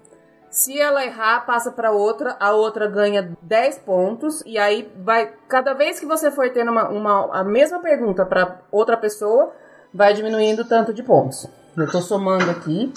Se 0.49 0.79
ela 0.79 1.03
errar, 1.05 1.45
passa 1.45 1.71
para 1.71 1.91
outra, 1.91 2.35
a 2.39 2.51
outra 2.51 2.87
ganha 2.87 3.35
10 3.41 3.79
pontos. 3.79 4.43
E 4.45 4.57
aí 4.57 4.91
vai. 5.03 5.31
Cada 5.47 5.73
vez 5.73 5.99
que 5.99 6.05
você 6.05 6.29
for 6.29 6.49
tendo 6.51 6.71
uma, 6.71 6.89
uma- 6.89 7.39
a 7.39 7.43
mesma 7.43 7.79
pergunta 7.79 8.25
para 8.25 8.59
outra 8.71 8.97
pessoa, 8.97 9.53
vai 9.93 10.13
diminuindo 10.13 10.63
o 10.63 10.67
tanto 10.67 10.93
de 10.93 11.01
pontos. 11.01 11.47
Eu 11.77 11.89
tô 11.89 12.01
somando 12.01 12.51
aqui. 12.51 12.91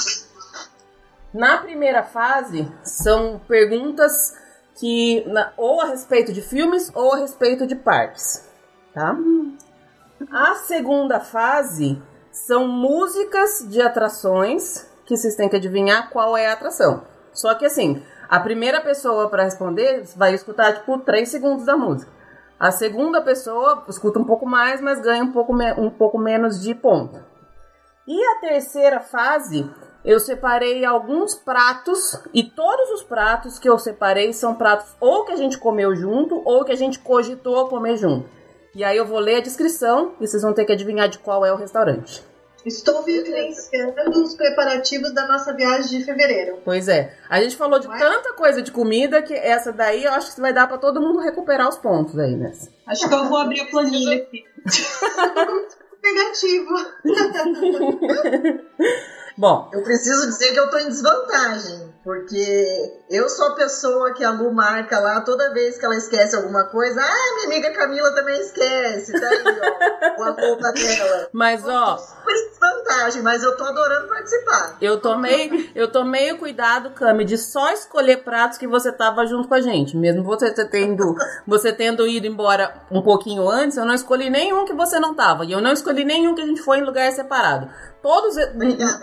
Na 1.35 1.59
primeira 1.59 2.05
fase, 2.05 2.73
são 2.85 3.41
perguntas 3.49 4.37
que 4.77 5.25
na- 5.27 5.53
ou 5.57 5.81
a 5.81 5.87
respeito 5.87 6.33
de 6.33 6.41
filmes 6.41 6.91
ou 6.95 7.13
a 7.13 7.19
respeito 7.19 7.67
de 7.67 7.75
parques, 7.75 8.49
tá? 8.95 9.17
A 10.31 10.55
segunda 10.55 11.19
fase 11.19 12.01
são 12.31 12.69
músicas 12.69 13.67
de 13.69 13.83
atrações 13.83 14.89
que 15.05 15.17
vocês 15.17 15.35
têm 15.35 15.49
que 15.49 15.57
adivinhar 15.57 16.09
qual 16.11 16.37
é 16.37 16.47
a 16.47 16.53
atração. 16.53 17.03
Só 17.33 17.55
que 17.55 17.67
assim, 17.67 18.03
a 18.29 18.39
primeira 18.41 18.81
pessoa 18.81 19.29
para 19.29 19.43
responder 19.45 20.05
vai 20.17 20.35
escutar 20.35 20.73
tipo 20.73 20.99
3 21.01 21.29
segundos 21.29 21.65
da 21.67 21.77
música. 21.77 22.11
A 22.59 22.71
segunda 22.71 23.21
pessoa 23.21 23.85
escuta 23.89 24.21
um 24.21 24.25
pouco 24.25 24.47
mais, 24.47 24.81
mas 24.81 25.01
ganha 25.01 25.25
um 25.25 25.33
pouco, 25.33 25.53
um 25.53 25.91
pouco 25.91 26.17
menos 26.17 26.63
de 26.63 26.75
ponto. 26.75 27.21
E 28.07 28.25
a 28.25 28.41
terceira 28.41 29.01
fase, 29.01 29.69
eu 30.05 30.21
separei 30.21 30.85
alguns 30.85 31.35
pratos 31.35 32.19
e 32.33 32.43
todos 32.43 32.91
os 32.91 33.03
pratos 33.03 33.59
que 33.59 33.69
eu 33.69 33.79
separei 33.79 34.33
são 34.35 34.55
pratos 34.55 34.95
ou 35.01 35.25
que 35.25 35.33
a 35.33 35.37
gente 35.37 35.57
comeu 35.57 35.97
junto 35.97 36.43
ou 36.45 36.65
que 36.65 36.73
a 36.73 36.77
gente 36.77 36.99
cogitou 36.99 37.69
comer 37.69 37.97
junto. 37.97 38.29
E 38.75 38.85
aí 38.85 38.97
eu 38.97 39.07
vou 39.07 39.19
ler 39.19 39.37
a 39.37 39.41
descrição 39.41 40.15
e 40.21 40.27
vocês 40.27 40.43
vão 40.43 40.53
ter 40.53 40.65
que 40.65 40.73
adivinhar 40.73 41.09
de 41.09 41.19
qual 41.19 41.47
é 41.47 41.53
o 41.53 41.57
restaurante. 41.57 42.23
Estou 42.67 43.03
vivenciando 43.03 44.23
os 44.23 44.35
preparativos 44.35 45.13
da 45.13 45.29
nossa 45.29 45.55
viagem 45.55 45.99
de 45.99 46.05
fevereiro. 46.05 46.59
Pois 46.65 46.89
é, 46.89 47.15
a 47.29 47.41
gente 47.41 47.57
falou 47.57 47.79
de 47.79 47.87
é? 47.87 47.99
tanta 47.99 48.33
coisa 48.33 48.63
de 48.63 48.73
comida 48.73 49.23
que 49.23 49.35
essa 49.35 49.71
daí 49.71 50.05
eu 50.05 50.13
acho 50.13 50.35
que 50.35 50.41
vai 50.41 50.53
dar 50.53 50.67
pra 50.67 50.79
todo 50.79 51.01
mundo 51.01 51.21
recuperar 51.21 51.69
os 51.69 51.77
pontos 51.77 52.19
aí 52.19 52.35
nessa. 52.35 52.73
Acho 52.87 53.09
que 53.09 53.15
eu 53.15 53.29
vou 53.29 53.39
abrir 53.39 53.61
a 53.61 53.67
planilha 53.67 54.17
aqui. 54.17 54.45
Negativo. 56.03 56.75
Bom, 59.37 59.69
Eu 59.73 59.83
preciso 59.83 60.27
dizer 60.27 60.53
que 60.53 60.61
eu 60.61 60.71
tô 60.71 60.79
em 60.79 60.89
desvantagem, 60.89 61.93
porque 62.05 62.93
eu 63.11 63.29
sou 63.29 63.49
a 63.49 63.55
pessoa 63.55 64.15
que 64.15 64.23
a 64.23 64.31
Lu 64.31 64.53
marca 64.53 65.01
lá 65.01 65.21
toda 65.23 65.53
vez 65.53 65.77
que 65.77 65.85
ela 65.85 65.97
esquece 65.97 66.37
alguma 66.37 66.65
coisa. 66.65 67.01
Ah, 67.01 67.35
minha 67.35 67.47
amiga 67.47 67.73
Camila 67.73 68.15
também 68.15 68.41
esquece, 68.41 69.13
tá 69.13 69.29
aí, 69.29 69.43
ó, 70.17 70.21
o 70.21 70.23
arroba 70.23 70.73
dela. 70.73 71.29
mas 71.35 71.67
ó, 71.67 71.99
desvantagem, 72.27 73.23
mas 73.23 73.43
eu 73.43 73.57
tô 73.57 73.65
adorando 73.65 74.09
participar. 74.09 74.77
Eu 74.81 75.01
tomei, 75.01 75.71
eu 75.75 75.91
tomei 75.91 76.33
o 76.33 76.39
cuidado, 76.39 76.91
Cami, 76.91 77.25
de 77.25 77.37
só 77.37 77.73
escolher 77.73 78.19
pratos 78.23 78.59
que 78.59 78.67
você 78.67 78.93
tava 78.93 79.27
junto 79.27 79.49
com 79.49 79.55
a 79.55 79.61
gente. 79.61 79.97
Mesmo 79.97 80.23
você 80.23 80.53
tendo, 80.69 81.17
você 81.47 81.73
tendo 81.73 82.07
ido 82.07 82.27
embora 82.27 82.83
um 82.91 83.03
pouquinho 83.03 83.49
antes, 83.49 83.77
eu 83.77 83.85
não 83.85 83.95
escolhi 83.95 84.31
nenhum 84.31 84.65
que 84.65 84.73
você 84.73 85.01
não 85.01 85.15
tava. 85.15 85.45
E 85.45 85.53
eu 85.53 85.61
não 85.61 85.73
escolhi 85.73 86.05
nenhum 86.05 86.35
que 86.35 86.43
a 86.43 86.47
gente 86.47 86.63
foi 86.63 86.79
em 86.79 86.85
lugar 86.85 87.11
separado. 87.13 87.69
Todos 88.05 88.37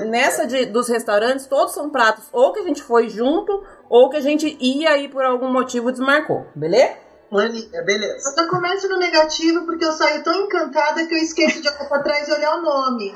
nessa 0.05 0.45
de, 0.45 0.67
dos 0.67 0.87
restaurantes, 0.87 1.47
todos 1.47 1.73
são 1.73 1.89
pratos 1.89 2.25
ou 2.31 2.53
que 2.53 2.59
a 2.59 2.63
gente 2.63 2.83
foi 2.83 3.09
junto 3.09 3.65
ou 3.89 4.11
que 4.11 4.17
a 4.17 4.21
gente 4.21 4.55
ia 4.61 4.95
e 4.99 5.09
por 5.09 5.25
algum 5.25 5.51
motivo 5.51 5.91
desmarcou, 5.91 6.45
beleza? 6.53 6.97
Planilha, 7.27 7.81
beleza. 7.81 8.29
Eu 8.29 8.31
só 8.35 8.47
começo 8.47 8.87
no 8.87 8.99
negativo 8.99 9.65
porque 9.65 9.83
eu 9.83 9.91
saio 9.91 10.23
tão 10.23 10.35
encantada 10.43 11.03
que 11.07 11.15
eu 11.15 11.17
esqueço 11.17 11.63
de 11.63 11.67
olhar 11.67 11.89
pra 11.89 12.03
trás 12.03 12.27
e 12.27 12.31
olhar 12.31 12.59
o 12.59 12.61
nome. 12.61 13.15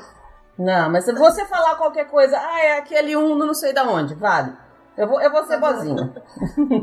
Não, 0.58 0.90
mas 0.90 1.04
se 1.04 1.12
você 1.12 1.44
falar 1.44 1.76
qualquer 1.76 2.08
coisa, 2.10 2.36
ah, 2.36 2.60
é 2.64 2.78
aquele 2.78 3.16
um 3.16 3.36
não 3.36 3.54
sei 3.54 3.72
da 3.72 3.84
onde, 3.84 4.16
vale. 4.16 4.52
Eu 4.98 5.06
vou, 5.06 5.20
eu 5.20 5.30
vou 5.30 5.46
ser 5.46 5.60
boazinha. 5.60 6.12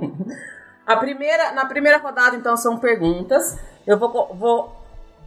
A 0.88 0.96
primeira, 0.96 1.52
na 1.52 1.66
primeira 1.66 1.98
rodada, 1.98 2.38
então, 2.38 2.56
são 2.56 2.78
perguntas. 2.78 3.60
Eu 3.86 4.00
vou, 4.00 4.34
vou 4.34 4.74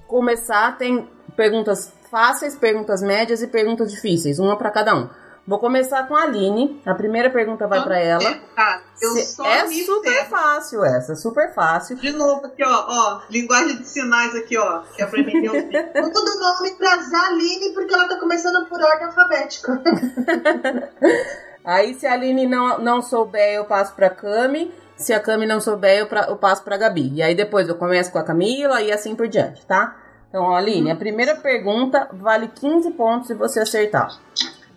começar, 0.09 0.79
tem 0.79 1.07
perguntas 1.37 1.93
fáceis, 2.21 2.57
perguntas 2.57 3.03
médias 3.03 3.43
e 3.43 3.47
perguntas 3.47 3.91
difíceis, 3.93 4.39
uma 4.39 4.57
pra 4.57 4.71
cada 4.71 4.95
um. 4.97 5.11
Vou 5.47 5.59
começar 5.59 6.09
com 6.09 6.17
a 6.17 6.23
Aline. 6.23 6.81
A 6.87 6.95
primeira 6.95 7.29
pergunta 7.31 7.69
vai 7.69 7.81
pra 7.85 7.99
ela. 8.01 8.35
Tá, 8.57 8.81
eu 9.03 9.11
Se- 9.13 9.27
só 9.37 9.45
é 9.47 9.67
super 9.69 10.11
ferro. 10.13 10.31
fácil 10.31 10.83
essa, 10.85 11.15
super 11.15 11.55
fácil. 11.55 11.97
De 11.97 12.11
novo 12.13 12.47
aqui, 12.47 12.65
ó, 12.65 12.85
ó, 12.89 13.21
linguagem 13.31 13.77
de 13.77 13.87
sinais 13.87 14.35
aqui, 14.35 14.57
ó, 14.57 14.81
que 14.97 15.03
é 15.03 15.05
o 16.03 16.09
nome 16.41 16.71
pra 16.79 16.97
Zaline 17.03 17.75
porque 17.75 17.93
ela 17.95 18.09
tá 18.09 18.17
começando 18.19 18.67
por 18.67 18.81
ordem 18.83 19.07
alfabética. 19.07 19.81
Aí, 21.65 21.95
se 21.95 22.07
a 22.07 22.13
Aline 22.15 22.47
não, 22.47 22.79
não 22.79 23.03
souber, 23.03 23.55
eu 23.55 23.65
passo 23.67 23.95
pra 23.95 24.09
Cami. 24.09 24.73
Se 24.97 25.13
a 25.13 25.21
Cami 25.21 25.45
não 25.47 25.61
souber, 25.61 25.99
eu, 25.99 26.07
pra- 26.07 26.27
eu 26.29 26.37
passo 26.37 26.65
pra 26.65 26.77
Gabi. 26.79 27.13
E 27.15 27.23
aí 27.23 27.35
depois 27.35 27.69
eu 27.69 27.75
começo 27.75 28.11
com 28.11 28.19
a 28.19 28.23
Camila 28.25 28.81
e 28.81 28.91
assim 28.91 29.15
por 29.15 29.29
diante, 29.29 29.67
tá? 29.67 29.95
Então, 30.37 30.55
Aline, 30.55 30.91
a 30.91 30.97
primeira 30.97 31.35
pergunta 31.37 32.11
vale 32.13 32.49
15 32.49 32.91
pontos 32.91 33.29
se 33.29 33.35
você 33.35 33.61
acertar. 33.61 34.21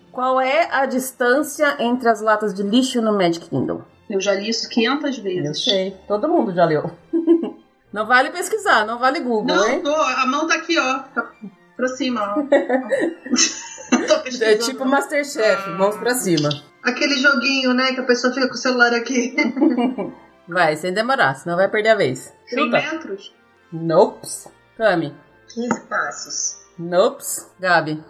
Qual 0.10 0.39
é 0.39 0.69
a 0.72 0.86
distância 0.86 1.76
entre 1.84 2.08
as 2.08 2.22
latas 2.22 2.54
de 2.54 2.63
lixo 2.63 3.02
no 3.02 3.12
Magic 3.12 3.50
Kingdom? 3.50 3.82
Eu 4.10 4.22
já 4.22 4.34
li 4.36 4.48
isso 4.48 4.69
500 4.69 5.17
Eu 5.17 5.24
vezes. 5.26 5.62
sei, 5.65 5.98
todo 6.08 6.30
mundo 6.30 6.54
já 6.56 6.63
leu. 6.63 6.89
Não 7.91 8.06
vale 8.06 8.30
pesquisar, 8.30 8.86
não 8.86 9.00
vale 9.00 9.19
Google, 9.19 9.48
Não, 9.56 9.67
hein? 9.67 9.82
tô, 9.82 9.91
a 9.93 10.26
mão 10.28 10.48
tá 10.48 10.54
aqui, 10.56 10.78
ó. 10.80 11.00
Tá 11.00 11.30
pra 11.76 11.88
cima, 11.89 12.36
ó. 12.38 12.43
É 14.41 14.56
tipo 14.56 14.86
Masterchef, 14.86 15.72
mãos 15.72 15.98
pra 15.98 16.13
cima. 16.13 16.48
Aquele 16.84 17.17
joguinho, 17.17 17.74
né, 17.74 17.91
que 17.93 18.00
a 18.00 18.04
pessoa 18.04 18.32
fica 18.32 18.48
com 18.48 18.54
o 18.54 18.58
celular 18.58 18.93
aqui. 18.93 19.36
Vai, 20.48 20.76
sem 20.78 20.93
demorar, 20.93 21.34
senão 21.34 21.58
vai 21.58 21.67
perder 21.67 21.89
a 21.89 21.95
vez. 21.95 22.32
100 22.48 22.60
Chuta. 22.65 22.78
metros? 22.78 23.36
Nopes. 23.74 24.48
Cami. 24.78 25.13
15 25.53 25.79
passos. 25.81 26.59
Nopes. 26.77 27.49
Gabi. 27.59 28.03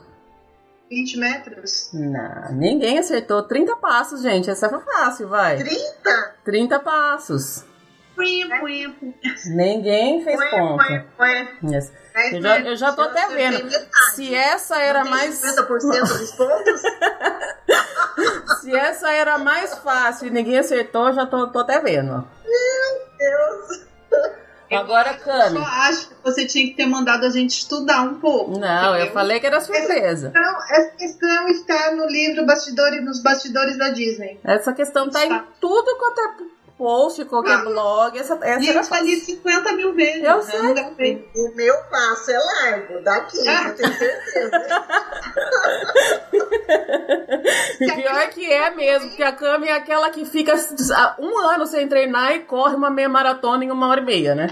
20 0.90 1.18
metros. 1.18 1.90
Não, 1.94 2.52
ninguém 2.54 2.98
acertou. 2.98 3.44
30 3.44 3.76
passos, 3.78 4.22
gente. 4.22 4.50
Essa 4.50 4.70
foi 4.70 4.80
fácil, 4.80 5.28
vai. 5.28 5.58
30? 5.58 6.36
30 6.44 6.80
passos. 6.80 7.64
Pim, 8.18 8.50
pim, 8.50 8.92
pim. 8.94 9.16
Ninguém 9.56 10.24
fez 10.24 10.50
ponto. 10.50 10.84
Yes. 11.64 11.92
10 12.14 12.34
Eu 12.34 12.42
já, 12.42 12.60
eu 12.60 12.76
já 12.76 12.92
tô 12.92 13.02
até 13.04 13.28
vendo. 13.30 13.70
Se 14.14 14.34
essa 14.36 14.78
era 14.82 15.06
mais. 15.06 15.42
50% 15.42 15.68
dos 16.18 16.32
pontos? 16.32 16.82
Se 18.62 18.76
essa 18.76 19.12
era 19.14 19.38
mais 19.38 19.78
fácil 19.78 20.28
e 20.28 20.32
ninguém 20.32 20.58
acertou, 20.58 21.14
já 21.14 21.26
tô, 21.26 21.48
tô 21.48 21.60
até 21.60 21.80
vendo. 21.80 22.12
ó. 22.12 22.24
Deus. 23.18 23.88
Agora, 24.76 25.14
Cami. 25.16 25.58
Só 25.58 25.66
acho 25.66 26.10
que 26.10 26.16
você 26.24 26.46
tinha 26.46 26.66
que 26.68 26.76
ter 26.76 26.86
mandado 26.86 27.26
a 27.26 27.30
gente 27.30 27.52
estudar 27.52 28.02
um 28.04 28.16
pouco. 28.16 28.58
Não, 28.58 28.90
eu 28.92 28.96
entendeu? 28.96 29.14
falei 29.14 29.40
que 29.40 29.48
era 29.48 29.62
surpresa. 29.62 30.30
Então, 30.30 30.58
essa 30.70 30.92
questão 30.96 31.48
está 31.48 31.92
no 31.96 32.06
livro 32.08 32.46
Bastidores, 32.46 33.04
nos 33.04 33.22
Bastidores 33.22 33.78
da 33.78 33.90
Disney. 33.90 34.40
Essa 34.44 34.74
questão 34.74 35.10
tá 35.10 35.26
em 35.26 35.42
tudo 35.60 35.98
quanto 35.98 36.20
é 36.22 36.28
post, 36.80 37.26
qualquer 37.26 37.62
blog. 37.66 38.18
Essa, 38.18 38.40
essa 38.42 38.64
E 38.64 38.70
eu 38.70 38.84
falei 38.86 39.20
fácil. 39.20 39.36
50 39.36 39.74
mil 39.74 39.94
vezes. 39.94 40.24
Eu 40.24 40.38
né? 40.74 40.94
sei. 40.96 41.30
O 41.36 41.54
meu 41.54 41.76
passo 41.84 42.32
é 42.32 42.40
largo, 42.40 43.04
daqui, 43.04 43.38
eu 43.38 43.76
tenho 43.76 43.94
certeza. 43.94 44.52
Pior 47.80 48.30
que 48.30 48.52
é 48.52 48.70
mesmo, 48.72 49.10
porque 49.10 49.24
a 49.24 49.34
Cami 49.34 49.68
é 49.68 49.74
aquela 49.74 50.10
que 50.10 50.24
fica 50.26 50.56
um 51.20 51.38
ano 51.38 51.68
sem 51.68 51.88
treinar 51.88 52.32
e 52.32 52.40
corre 52.46 52.76
uma 52.76 52.90
meia 52.90 53.10
maratona 53.10 53.66
em 53.66 53.72
uma 53.72 53.88
hora 53.90 54.00
e 54.00 54.06
meia, 54.06 54.34
né? 54.34 54.48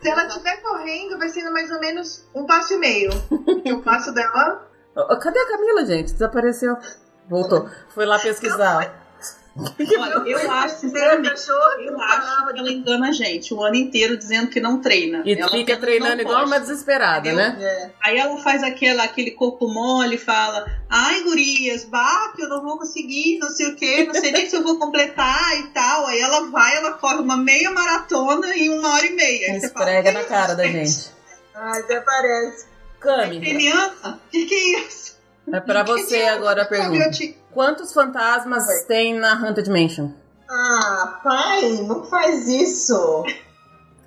Se 0.00 0.08
ela 0.08 0.26
estiver 0.26 0.56
correndo, 0.62 1.18
vai 1.18 1.28
sendo 1.28 1.52
mais 1.52 1.70
ou 1.70 1.80
menos 1.80 2.26
um 2.34 2.46
passo 2.46 2.74
e 2.74 2.78
meio. 2.78 3.10
O 3.74 3.82
passo 3.82 4.12
dela. 4.14 4.66
Cadê 5.20 5.38
a 5.38 5.48
Camila, 5.48 5.84
gente? 5.84 6.12
Desapareceu. 6.12 6.76
Voltou. 7.28 7.68
Foi 7.90 8.06
lá 8.06 8.18
pesquisar. 8.18 8.99
Olha, 9.98 10.12
eu 10.28 10.50
acho, 10.50 10.80
sinceramente, 10.80 11.48
eu 11.48 12.00
acho 12.00 12.52
que 12.52 12.58
ela 12.58 12.70
engana 12.72 13.08
a 13.08 13.12
gente 13.12 13.52
o 13.54 13.62
ano 13.62 13.76
inteiro 13.76 14.16
dizendo 14.16 14.48
que 14.48 14.60
não 14.60 14.80
treina. 14.80 15.22
E 15.24 15.32
Ela 15.32 15.50
fica 15.50 15.76
treinando 15.76 16.22
igual 16.22 16.44
uma 16.46 16.58
desesperada, 16.58 17.28
Eu- 17.28 17.36
né? 17.36 17.56
É. 17.60 17.90
Aí 18.00 18.18
ela 18.18 18.36
faz 18.38 18.62
aquela, 18.62 19.02
aquele 19.04 19.30
corpo 19.32 19.68
mole, 19.68 20.16
fala: 20.18 20.66
Ai, 20.88 21.22
gurias, 21.22 21.84
bah, 21.84 22.32
que 22.34 22.42
eu 22.42 22.48
não 22.48 22.62
vou 22.62 22.78
conseguir, 22.78 23.38
não 23.38 23.50
sei 23.50 23.68
o 23.68 23.76
quê, 23.76 24.04
não 24.04 24.14
sei 24.14 24.32
nem 24.32 24.48
se 24.48 24.56
eu 24.56 24.62
vou 24.62 24.78
completar 24.78 25.58
e 25.60 25.68
tal. 25.68 26.06
Aí 26.06 26.20
ela 26.20 26.50
vai, 26.50 26.76
ela 26.76 26.92
corre 26.92 27.18
uma 27.20 27.36
meia 27.36 27.70
maratona 27.70 28.54
em 28.56 28.68
uma 28.70 28.94
hora 28.94 29.06
e 29.06 29.14
meia. 29.14 29.52
Aí 29.52 29.60
você 29.60 29.68
fala, 29.70 30.02
"Que 30.02 30.10
na 30.10 30.24
cara 30.24 30.54
da 30.54 30.66
gente? 30.66 31.10
Ai, 31.54 31.80
até 31.80 32.00
parece. 32.00 32.66
Cami, 33.00 33.40
Keniana? 33.40 34.20
Que 34.30 34.44
que 34.46 34.54
é 34.54 34.80
isso? 34.80 35.18
é 35.52 35.58
pra 35.58 35.82
você 35.82 36.22
agora 36.24 36.62
a 36.62 36.66
pergunta. 36.66 37.10
Quantos 37.52 37.92
fantasmas 37.92 38.66
Oi. 38.68 38.84
tem 38.86 39.14
na 39.18 39.32
Haunted 39.34 39.68
Mansion? 39.70 40.10
Ah, 40.48 41.20
pai, 41.22 41.82
não 41.86 42.04
faz 42.04 42.48
isso. 42.48 43.24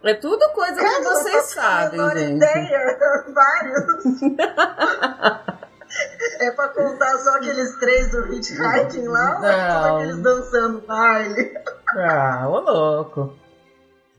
É 0.04 0.14
tudo 0.16 0.46
coisa 0.50 0.74
que 0.76 0.82
Cara, 0.82 1.04
vocês 1.04 1.54
faço 1.54 1.60
a 1.60 1.64
sabem, 1.64 2.10
gente. 2.20 2.36
ideia. 2.36 3.00
Vários. 3.34 4.22
é 6.42 6.52
pra 6.52 6.68
contar 6.70 7.18
só 7.20 7.36
aqueles 7.38 7.76
três 7.80 8.12
do 8.12 8.34
hitchhiking 8.34 9.08
lá? 9.08 9.38
ou 9.40 9.46
é 9.46 9.70
Não. 9.70 9.96
Aqueles 9.98 10.18
dançando 10.22 10.82
baile? 10.82 11.54
Ah, 11.96 12.48
ô 12.50 12.60
louco. 12.60 13.38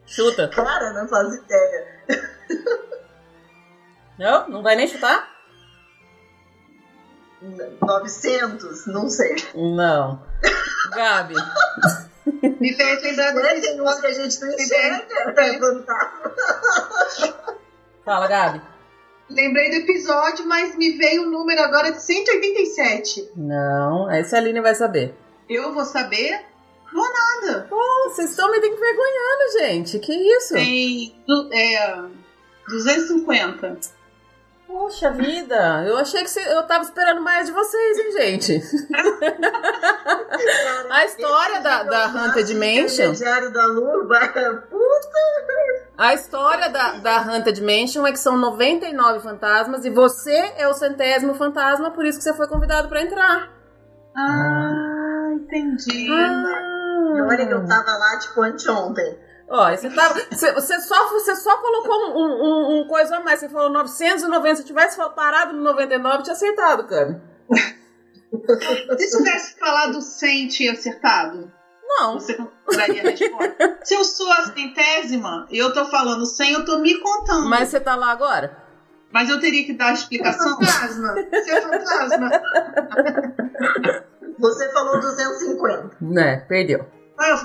Chuta. 0.07 0.49
Cara, 0.49 0.93
não 0.93 1.09
faz 1.09 1.35
ideia. 1.35 1.87
Não? 4.19 4.49
Não 4.49 4.63
vai 4.63 4.77
nem 4.77 4.87
chutar? 4.87 5.29
900, 7.81 8.87
não 8.87 9.09
sei. 9.09 9.37
Não. 9.55 10.23
Gabi. 10.95 11.35
Me 12.61 12.73
fez 12.75 13.03
lembrar 13.03 13.33
do 13.33 13.41
Né? 13.41 13.61
Tem 13.61 13.81
uns 13.81 14.01
que 14.01 14.07
a 14.07 14.13
gente 14.13 14.41
não 14.41 14.49
enxerga. 14.53 15.07
É 15.41 15.59
fantasma. 15.59 16.33
Fala, 18.05 18.27
Gabi. 18.29 18.61
Lembrei 19.31 19.71
do 19.71 19.77
episódio, 19.77 20.47
mas 20.47 20.77
me 20.77 20.93
veio 20.99 21.23
o 21.23 21.31
número 21.31 21.61
agora 21.63 21.91
de 21.93 22.03
187. 22.03 23.31
Não, 23.37 24.11
essa 24.11 24.37
a 24.37 24.39
Aline 24.39 24.61
vai 24.61 24.75
saber. 24.75 25.15
Eu 25.49 25.73
vou 25.73 25.85
saber? 25.85 26.41
Vou 26.93 27.07
nada. 27.13 27.67
Pô, 27.69 27.81
vocês 28.11 28.31
estão 28.31 28.51
me 28.51 28.59
envergonhando, 28.59 29.59
gente. 29.59 29.99
Que 29.99 30.13
isso? 30.13 30.55
Tem 30.55 31.23
du- 31.27 31.49
é, 31.53 32.03
250. 32.69 33.79
Poxa 34.75 35.13
vida, 35.13 35.85
eu 35.87 35.97
achei 35.97 36.25
que 36.25 36.39
eu 36.41 36.65
tava 36.65 36.83
esperando 36.83 37.21
mais 37.21 37.47
de 37.47 37.53
vocês, 37.53 37.97
hein, 37.97 38.11
gente? 38.11 38.61
A 40.91 41.05
história 41.05 41.61
da, 41.61 41.85
da 41.85 42.07
Haunted 42.07 42.53
Mansion, 42.55 43.13
Diário 43.13 43.53
da 43.53 43.67
Luba. 43.67 44.19
Puta. 44.69 45.19
a 45.97 46.15
história 46.15 46.69
da, 46.71 46.95
da 46.95 47.19
Haunted 47.19 47.63
Mansion 47.63 48.05
é 48.05 48.11
que 48.11 48.19
são 48.19 48.37
99 48.37 49.21
fantasmas 49.21 49.85
e 49.85 49.91
você 49.91 50.53
é 50.57 50.67
o 50.67 50.75
centésimo 50.75 51.35
fantasma, 51.35 51.93
por 51.93 52.05
isso 52.05 52.19
que 52.19 52.25
você 52.25 52.35
foi 52.35 52.49
convidado 52.49 52.89
pra 52.89 53.01
entrar. 53.01 53.53
Ah, 54.17 55.31
entendi. 55.35 56.09
E 56.09 57.21
olha 57.23 57.47
que 57.47 57.55
eu 57.55 57.65
tava 57.65 57.97
lá, 57.97 58.19
tipo, 58.19 58.43
anteontem. 58.43 59.24
Ó, 59.49 59.71
você, 59.71 59.91
tava, 59.91 60.15
você, 60.31 60.53
você 60.53 60.81
só, 60.81 61.09
você 61.11 61.37
só 61.37 61.57
colocou 61.59 61.95
um, 61.95 62.17
um, 62.17 62.81
um 62.81 62.89
coisa 62.89 63.17
a 63.17 63.21
mais. 63.21 63.41
Você 63.41 63.49
falou 63.49 63.71
990. 63.71 64.57
Se 64.57 64.63
eu 64.63 64.67
tivesse 64.67 64.97
parado 65.15 65.53
no 65.53 65.63
99, 65.63 66.17
eu 66.19 66.23
tinha 66.23 66.35
acertado, 66.35 66.87
cara. 66.87 67.23
Se 68.99 69.17
tivesse 69.17 69.59
falado 69.59 70.03
100 70.03 70.49
tinha 70.49 70.73
acertado, 70.73 71.53
Não. 71.87 72.15
você 72.15 72.37
daria 72.77 73.03
a 73.03 73.11
resposta. 73.11 73.79
Se 73.85 73.95
eu 73.95 74.03
sou 74.05 74.31
a 74.33 74.47
centésima 74.47 75.47
e 75.51 75.59
eu 75.59 75.73
tô 75.73 75.85
falando 75.85 76.27
100, 76.27 76.53
eu 76.53 76.65
tô 76.65 76.79
me 76.79 76.99
contando. 77.01 77.49
Mas 77.49 77.69
você 77.69 77.79
tá 77.79 77.95
lá 77.95 78.11
agora? 78.11 78.57
Mas 79.13 79.31
eu 79.31 79.39
teria 79.39 79.65
que 79.65 79.73
dar 79.75 79.87
a 79.87 79.91
É 79.91 79.95
explicação? 79.95 80.59
fantasma. 80.59 81.15
Seu 81.45 81.63
fantasma. 81.63 82.31
Você 84.41 84.69
falou 84.75 84.99
250. 85.01 85.97
Né, 86.01 86.37
perdeu. 86.49 86.85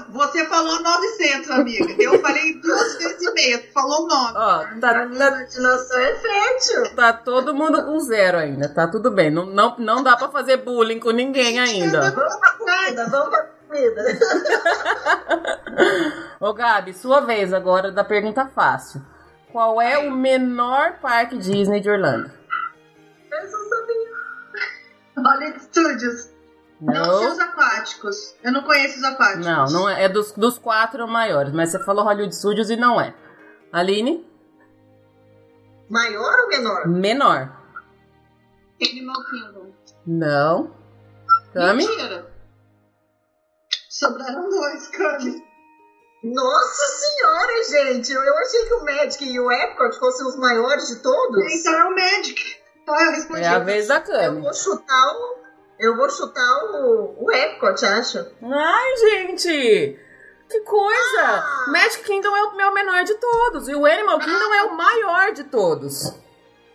Você 0.10 0.46
falou 0.48 0.82
900, 0.82 1.52
amiga. 1.52 2.04
Eu 2.04 2.20
falei 2.20 2.60
duas 2.60 2.98
vezes 2.98 3.22
e 3.22 3.34
meia. 3.34 3.64
Falou 3.74 4.08
9. 4.08 4.34
Ó, 4.36 4.80
tá, 4.80 4.90
A 4.90 4.94
tá, 4.94 5.06
imaginação 5.06 6.00
é 6.00 6.16
fértil. 6.16 6.96
tá 6.96 7.14
todo 7.14 7.54
mundo 7.54 7.84
com 7.86 8.00
zero 8.00 8.38
ainda. 8.40 8.68
Tá 8.68 8.88
tudo 8.88 9.12
bem. 9.12 9.30
Não, 9.30 9.46
não, 9.46 9.76
não 9.78 10.04
dá 10.04 10.18
pra 10.18 10.30
fazer 10.30 10.58
bullying 10.58 11.00
com 11.00 11.12
ninguém 11.12 11.60
ainda. 11.60 12.10
Vamos 12.12 12.36
pra 12.38 12.52
comida, 12.54 13.08
vamos 13.10 13.30
pra 13.30 13.44
comida. 13.68 14.20
Ô, 16.40 16.52
Gabi, 16.54 16.94
sua 16.94 17.22
vez 17.22 17.54
agora 17.54 17.92
da 17.92 18.04
pergunta 18.04 18.48
fácil. 18.48 19.02
Qual 19.52 19.80
é 19.82 20.00
o 20.00 20.12
menor 20.12 20.94
parque 21.00 21.38
Disney 21.38 21.80
de 21.80 21.90
Orlando? 21.90 22.32
Eu 23.32 23.48
só 23.48 23.58
sabia. 23.70 24.10
Hollywood 25.18 25.62
Studios. 25.64 26.30
Não 26.82 26.94
Não. 26.94 27.32
os 27.34 27.40
aquáticos. 27.40 28.36
Eu 28.44 28.52
não 28.54 28.64
conheço 28.64 28.98
os 28.98 29.04
aquáticos. 29.04 29.46
Não, 29.46 29.66
não 29.66 29.90
é, 29.90 30.06
é 30.06 30.10
dos, 30.10 30.32
dos 30.32 30.58
quatro 30.58 31.08
maiores, 31.08 31.52
mas 31.54 31.70
você 31.72 31.80
falou 31.84 32.04
Hollywood 32.06 32.34
Studios 32.36 32.70
e 32.70 32.78
não 32.78 33.00
é. 33.00 33.14
Aline? 33.72 34.26
Maior 35.90 36.40
ou 36.42 36.48
menor? 36.48 36.88
Menor. 36.88 37.58
Animal 38.82 39.26
Kingdom. 39.30 39.74
Não. 40.08 40.72
Cami? 41.54 41.86
Mentira. 41.86 42.32
Sobraram 43.90 44.50
dois, 44.50 44.88
Cami. 44.88 45.44
Nossa 46.24 46.84
senhora, 46.86 47.64
gente! 47.70 48.12
Eu, 48.12 48.22
eu 48.22 48.38
achei 48.38 48.66
que 48.66 48.74
o 48.74 48.86
Magic 48.86 49.24
e 49.26 49.40
o 49.40 49.52
Epcot 49.52 49.98
fossem 50.00 50.28
os 50.28 50.36
maiores 50.38 50.88
de 50.88 50.98
todos. 51.02 51.44
Então 51.54 51.74
é 51.74 51.84
o 51.86 51.96
Magic. 51.96 52.58
Então 52.84 53.00
eu 53.00 53.12
respondi. 53.12 53.42
É 53.42 53.48
a 53.48 53.60
vez 53.60 53.88
da 53.88 53.96
Eu 53.98 54.04
Cami. 54.04 54.42
vou 54.42 54.54
chutar 54.54 55.08
o. 55.16 55.39
Eu 55.80 55.96
vou 55.96 56.10
chutar 56.10 56.64
o, 56.74 57.16
o 57.26 57.32
Epcot, 57.32 57.86
acho. 57.86 58.18
Ai, 58.44 58.98
gente! 58.98 59.98
Que 60.50 60.60
coisa! 60.62 61.22
Ah! 61.22 61.66
Magic 61.70 62.04
Kingdom 62.04 62.36
é 62.36 62.44
o 62.44 62.56
meu 62.58 62.74
menor 62.74 63.04
de 63.04 63.14
todos. 63.16 63.68
E 63.70 63.76
o 63.76 63.86
Animal 63.86 64.20
Kingdom 64.20 64.54
é 64.54 64.64
o 64.64 64.76
maior 64.76 65.32
de 65.32 65.44
todos. 65.46 66.14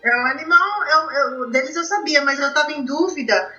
É 0.03 0.17
o 0.17 0.27
animal, 0.27 0.85
é 0.85 0.97
o, 0.99 1.11
é 1.11 1.39
o- 1.41 1.47
deles 1.47 1.75
eu 1.77 1.85
sabia, 1.85 2.23
mas 2.23 2.39
eu 2.39 2.53
tava 2.55 2.73
em 2.73 2.85
dúvida. 2.85 3.53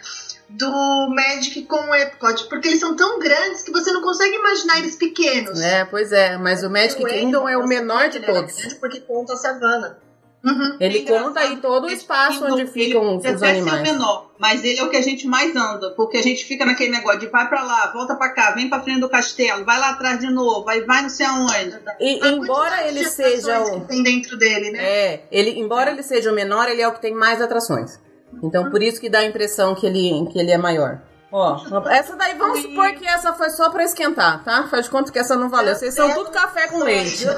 do 0.48 1.10
Magic 1.10 1.64
com 1.66 1.90
o 1.90 1.96
Epcot, 1.96 2.48
porque 2.50 2.68
eles 2.68 2.80
são 2.80 2.96
tão 2.96 3.18
grandes 3.18 3.64
que 3.64 3.72
você 3.72 3.92
não 3.92 4.02
consegue 4.04 4.36
imaginar 4.36 4.78
eles 4.78 4.96
pequenos. 4.96 5.60
É, 5.60 5.86
pois 5.86 6.12
é, 6.12 6.38
mas 6.38 6.64
o 6.64 6.70
Magic 6.70 7.04
Kingdom 7.04 7.50
é 7.50 7.58
o 7.58 7.68
menor 7.68 8.10
de 8.10 8.20
todos. 8.20 8.74
Porque 8.76 9.00
conta 9.02 9.34
a 9.34 9.38
savana. 9.38 9.98
Uhum. 10.46 10.78
Ele 10.80 11.00
É 11.00 11.02
conta 11.02 11.40
aí 11.40 11.58
todo 11.58 11.86
o 11.86 11.90
espaço 11.90 12.40
Kingdom, 12.40 12.54
onde 12.54 12.68
ficam 12.68 13.04
ele 13.08 13.18
os 13.18 13.26
até 13.26 13.38
ser 13.38 13.46
animais. 13.48 13.82
menor, 13.82 14.32
mas 14.38 14.64
ele 14.64 14.80
é 14.80 14.84
o 14.84 14.90
que 14.90 14.98
a 14.98 15.02
gente 15.02 15.28
mais 15.28 15.56
anda, 15.56 15.90
porque 15.92 16.18
a 16.18 16.22
gente 16.22 16.46
fica 16.46 16.64
naquele 16.64 16.92
negócio 16.92 17.20
de 17.20 17.28
vai 17.28 17.50
pra 17.50 17.64
lá, 17.64 17.92
volta 17.92 18.16
pra 18.16 18.30
cá, 18.30 18.52
vem 18.52 18.70
pra 18.70 18.80
frente 18.80 19.00
do 19.00 19.10
castelo, 19.10 19.66
vai 19.66 19.80
lá 19.80 19.90
atrás 19.90 20.20
de 20.20 20.28
novo, 20.30 20.64
vai, 20.64 20.82
vai 20.82 21.02
não 21.02 21.10
sei 21.10 21.26
aonde. 21.26 21.80
E 22.00 22.20
A 22.22 22.28
embora 22.28 22.88
ele 22.88 23.04
seja 23.06 23.60
o 23.60 23.82
que 23.82 23.88
tem 23.88 24.04
dentro 24.04 24.38
dele, 24.38 24.70
né? 24.70 24.84
É, 24.84 25.24
ele, 25.32 25.60
embora 25.60 25.90
ele 25.90 26.04
seja 26.04 26.32
o 26.32 26.36
menor, 26.36 26.70
ele 26.70 26.82
é 26.82 26.88
o 26.88 26.94
que 26.94 27.02
tem 27.02 27.14
mais 27.14 27.42
atrações. 27.42 28.00
Então 28.44 28.70
por 28.70 28.84
isso 28.84 29.02
que 29.02 29.10
dá 29.10 29.20
a 29.20 29.26
impressão 29.26 29.74
que 29.74 29.88
ele, 29.88 30.28
que 30.32 30.38
ele 30.38 30.52
é 30.52 30.58
maior. 30.58 31.02
Ó, 31.32 31.60
essa 31.90 32.16
daí 32.16 32.36
vamos 32.38 32.62
supor 32.62 32.94
que 32.94 33.06
essa 33.06 33.34
foi 33.34 33.50
só 33.50 33.70
pra 33.70 33.84
esquentar, 33.84 34.44
tá? 34.44 34.68
Faz 34.68 34.86
de 34.86 34.92
conta 34.92 35.12
que 35.12 35.20
essa 35.20 35.36
não 35.36 35.50
valeu. 35.50 35.76
Vocês 35.76 35.94
são 35.94 36.14
tudo 36.14 36.32
café 36.32 36.68
com 36.68 36.84
leite. 36.84 37.26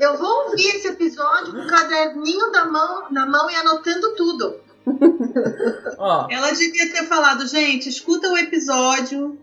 Eu 0.00 0.16
vou 0.18 0.44
ouvir 0.46 0.66
esse 0.76 0.88
episódio 0.88 1.52
com 1.52 1.60
o 1.60 1.66
caderninho 1.66 2.50
da 2.50 2.64
mão, 2.64 3.06
na 3.10 3.26
mão 3.26 3.50
e 3.50 3.56
anotando 3.56 4.14
tudo. 4.14 4.60
Ó, 5.98 6.26
Ela 6.30 6.50
devia 6.52 6.90
ter 6.92 7.04
falado, 7.06 7.46
gente, 7.46 7.88
escuta 7.88 8.28
o 8.28 8.36
episódio, 8.36 9.38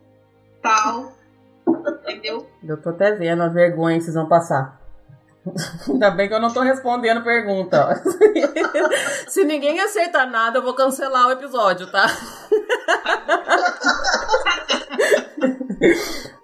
tal, 0.61 1.13
entendeu? 2.03 2.47
eu 2.67 2.77
tô 2.81 2.89
até 2.89 3.11
vendo 3.13 3.41
a 3.43 3.47
vergonha 3.47 3.97
que 3.97 4.03
vocês 4.03 4.15
vão 4.15 4.27
passar. 4.27 4.78
Ainda 5.87 6.11
bem 6.11 6.27
que 6.27 6.33
eu 6.33 6.39
não 6.39 6.53
tô 6.53 6.61
respondendo 6.61 7.23
pergunta. 7.23 7.87
ó. 7.89 7.95
Se 9.29 9.43
ninguém 9.43 9.79
acertar 9.79 10.29
nada, 10.29 10.59
eu 10.59 10.63
vou 10.63 10.73
cancelar 10.73 11.27
o 11.27 11.31
episódio, 11.31 11.87
tá? 11.91 12.05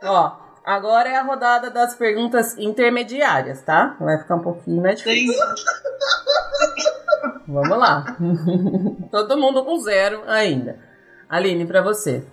Ó, 0.04 0.32
agora 0.66 1.10
é 1.10 1.18
a 1.18 1.24
rodada 1.24 1.70
das 1.70 1.96
perguntas 1.96 2.58
intermediárias, 2.58 3.62
tá? 3.62 3.96
Vai 4.00 4.18
ficar 4.20 4.36
um 4.36 4.42
pouquinho 4.44 4.82
mais 4.82 4.98
difícil. 5.00 5.34
Tem- 5.34 5.56
Vamos 7.48 7.78
lá. 7.78 8.06
Todo 9.12 9.38
mundo 9.38 9.64
com 9.64 9.78
zero 9.80 10.24
ainda. 10.28 10.80
Aline, 11.30 11.66
pra 11.66 11.82
você. 11.82 12.26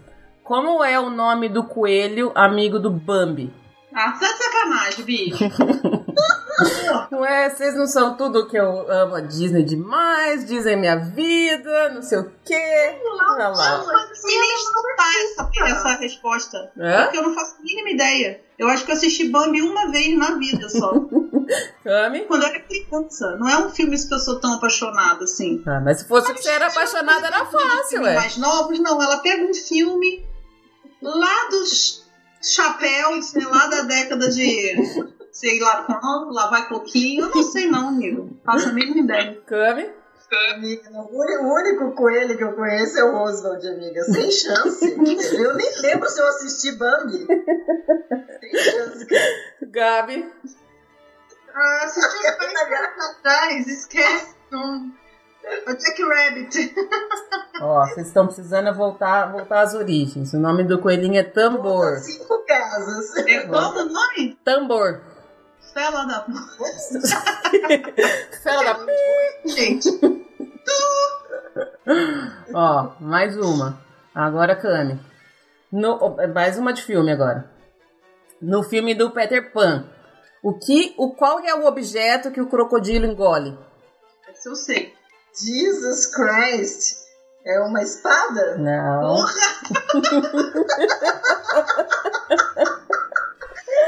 Como 0.44 0.83
é 0.85 0.98
o 0.98 1.11
nome 1.11 1.48
do 1.48 1.64
coelho 1.64 2.33
amigo 2.35 2.79
do 2.79 2.90
Bambi? 2.90 3.53
Ah, 3.94 4.12
tá 4.12 4.27
de 4.27 4.38
sacanagem, 4.38 5.05
bicho. 5.05 5.44
Ué, 7.12 7.51
vocês 7.51 7.75
não 7.75 7.87
são 7.87 8.16
tudo 8.16 8.46
que 8.46 8.57
eu 8.57 8.90
amo 8.90 9.16
a 9.16 9.20
Disney 9.20 9.64
demais, 9.64 10.44
Disney 10.44 10.72
é 10.72 10.77
minha 10.77 10.96
vida, 10.96 11.90
não 11.90 12.03
sei 12.03 12.18
o 12.18 12.33
quê. 12.44 12.98
Olha 13.31 13.48
lá. 13.48 13.79
Não 13.79 14.14
sei 14.14 14.38
nem 14.38 14.55
escutar 14.55 15.12
essa, 15.25 15.51
essa 15.64 15.88
resposta. 16.01 16.72
É? 16.79 17.03
Porque 17.03 17.18
eu 17.18 17.22
não 17.22 17.35
faço 17.35 17.57
a 17.59 17.62
mínima 17.62 17.90
ideia. 17.90 18.40
Eu 18.59 18.68
acho 18.68 18.85
que 18.85 18.90
eu 18.92 18.96
assisti 18.96 19.29
Bambi 19.29 19.62
uma 19.62 19.90
vez 19.90 20.16
na 20.16 20.33
vida 20.38 20.68
só. 20.68 20.92
Cami? 21.85 22.20
Quando 22.27 22.42
eu 22.42 22.48
era 22.48 22.61
criança. 22.61 23.37
Não 23.37 23.48
é 23.48 23.59
um 23.59 23.70
filme 23.70 23.96
que 23.96 24.14
eu 24.14 24.18
sou 24.18 24.40
tão 24.40 24.55
apaixonada 24.55 25.25
assim. 25.25 25.62
Ah, 25.66 25.81
mas 25.81 26.01
se 26.01 26.09
fosse 26.09 26.33
que 26.33 26.42
você 26.42 26.51
era 26.51 26.66
apaixonada, 26.66 27.27
era 27.27 27.44
fácil, 27.46 27.88
Filmes 27.88 28.09
ué. 28.09 28.14
mais 28.14 28.37
novos, 28.37 28.79
não. 28.79 29.03
Ela 29.03 29.18
pega 29.18 29.42
um 29.44 29.55
filme 29.55 30.25
lá 31.03 31.48
dos 31.51 32.03
chapéus, 32.42 33.35
né, 33.35 33.46
lá 33.46 33.66
da 33.66 33.83
década 33.83 34.29
de 34.29 34.77
sei 35.33 35.59
lá 35.59 35.85
quando, 35.85 36.33
lá 36.33 36.49
vai 36.49 36.68
coquinho. 36.68 37.25
Eu 37.25 37.31
não 37.31 37.42
sei 37.42 37.66
não, 37.66 37.88
amigo. 37.88 38.38
Faço 38.45 38.68
a 38.68 38.73
mínima 38.73 39.01
ideia. 39.01 39.40
Cami? 39.47 39.90
Amiga, 40.55 40.90
o 40.90 41.53
único 41.53 41.92
coelho 41.92 42.38
que 42.38 42.42
eu 42.42 42.55
conheço 42.55 42.99
é 42.99 43.05
o 43.05 43.14
Oswald, 43.16 43.68
amiga. 43.68 44.03
Sem 44.05 44.31
chance. 44.31 44.83
Eu 45.38 45.55
nem 45.55 45.81
lembro 45.83 46.09
se 46.09 46.21
eu 46.21 46.27
assisti 46.27 46.73
Bambi. 46.73 47.27
Sem 48.40 48.59
chance. 48.59 49.07
Ah, 49.14 49.66
Gabi? 49.66 50.33
assisti 51.83 52.16
uns 52.16 52.38
dois 52.38 52.81
anos 52.81 53.05
atrás, 53.11 53.66
esquece. 53.66 54.35
Não. 54.51 54.92
O 55.66 55.75
Jack 55.75 56.03
Rabbit. 56.03 56.75
Ó, 57.61 57.87
vocês 57.87 58.07
estão 58.07 58.27
precisando 58.27 58.73
voltar, 58.75 59.33
voltar 59.33 59.61
às 59.61 59.75
origens. 59.75 60.33
O 60.33 60.38
nome 60.38 60.64
do 60.64 60.79
coelhinho 60.81 61.18
é 61.18 61.25
Tambor. 61.25 61.99
Cinco 61.99 62.45
casas. 62.47 63.16
É 63.27 63.40
como 63.47 63.81
o 63.81 63.85
nome? 63.85 64.38
Tambor. 64.45 65.12
Fela 65.72 66.04
da 66.04 66.26
Fela 68.42 68.74
da... 68.74 68.87
Gente, 69.46 69.88
Ó, 72.54 72.92
mais 73.00 73.37
uma. 73.37 73.80
Agora, 74.14 74.54
Cami. 74.54 75.00
No, 75.70 75.98
ó, 76.00 76.16
mais 76.28 76.58
uma 76.58 76.72
de 76.72 76.82
filme 76.82 77.11
agora. 77.11 77.50
No 78.40 78.62
filme 78.62 78.94
do 78.94 79.11
Peter 79.11 79.52
Pan. 79.52 79.87
O 80.42 80.58
que, 80.58 80.94
o 80.98 81.14
qual 81.14 81.40
é 81.40 81.54
o 81.54 81.66
objeto 81.66 82.30
que 82.30 82.40
o 82.40 82.48
crocodilo 82.48 83.06
engole? 83.06 83.56
Esse 84.28 84.48
eu 84.48 84.56
sei. 84.56 84.94
Jesus 85.35 86.14
Christ. 86.14 87.02
É 87.44 87.61
uma 87.61 87.82
espada? 87.82 88.56
Não. 88.58 89.16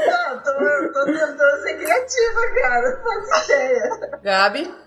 Não, 0.07 0.39
tô, 0.39 0.93
tô 0.93 1.05
tentando 1.05 1.61
ser 1.63 1.77
criativa, 1.77 2.41
cara. 2.61 2.91
Não 2.91 3.03
faço 3.03 3.51
ideia. 3.51 4.19
Gabi? 4.23 4.85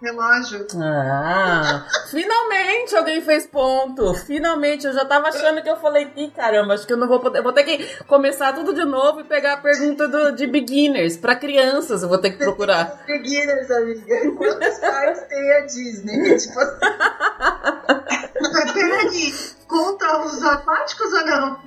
relógio. 0.00 0.66
Ah, 0.76 1.86
finalmente 2.10 2.94
alguém 2.94 3.20
fez 3.20 3.46
ponto. 3.46 4.14
Finalmente, 4.14 4.86
eu 4.86 4.92
já 4.92 5.04
tava 5.04 5.28
achando 5.28 5.62
que 5.62 5.70
eu 5.70 5.76
falei, 5.76 6.10
ih, 6.16 6.30
caramba, 6.30 6.74
acho 6.74 6.86
que 6.86 6.92
eu 6.92 6.96
não 6.96 7.08
vou 7.08 7.20
poder. 7.20 7.42
Vou 7.42 7.52
ter 7.52 7.64
que 7.64 8.04
começar 8.04 8.52
tudo 8.52 8.74
de 8.74 8.84
novo 8.84 9.20
e 9.20 9.24
pegar 9.24 9.54
a 9.54 9.56
pergunta 9.58 10.06
do, 10.08 10.32
de 10.32 10.46
beginners. 10.46 11.16
Pra 11.16 11.34
crianças, 11.34 12.02
eu 12.02 12.08
vou 12.08 12.18
ter 12.18 12.30
que 12.30 12.38
procurar. 12.38 13.02
Beginners, 13.06 13.70
amiga. 13.70 14.32
Quantos 14.36 14.78
parques 14.78 15.22
tem 15.28 15.52
a 15.52 15.60
Disney? 15.60 16.36
Tipo 16.36 16.60
assim, 16.60 16.76
Mas 18.40 18.72
peraí, 18.72 19.34
conta 19.66 20.18
os 20.24 20.42
aquáticos 20.44 21.12
ou 21.12 21.26
não? 21.26 21.60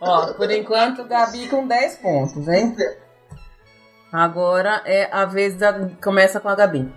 Ó, 0.00 0.32
por 0.34 0.50
enquanto, 0.50 1.04
Gabi 1.04 1.48
com 1.48 1.66
10 1.66 1.96
pontos, 1.96 2.48
hein? 2.48 2.74
Agora 4.12 4.82
é 4.84 5.08
a 5.12 5.24
vez 5.24 5.54
da. 5.56 5.88
Começa 6.02 6.40
com 6.40 6.48
a 6.48 6.54
Gabi. 6.54 6.92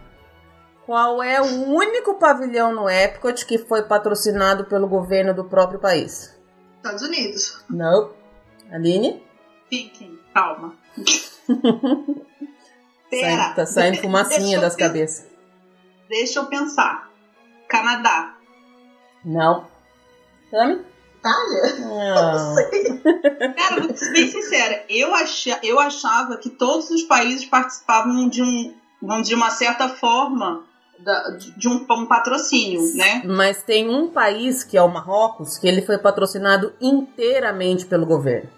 Qual 0.85 1.21
é 1.21 1.41
o 1.41 1.69
único 1.69 2.15
pavilhão 2.15 2.73
no 2.73 2.89
Epcot 2.89 3.45
que 3.45 3.57
foi 3.57 3.83
patrocinado 3.83 4.65
pelo 4.65 4.87
governo 4.87 5.33
do 5.33 5.45
próprio 5.45 5.79
país? 5.79 6.37
Estados 6.77 7.01
Unidos. 7.03 7.63
Não. 7.69 8.11
Aline? 8.71 9.23
Fiquem, 9.69 10.19
calma. 10.33 10.75
Pera. 13.09 13.53
tá 13.53 13.65
saindo 13.65 14.01
fumacinha 14.01 14.59
das 14.59 14.75
pensar. 14.75 14.87
cabeças. 14.87 15.27
Deixa 16.09 16.39
eu 16.39 16.45
pensar. 16.47 17.09
Canadá. 17.69 18.35
Não. 19.23 19.67
Tami? 20.51 20.83
Itália? 21.23 21.75
Não. 21.79 23.53
Cara, 23.55 23.81
vou 23.81 23.95
ser 23.95 24.11
bem 24.11 24.27
sincera. 24.29 24.83
Eu, 24.89 25.15
acha, 25.15 25.57
eu 25.63 25.79
achava 25.79 26.35
que 26.37 26.49
todos 26.49 26.89
os 26.89 27.03
países 27.03 27.45
participavam 27.45 28.27
de 28.27 28.41
um, 28.43 28.73
vamos 29.01 29.23
dizer, 29.23 29.35
de 29.35 29.41
uma 29.41 29.49
certa 29.49 29.87
forma 29.87 30.63
da- 30.99 31.29
de 31.57 31.67
um, 31.69 31.85
um 31.89 32.05
patrocínio, 32.05 32.81
né? 32.95 33.21
Mas 33.25 33.63
tem 33.63 33.89
um 33.89 34.09
país, 34.09 34.63
que 34.63 34.77
é 34.77 34.81
o 34.81 34.87
Marrocos, 34.89 35.57
que 35.57 35.67
ele 35.67 35.81
foi 35.81 35.97
patrocinado 35.97 36.73
inteiramente 36.81 37.85
pelo 37.85 38.05
governo. 38.05 38.49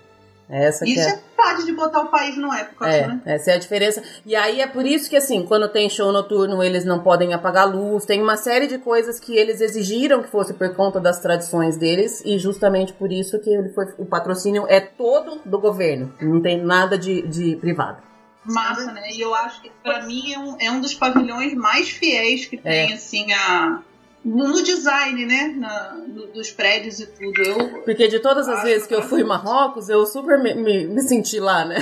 Essa 0.47 0.85
que 0.85 0.91
Isso 0.91 1.01
é. 1.01 1.11
é 1.11 1.15
vontade 1.15 1.65
de 1.65 1.71
botar 1.73 2.01
o 2.01 2.07
país 2.07 2.37
no 2.37 2.53
época, 2.53 2.87
É, 2.87 3.07
né? 3.07 3.21
essa 3.25 3.51
é 3.51 3.55
a 3.55 3.57
diferença. 3.57 4.03
E 4.25 4.35
aí 4.35 4.61
é 4.61 4.67
por 4.67 4.85
isso 4.85 5.09
que, 5.09 5.15
assim, 5.15 5.43
quando 5.43 5.67
tem 5.67 5.89
show 5.89 6.11
noturno, 6.11 6.61
eles 6.61 6.85
não 6.85 6.99
podem 6.99 7.33
apagar 7.33 7.63
a 7.63 7.71
luz. 7.71 8.05
Tem 8.05 8.21
uma 8.21 8.37
série 8.37 8.67
de 8.67 8.77
coisas 8.77 9.19
que 9.19 9.35
eles 9.35 9.59
exigiram 9.59 10.21
que 10.21 10.29
fosse 10.29 10.53
por 10.53 10.73
conta 10.75 10.99
das 10.99 11.19
tradições 11.19 11.77
deles. 11.77 12.21
E 12.23 12.37
justamente 12.37 12.93
por 12.93 13.11
isso 13.11 13.39
que 13.39 13.49
ele 13.49 13.69
foi, 13.69 13.87
o 13.97 14.05
patrocínio 14.05 14.65
é 14.69 14.79
todo 14.79 15.41
do 15.43 15.59
governo. 15.59 16.13
Não 16.21 16.39
tem 16.41 16.61
nada 16.63 16.97
de, 16.97 17.23
de 17.23 17.55
privado. 17.55 18.03
Massa, 18.45 18.91
né? 18.91 19.09
E 19.11 19.21
eu 19.21 19.33
acho 19.33 19.59
que 19.63 19.71
pra 19.81 20.03
mim 20.05 20.31
é 20.31 20.37
um, 20.37 20.57
é 20.59 20.71
um 20.71 20.79
dos 20.79 20.93
pavilhões 20.93 21.55
mais 21.55 21.89
fiéis 21.89 22.45
que 22.45 22.57
tem, 22.57 22.93
assim, 22.93 23.33
a. 23.33 23.79
No 24.25 24.47
no 24.47 24.63
design, 24.63 25.23
né? 25.25 25.53
Na- 25.55 25.93
no- 26.07 26.25
dos 26.27 26.49
prédios 26.51 26.99
e 26.99 27.05
tudo. 27.05 27.41
Eu, 27.41 27.83
Porque 27.83 28.07
de 28.07 28.19
todas 28.19 28.49
as 28.49 28.63
vezes 28.63 28.87
que 28.87 28.95
eu 28.95 29.03
fui 29.03 29.21
em 29.21 29.23
Marrocos, 29.25 29.87
eu 29.87 30.03
super 30.05 30.39
me, 30.41 30.55
me, 30.55 30.87
me 30.87 31.01
senti 31.01 31.39
lá, 31.39 31.63
né? 31.63 31.77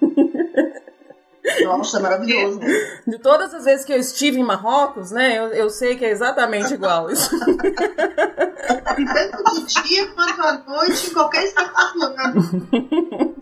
Nossa, 1.64 1.98
maravilhoso. 2.00 2.60
De 3.06 3.18
todas 3.18 3.54
as 3.54 3.64
vezes 3.64 3.84
que 3.86 3.92
eu 3.92 3.98
estive 3.98 4.38
em 4.38 4.44
Marrocos, 4.44 5.10
né? 5.10 5.38
Eu, 5.38 5.46
eu 5.54 5.70
sei 5.70 5.96
que 5.96 6.04
é 6.04 6.10
exatamente 6.10 6.74
igual 6.74 7.10
isso. 7.10 7.30
E 8.98 9.04
tanto 9.04 9.66
de 9.66 9.82
dia 9.84 10.06
quanto 10.08 10.40
à 10.42 10.52
noite, 10.66 11.08
em 11.10 11.12
qualquer 11.12 11.44
estação 11.44 11.98
do. 12.00 13.36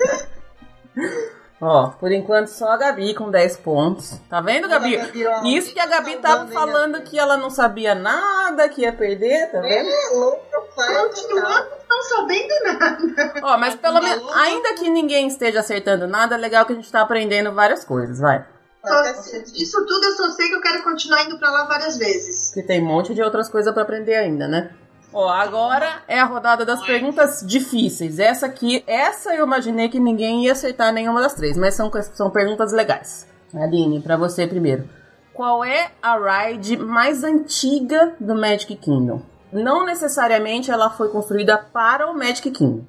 Ó, 1.61 1.89
por 1.99 2.11
enquanto 2.13 2.49
só 2.49 2.73
a 2.73 2.77
Gabi 2.77 3.15
com 3.15 3.31
10 3.31 3.57
pontos. 3.59 4.19
Tá 4.29 4.41
vendo, 4.41 4.69
Gabi? 4.69 4.97
Gabi, 4.97 5.27
ó, 5.27 5.43
Isso 5.45 5.73
que 5.73 5.81
a 5.81 5.87
Gabi 5.87 6.17
tava 6.17 6.45
hein, 6.45 6.51
falando 6.53 7.01
que 7.03 7.19
ela 7.19 7.37
não 7.37 7.49
sabia 7.49 7.95
nada, 7.95 8.69
que 8.69 8.83
ia 8.83 8.93
perder, 8.93 9.51
tá 9.51 9.61
vendo? 9.61 9.89
É, 9.89 10.11
low 10.15 10.37
profile 10.51 10.75
total. 10.75 11.09
Continuando 11.09 11.69
não 11.89 12.03
sabendo 12.03 12.55
nada. 12.65 13.33
Ó, 13.43 13.57
mas 13.57 13.75
pelo 13.77 13.95
Tá 13.95 14.01
menos, 14.03 14.23
louco? 14.23 14.39
ainda 14.39 14.75
que 14.75 14.91
ninguém 14.91 15.27
esteja 15.29 15.61
acertando 15.61 16.07
nada, 16.09 16.35
é 16.35 16.39
legal 16.39 16.67
que 16.67 16.73
a 16.73 16.77
gente 16.77 16.91
tá 16.91 17.01
aprendendo 17.01 17.53
várias 17.53 17.85
coisas, 17.85 18.19
vai. 18.19 18.45
Isso 19.55 19.79
tudo 19.87 20.05
eu 20.05 20.13
só 20.13 20.31
sei 20.33 20.49
que 20.49 20.55
eu 20.57 20.61
quero 20.61 20.83
continuar 20.83 21.25
indo 21.25 21.39
pra 21.39 21.51
lá 21.51 21.65
várias 21.65 21.97
vezes. 21.97 22.53
Que 22.53 22.63
tem 22.63 22.83
um 22.83 22.87
monte 22.87 23.15
de 23.15 23.23
outras 23.23 23.49
coisas 23.49 23.73
pra 23.73 23.83
aprender 23.83 24.15
ainda, 24.17 24.47
né? 24.47 24.71
Ó, 25.15 25.29
agora 25.29 26.03
é 26.09 26.19
a 26.19 26.25
rodada 26.25 26.65
das 26.65 26.85
perguntas 26.85 27.45
difíceis. 27.47 28.19
Essa 28.19 28.47
aqui, 28.47 28.83
essa 28.85 29.33
eu 29.33 29.47
imaginei 29.47 29.89
que 29.89 30.01
ninguém 30.01 30.45
ia 30.45 30.53
acertar 30.53 30.93
nenhuma 30.93 31.23
das 31.23 31.35
três, 31.35 31.57
mas 31.57 31.75
são, 31.75 31.89
são 32.13 32.31
perguntas 32.31 32.73
legais. 32.73 33.29
Aline, 33.55 34.01
pra 34.01 34.17
você 34.17 34.45
primeiro. 34.45 34.89
Qual 35.33 35.65
é 35.65 35.93
a 36.03 36.17
ride 36.17 36.77
mais 36.77 37.23
antiga 37.23 38.15
do 38.19 38.35
Magic 38.35 38.75
Kingdom? 38.75 39.23
Não 39.53 39.87
necessariamente 39.87 40.73
ela 40.73 40.91
foi 40.91 41.09
construída 41.09 41.59
para 41.59 42.11
o 42.11 42.19
Magic 42.19 42.51
Kingdom. 42.51 42.85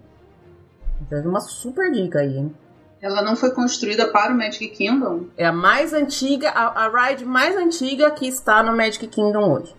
É 1.11 1.19
uma 1.19 1.41
super 1.41 1.91
dica 1.91 2.19
aí, 2.19 2.37
hein? 2.37 2.55
Ela 2.99 3.21
não 3.21 3.35
foi 3.35 3.51
construída 3.51 4.07
para 4.07 4.33
o 4.33 4.37
Magic 4.37 4.67
Kingdom? 4.69 5.25
É 5.37 5.45
a 5.45 5.51
mais 5.51 5.93
antiga, 5.93 6.49
a, 6.49 6.85
a 6.85 7.07
ride 7.07 7.23
mais 7.23 7.55
antiga 7.55 8.09
que 8.09 8.27
está 8.27 8.63
no 8.63 8.75
Magic 8.75 9.05
Kingdom 9.05 9.53
hoje. 9.53 9.75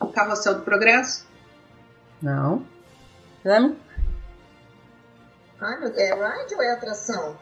O 0.00 0.06
Carrossel 0.06 0.54
do 0.54 0.62
Progresso? 0.62 1.23
Não. 2.22 2.64
Sabe? 3.42 3.76
Ai, 5.60 5.80
meu, 5.80 5.92
é 5.94 6.14
ride 6.14 6.54
ou 6.54 6.62
é 6.62 6.72
atração? 6.72 7.36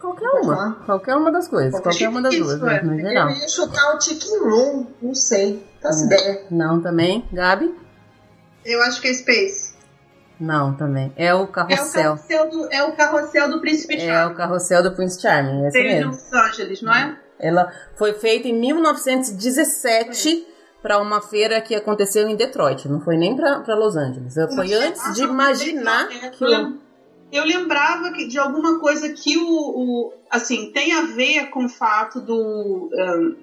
Qualquer 0.00 0.28
uma. 0.30 0.74
Qualquer 0.86 1.16
uma 1.16 1.32
das 1.32 1.48
coisas. 1.48 1.72
Qualquer 1.72 1.90
Qualquer 1.90 2.08
uma 2.08 2.22
das 2.22 2.34
isso, 2.34 2.44
duas, 2.44 2.62
é. 2.62 2.64
né? 2.64 2.82
No 2.82 2.96
geral. 2.98 3.30
Eu 3.30 3.36
ia 3.36 3.48
chutar 3.48 3.96
o 3.96 4.00
Chicken 4.00 4.38
Room, 4.38 4.86
não 5.02 5.14
sei. 5.14 5.66
Faço 5.82 6.02
Hum. 6.02 6.06
ideia. 6.06 6.44
Não, 6.50 6.80
também. 6.80 7.28
Gabi? 7.32 7.74
Eu 8.64 8.80
acho 8.82 9.00
que 9.00 9.08
é 9.08 9.14
Space. 9.14 9.74
Não, 10.38 10.72
também. 10.74 11.12
É 11.16 11.34
o 11.34 11.38
É 11.38 11.42
o 11.42 11.48
carrossel. 11.48 12.02
carrossel 12.16 12.50
do, 12.50 12.72
é 12.72 12.82
o 12.84 12.92
carrossel 12.92 13.50
do 13.50 13.60
Príncipe 13.60 13.94
É, 13.96 14.06
Charles. 14.06 14.32
o 14.34 14.36
carrossel 14.36 14.82
do 14.84 14.92
Prince 14.94 15.20
Charming, 15.20 15.66
esse 15.66 15.72
Tem 15.76 15.90
em 15.90 15.94
mesmo. 15.96 16.12
Los 16.12 16.32
Angeles, 16.32 16.80
não 16.82 16.94
é? 16.94 17.18
Ela 17.40 17.72
foi 17.96 18.12
feita 18.14 18.46
em 18.46 18.54
1917 18.54 20.46
para 20.82 20.98
uma 20.98 21.20
feira 21.20 21.60
que 21.60 21.74
aconteceu 21.74 22.28
em 22.28 22.36
Detroit. 22.36 22.88
Não 22.88 23.00
foi 23.00 23.16
nem 23.16 23.34
para 23.36 23.74
Los 23.74 23.96
Angeles. 23.96 24.34
Foi 24.54 24.72
antes 24.74 25.14
de 25.14 25.22
imaginar 25.24 26.08
que 26.08 26.44
eu, 26.44 26.74
eu 27.32 27.44
lembrava 27.44 28.12
que, 28.12 28.26
de 28.28 28.38
alguma 28.38 28.78
coisa 28.78 29.08
que 29.12 29.36
o, 29.36 29.42
o- 29.44 30.12
assim 30.30 30.70
tem 30.72 30.92
a 30.92 31.02
ver 31.02 31.50
com 31.50 31.64
o 31.64 31.68
fato 31.68 32.20
do 32.20 32.88
ahn, 32.96 33.34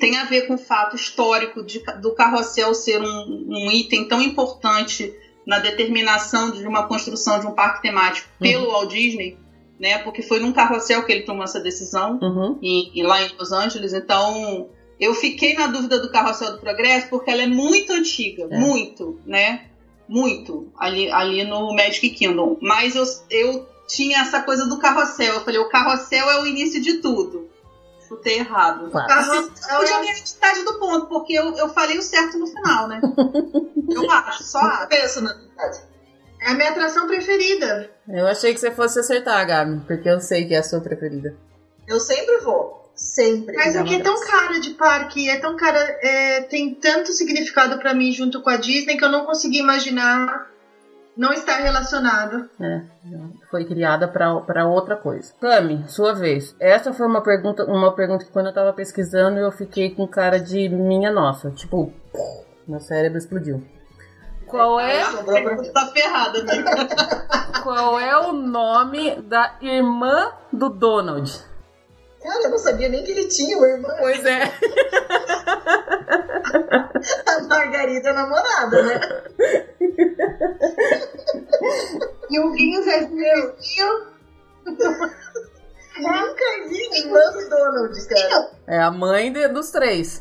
tem 0.00 0.16
a 0.18 0.24
ver 0.24 0.46
com 0.46 0.54
o 0.54 0.58
fato 0.58 0.96
histórico 0.96 1.62
de 1.64 1.80
do 2.00 2.14
carrossel 2.14 2.74
ser 2.74 3.00
um, 3.00 3.46
um 3.48 3.70
item 3.70 4.06
tão 4.08 4.20
importante 4.20 5.14
na 5.46 5.58
determinação 5.60 6.50
de 6.50 6.66
uma 6.66 6.86
construção 6.88 7.38
de 7.38 7.46
um 7.46 7.52
parque 7.52 7.82
temático 7.82 8.28
pelo 8.38 8.66
Walt 8.72 8.90
Disney, 8.90 9.38
né? 9.78 9.98
Porque 9.98 10.22
foi 10.22 10.40
num 10.40 10.52
carrossel 10.52 11.04
que 11.04 11.12
ele 11.12 11.22
tomou 11.22 11.44
essa 11.44 11.60
decisão 11.60 12.18
Uhum. 12.20 12.58
e, 12.60 12.98
e 12.98 13.02
lá 13.04 13.22
em 13.22 13.30
Los 13.38 13.52
Angeles. 13.52 13.92
Então, 13.94 14.68
eu 14.98 15.14
fiquei 15.14 15.54
na 15.54 15.66
dúvida 15.66 15.98
do 16.00 16.10
Carrossel 16.10 16.52
do 16.52 16.58
Progresso 16.60 17.08
porque 17.08 17.30
ela 17.30 17.42
é 17.42 17.46
muito 17.46 17.92
antiga, 17.92 18.46
É. 18.50 18.58
muito, 18.58 19.20
né? 19.26 19.66
Muito, 20.08 20.72
ali, 20.78 21.10
ali 21.10 21.44
no 21.44 21.74
Magic 21.74 22.10
Kingdom. 22.10 22.56
Mas 22.62 22.94
eu, 22.94 23.04
eu 23.28 23.68
tinha 23.88 24.20
essa 24.20 24.40
coisa 24.42 24.66
do 24.66 24.78
carrossel. 24.78 25.34
Eu 25.34 25.40
falei, 25.40 25.58
o 25.58 25.68
carrossel 25.68 26.30
é 26.30 26.40
o 26.42 26.46
início 26.46 26.80
de 26.80 26.94
tudo. 26.98 27.48
Chutei 28.06 28.38
errado. 28.38 28.88
Claro. 28.88 29.08
Carrossel 29.08 29.78
Podia 29.78 29.96
é 29.96 30.00
me 30.00 30.06
metade 30.12 30.62
do 30.64 30.78
ponto, 30.78 31.06
porque 31.06 31.32
eu, 31.32 31.56
eu 31.56 31.68
falei 31.70 31.98
o 31.98 32.02
certo 32.02 32.38
no 32.38 32.46
final, 32.46 32.86
né? 32.86 33.00
eu 33.90 34.08
acho, 34.10 34.44
só 34.44 34.60
Eu 34.60 34.66
acho. 34.68 34.88
penso 34.88 35.20
na 35.22 35.32
verdade. 35.34 35.80
é 36.40 36.50
a 36.50 36.54
minha 36.54 36.70
atração 36.70 37.08
preferida. 37.08 37.90
Eu 38.08 38.28
achei 38.28 38.54
que 38.54 38.60
você 38.60 38.70
fosse 38.70 39.00
acertar, 39.00 39.44
Gabi, 39.44 39.80
porque 39.88 40.08
eu 40.08 40.20
sei 40.20 40.46
que 40.46 40.54
é 40.54 40.58
a 40.58 40.62
sua 40.62 40.80
preferida. 40.80 41.36
Eu 41.88 41.98
sempre 41.98 42.38
vou. 42.38 42.85
Sempre. 42.96 43.54
Mas 43.54 43.76
é 43.76 43.80
aqui 43.80 43.90
uma 43.90 44.00
é 44.00 44.02
tão 44.02 44.26
cara 44.26 44.58
de 44.58 44.70
parque, 44.70 45.28
é 45.28 45.38
tão 45.38 45.54
cara, 45.54 45.78
é, 46.02 46.40
tem 46.42 46.74
tanto 46.74 47.12
significado 47.12 47.78
pra 47.78 47.92
mim 47.92 48.10
junto 48.10 48.40
com 48.40 48.48
a 48.48 48.56
Disney 48.56 48.96
que 48.96 49.04
eu 49.04 49.10
não 49.10 49.26
consegui 49.26 49.58
imaginar 49.58 50.46
não 51.16 51.32
estar 51.32 51.56
relacionado. 51.56 52.48
É, 52.60 52.82
foi 53.50 53.64
criada 53.64 54.06
para 54.06 54.66
outra 54.66 54.96
coisa. 54.96 55.32
Cami, 55.40 55.84
sua 55.88 56.12
vez. 56.14 56.54
Essa 56.60 56.92
foi 56.92 57.06
uma 57.06 57.22
pergunta, 57.22 57.64
uma 57.64 57.94
pergunta 57.94 58.24
que 58.24 58.30
quando 58.30 58.46
eu 58.46 58.54
tava 58.54 58.72
pesquisando 58.72 59.38
eu 59.38 59.50
fiquei 59.50 59.94
com 59.94 60.06
cara 60.06 60.38
de 60.38 60.68
minha 60.68 61.10
nossa, 61.10 61.50
tipo, 61.50 61.92
meu 62.68 62.80
cérebro 62.80 63.18
explodiu. 63.18 63.62
Qual 64.46 64.78
é. 64.78 65.02
Tá 65.72 65.86
ferrada, 65.86 66.40
amiga. 66.40 66.70
qual 67.64 67.98
é 67.98 68.16
o 68.28 68.32
nome 68.32 69.20
da 69.22 69.56
irmã 69.60 70.32
do 70.52 70.68
Donald? 70.68 71.55
Cara, 72.26 72.42
eu 72.44 72.50
não 72.50 72.58
sabia 72.58 72.88
nem 72.88 73.04
que 73.04 73.12
ele 73.12 73.28
tinha 73.28 73.56
uma 73.56 73.68
irmã. 73.68 73.88
Pois 73.98 74.24
é. 74.24 74.42
A 77.26 77.40
Margarida 77.42 78.08
é 78.08 78.12
namorada, 78.12 78.82
né? 78.82 79.00
E 82.28 82.40
o 82.40 82.50
Guinho 82.52 82.82
Zezinho, 82.82 83.54
Zezinho, 83.56 84.06
Nunca 85.98 86.44
vi 86.68 86.98
irmã 86.98 87.20
do 87.32 87.48
Donald, 87.48 88.08
cara. 88.08 88.50
É 88.66 88.78
a 88.80 88.90
mãe 88.90 89.32
de- 89.32 89.46
dos 89.48 89.70
três. 89.70 90.20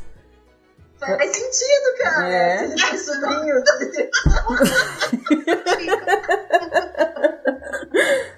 Faz 1.00 1.36
sentido, 1.36 1.98
cara. 2.00 2.28
É. 2.30 2.58
Se 2.60 2.64
ele 2.66 2.76
tem 2.82 2.98
sobrinho. 3.00 3.56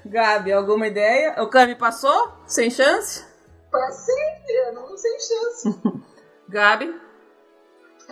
Gabi, 0.05 0.53
alguma 0.53 0.87
ideia? 0.87 1.35
O 1.43 1.49
Cami 1.49 1.75
passou? 1.75 2.31
Sem 2.47 2.69
chance? 2.71 3.23
Passei, 3.71 4.15
eu 4.67 4.73
não 4.73 4.97
sem 4.97 5.19
chance. 5.19 5.81
Gabi? 6.49 7.07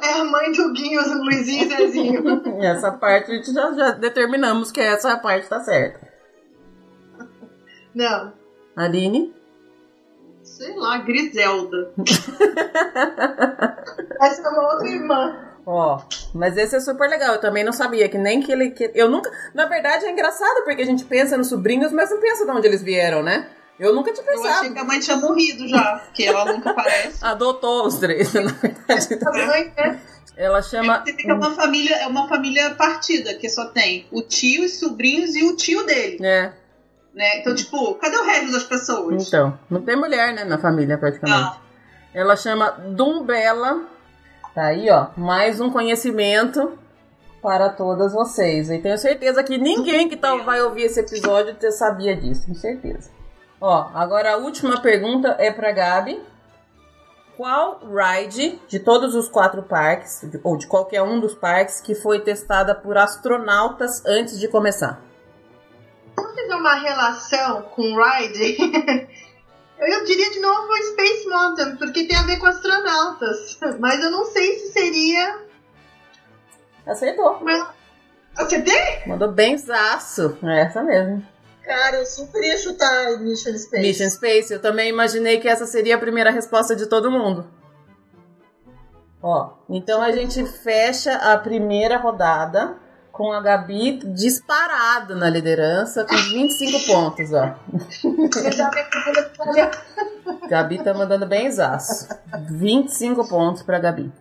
é 0.01 0.19
a 0.19 0.23
mãe 0.25 0.51
do 0.51 0.73
Guinho, 0.73 1.01
Luizinho 1.23 1.63
e 1.63 1.69
Zezinho. 1.75 2.23
Essa 2.61 2.91
parte 2.91 3.31
a 3.31 3.35
gente 3.35 3.53
já, 3.53 3.71
já 3.71 3.91
determinamos 3.91 4.71
que 4.71 4.81
essa 4.81 5.17
parte 5.17 5.47
tá 5.47 5.59
certa. 5.61 6.05
Não. 7.93 8.33
Aline? 8.75 9.33
Sei 10.43 10.75
lá, 10.75 10.97
Griselda. 10.97 11.93
Essa 14.21 14.41
é 14.41 14.49
uma 14.49 14.73
outra 14.73 14.87
irmã. 14.87 15.35
Ó, 15.65 15.99
mas 16.33 16.55
esse 16.55 16.75
é 16.75 16.79
super 16.79 17.09
legal. 17.09 17.33
Eu 17.33 17.41
também 17.41 17.63
não 17.63 17.73
sabia 17.73 18.07
que 18.07 18.17
nem 18.17 18.39
que 18.41 18.51
ele. 18.51 18.69
Que... 18.69 18.91
Eu 18.93 19.09
nunca. 19.09 19.31
Na 19.53 19.65
verdade 19.65 20.05
é 20.05 20.11
engraçado 20.11 20.63
porque 20.63 20.83
a 20.83 20.85
gente 20.85 21.03
pensa 21.03 21.35
nos 21.35 21.47
sobrinhos, 21.47 21.91
mas 21.91 22.11
não 22.11 22.19
pensa 22.19 22.45
de 22.45 22.51
onde 22.51 22.67
eles 22.67 22.83
vieram, 22.83 23.23
né? 23.23 23.49
Eu 23.79 23.93
nunca 23.93 24.13
tinha 24.13 24.25
Eu 24.25 24.31
achei 24.39 24.43
pensado. 24.49 24.73
que 24.73 24.79
a 24.79 24.83
mãe 24.83 24.99
tinha 24.99 25.17
morrido 25.17 25.67
já, 25.67 25.99
porque 26.05 26.23
ela 26.23 26.45
nunca 26.45 26.71
aparece. 26.71 27.17
Adotou 27.25 27.85
os 27.85 27.95
três, 27.95 28.33
na 28.33 28.41
verdade. 28.51 29.19
A 29.25 29.31
mãe, 29.31 29.73
né? 29.75 29.99
Ela 30.37 30.61
chama. 30.61 30.99
Você 31.03 31.11
vê 31.11 31.17
que 31.23 31.29
é 31.29 31.33
uma 31.33 31.51
família, 31.55 31.95
é 31.97 32.07
uma 32.07 32.27
família 32.27 32.73
partida, 32.75 33.33
que 33.35 33.49
só 33.49 33.65
tem 33.65 34.05
o 34.11 34.21
tio, 34.21 34.63
os 34.65 34.79
sobrinhos 34.79 35.35
e 35.35 35.43
o 35.43 35.55
tio 35.55 35.85
dele, 35.85 36.17
É, 36.25 36.51
né? 37.13 37.39
Então, 37.39 37.55
tipo, 37.55 37.95
cadê 37.95 38.17
o 38.17 38.25
resto 38.25 38.51
das 38.51 38.63
pessoas? 38.63 39.27
então. 39.27 39.57
Não 39.69 39.81
tem 39.81 39.95
mulher, 39.95 40.33
né, 40.33 40.43
na 40.43 40.57
família, 40.57 40.97
praticamente. 40.97 41.39
Não. 41.41 41.55
Ela 42.13 42.35
chama 42.37 42.71
Dumbela. 42.71 43.83
Tá 44.53 44.67
aí, 44.67 44.89
ó. 44.89 45.07
Mais 45.17 45.59
um 45.59 45.69
conhecimento 45.69 46.77
para 47.41 47.69
todas 47.69 48.13
vocês. 48.13 48.69
E 48.69 48.77
tenho 48.79 48.97
certeza 48.97 49.43
que 49.43 49.57
ninguém 49.57 50.07
que 50.09 50.15
tá, 50.15 50.35
vai 50.37 50.61
ouvir 50.61 50.83
esse 50.83 50.99
episódio 50.99 51.53
te- 51.55 51.71
sabia 51.71 52.15
disso, 52.15 52.47
com 52.47 52.55
certeza. 52.55 53.09
Ó, 53.67 53.89
agora 53.95 54.33
a 54.33 54.37
última 54.37 54.79
pergunta 54.79 55.37
é 55.39 55.51
pra 55.51 55.71
Gabi. 55.71 56.21
Qual 57.35 57.79
ride 57.79 58.59
de 58.67 58.77
todos 58.77 59.15
os 59.15 59.27
quatro 59.27 59.63
parques, 59.63 60.23
ou 60.43 60.55
de 60.55 60.67
qualquer 60.67 61.01
um 61.01 61.19
dos 61.19 61.33
parques, 61.33 61.81
que 61.81 61.95
foi 61.95 62.19
testada 62.19 62.75
por 62.75 62.95
astronautas 62.95 64.05
antes 64.05 64.39
de 64.39 64.47
começar? 64.47 65.01
Vamos 66.15 66.35
fazer 66.35 66.53
uma 66.53 66.75
relação 66.75 67.63
com 67.63 67.81
Ride? 67.81 68.55
Eu 69.81 70.05
diria 70.05 70.29
de 70.29 70.39
novo 70.41 70.67
o 70.67 70.83
Space 70.83 71.27
Mountain, 71.27 71.75
porque 71.77 72.07
tem 72.07 72.17
a 72.17 72.21
ver 72.21 72.37
com 72.37 72.45
astronautas. 72.45 73.57
Mas 73.79 74.01
eu 74.01 74.11
não 74.11 74.25
sei 74.25 74.59
se 74.59 74.71
seria. 74.71 75.39
Acertou. 76.85 77.41
Acertei? 78.37 79.03
Mandou 79.07 79.31
bem 79.31 79.57
zaço. 79.57 80.37
É 80.43 80.61
essa 80.61 80.81
mesmo. 80.81 81.34
Cara, 81.65 81.97
eu 81.97 82.05
super 82.05 82.43
ia 82.43 82.57
chutar 82.57 83.19
Mission 83.19 83.57
Space. 83.57 83.81
Mission 83.81 84.09
Space, 84.09 84.53
eu 84.53 84.61
também 84.61 84.89
imaginei 84.89 85.39
que 85.39 85.47
essa 85.47 85.65
seria 85.65 85.95
a 85.95 85.99
primeira 85.99 86.29
resposta 86.29 86.75
de 86.75 86.85
todo 86.85 87.09
mundo. 87.09 87.49
Ó, 89.21 89.53
então 89.67 90.01
a 90.01 90.11
gente 90.11 90.45
fecha 90.45 91.13
a 91.15 91.37
primeira 91.37 91.97
rodada 91.97 92.77
com 93.11 93.31
a 93.31 93.41
Gabi 93.41 93.97
disparado 94.13 95.15
na 95.15 95.27
liderança, 95.29 96.05
com 96.05 96.15
25 96.15 96.85
pontos, 96.85 97.31
ó. 97.33 97.55
Gabi 100.47 100.83
tá 100.83 100.93
mandando 100.93 101.25
bem 101.25 101.47
exaço. 101.47 102.09
25 102.51 103.27
pontos 103.27 103.63
pra 103.63 103.79
Gabi. 103.79 104.11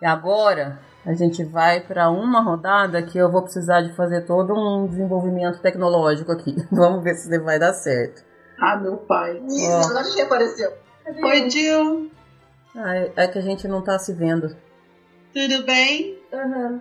E 0.00 0.06
agora 0.06 0.78
a 1.04 1.14
gente 1.14 1.44
vai 1.44 1.80
para 1.80 2.10
uma 2.10 2.42
rodada 2.42 3.02
que 3.02 3.16
eu 3.16 3.30
vou 3.30 3.42
precisar 3.42 3.82
de 3.82 3.94
fazer 3.94 4.22
todo 4.26 4.54
um 4.54 4.86
desenvolvimento 4.86 5.60
tecnológico 5.60 6.32
aqui. 6.32 6.56
Vamos 6.70 7.02
ver 7.02 7.14
se 7.14 7.38
vai 7.38 7.58
dar 7.58 7.72
certo. 7.72 8.22
Ah, 8.60 8.76
meu 8.76 8.96
pai. 8.96 9.40
Isso, 9.46 9.94
oh. 9.94 10.14
que 10.14 10.20
apareceu. 10.20 10.72
Oi, 11.22 11.50
Jill. 11.50 12.10
Ah, 12.76 12.94
é 13.16 13.28
que 13.28 13.38
a 13.38 13.42
gente 13.42 13.66
não 13.66 13.82
tá 13.82 13.98
se 13.98 14.12
vendo. 14.12 14.54
Tudo 15.32 15.64
bem? 15.64 16.18
Uhum. 16.32 16.80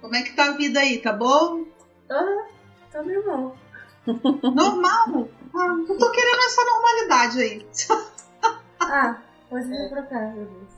Como 0.00 0.14
é 0.14 0.22
que 0.22 0.36
tá 0.36 0.46
a 0.46 0.56
vida 0.56 0.80
aí? 0.80 0.98
Tá 0.98 1.12
bom? 1.12 1.64
Ah, 2.10 2.46
tá 2.92 3.02
normal. 3.02 3.56
Normal? 4.06 5.28
Ah, 5.56 5.76
eu 5.88 5.98
tô 5.98 6.10
querendo 6.10 6.40
essa 6.46 6.64
normalidade 6.64 7.40
aí. 7.40 7.66
ah, 8.80 9.18
pode 9.48 9.66
vir 9.66 9.88
pra 9.88 10.02
cá, 10.02 10.20
meu 10.34 10.44
Deus. 10.44 10.73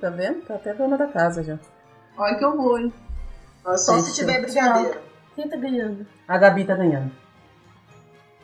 Tá 0.00 0.10
vendo? 0.10 0.42
Tá 0.42 0.54
até 0.54 0.74
dona 0.74 0.98
da 0.98 1.06
casa 1.06 1.42
já. 1.42 1.58
Olha 2.16 2.36
que 2.36 2.44
eu 2.44 2.56
vou, 2.56 2.78
hein? 2.78 2.92
Só 3.76 3.98
se 3.98 4.14
tiver 4.14 4.42
brigadeiro. 4.42 5.00
Quem 5.34 5.48
tá 5.48 5.56
ganhando? 5.56 6.06
A 6.28 6.36
Gabi 6.36 6.64
tá 6.64 6.74
ganhando. 6.74 7.10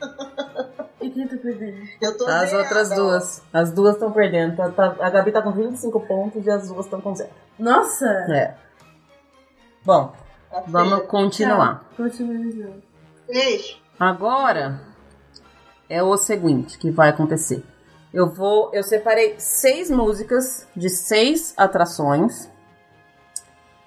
e 1.02 1.10
quem 1.10 1.26
tá 1.26 1.36
perdendo? 1.36 1.86
Eu 2.00 2.16
tô 2.16 2.26
As 2.26 2.52
outras 2.52 2.90
duas. 2.90 3.42
As 3.52 3.72
duas 3.72 3.94
estão 3.94 4.10
perdendo. 4.10 4.56
Tá, 4.56 4.70
tá, 4.70 4.96
a 5.00 5.10
Gabi 5.10 5.32
tá 5.32 5.42
com 5.42 5.52
25 5.52 6.00
pontos 6.06 6.46
e 6.46 6.50
as 6.50 6.68
duas 6.68 6.86
estão 6.86 7.00
com 7.00 7.14
zero. 7.14 7.30
Nossa! 7.58 8.06
É. 8.06 8.54
Bom, 9.84 10.14
vamos 10.66 11.06
continuar. 11.06 11.84
Continua. 11.96 12.74
Beijo. 13.26 13.76
Agora 13.98 14.80
é 15.88 16.02
o 16.02 16.16
seguinte 16.16 16.78
que 16.78 16.90
vai 16.90 17.10
acontecer. 17.10 17.64
Eu 18.18 18.28
vou, 18.28 18.68
eu 18.72 18.82
separei 18.82 19.36
seis 19.38 19.88
músicas 19.88 20.66
de 20.74 20.90
seis 20.90 21.54
atrações. 21.56 22.50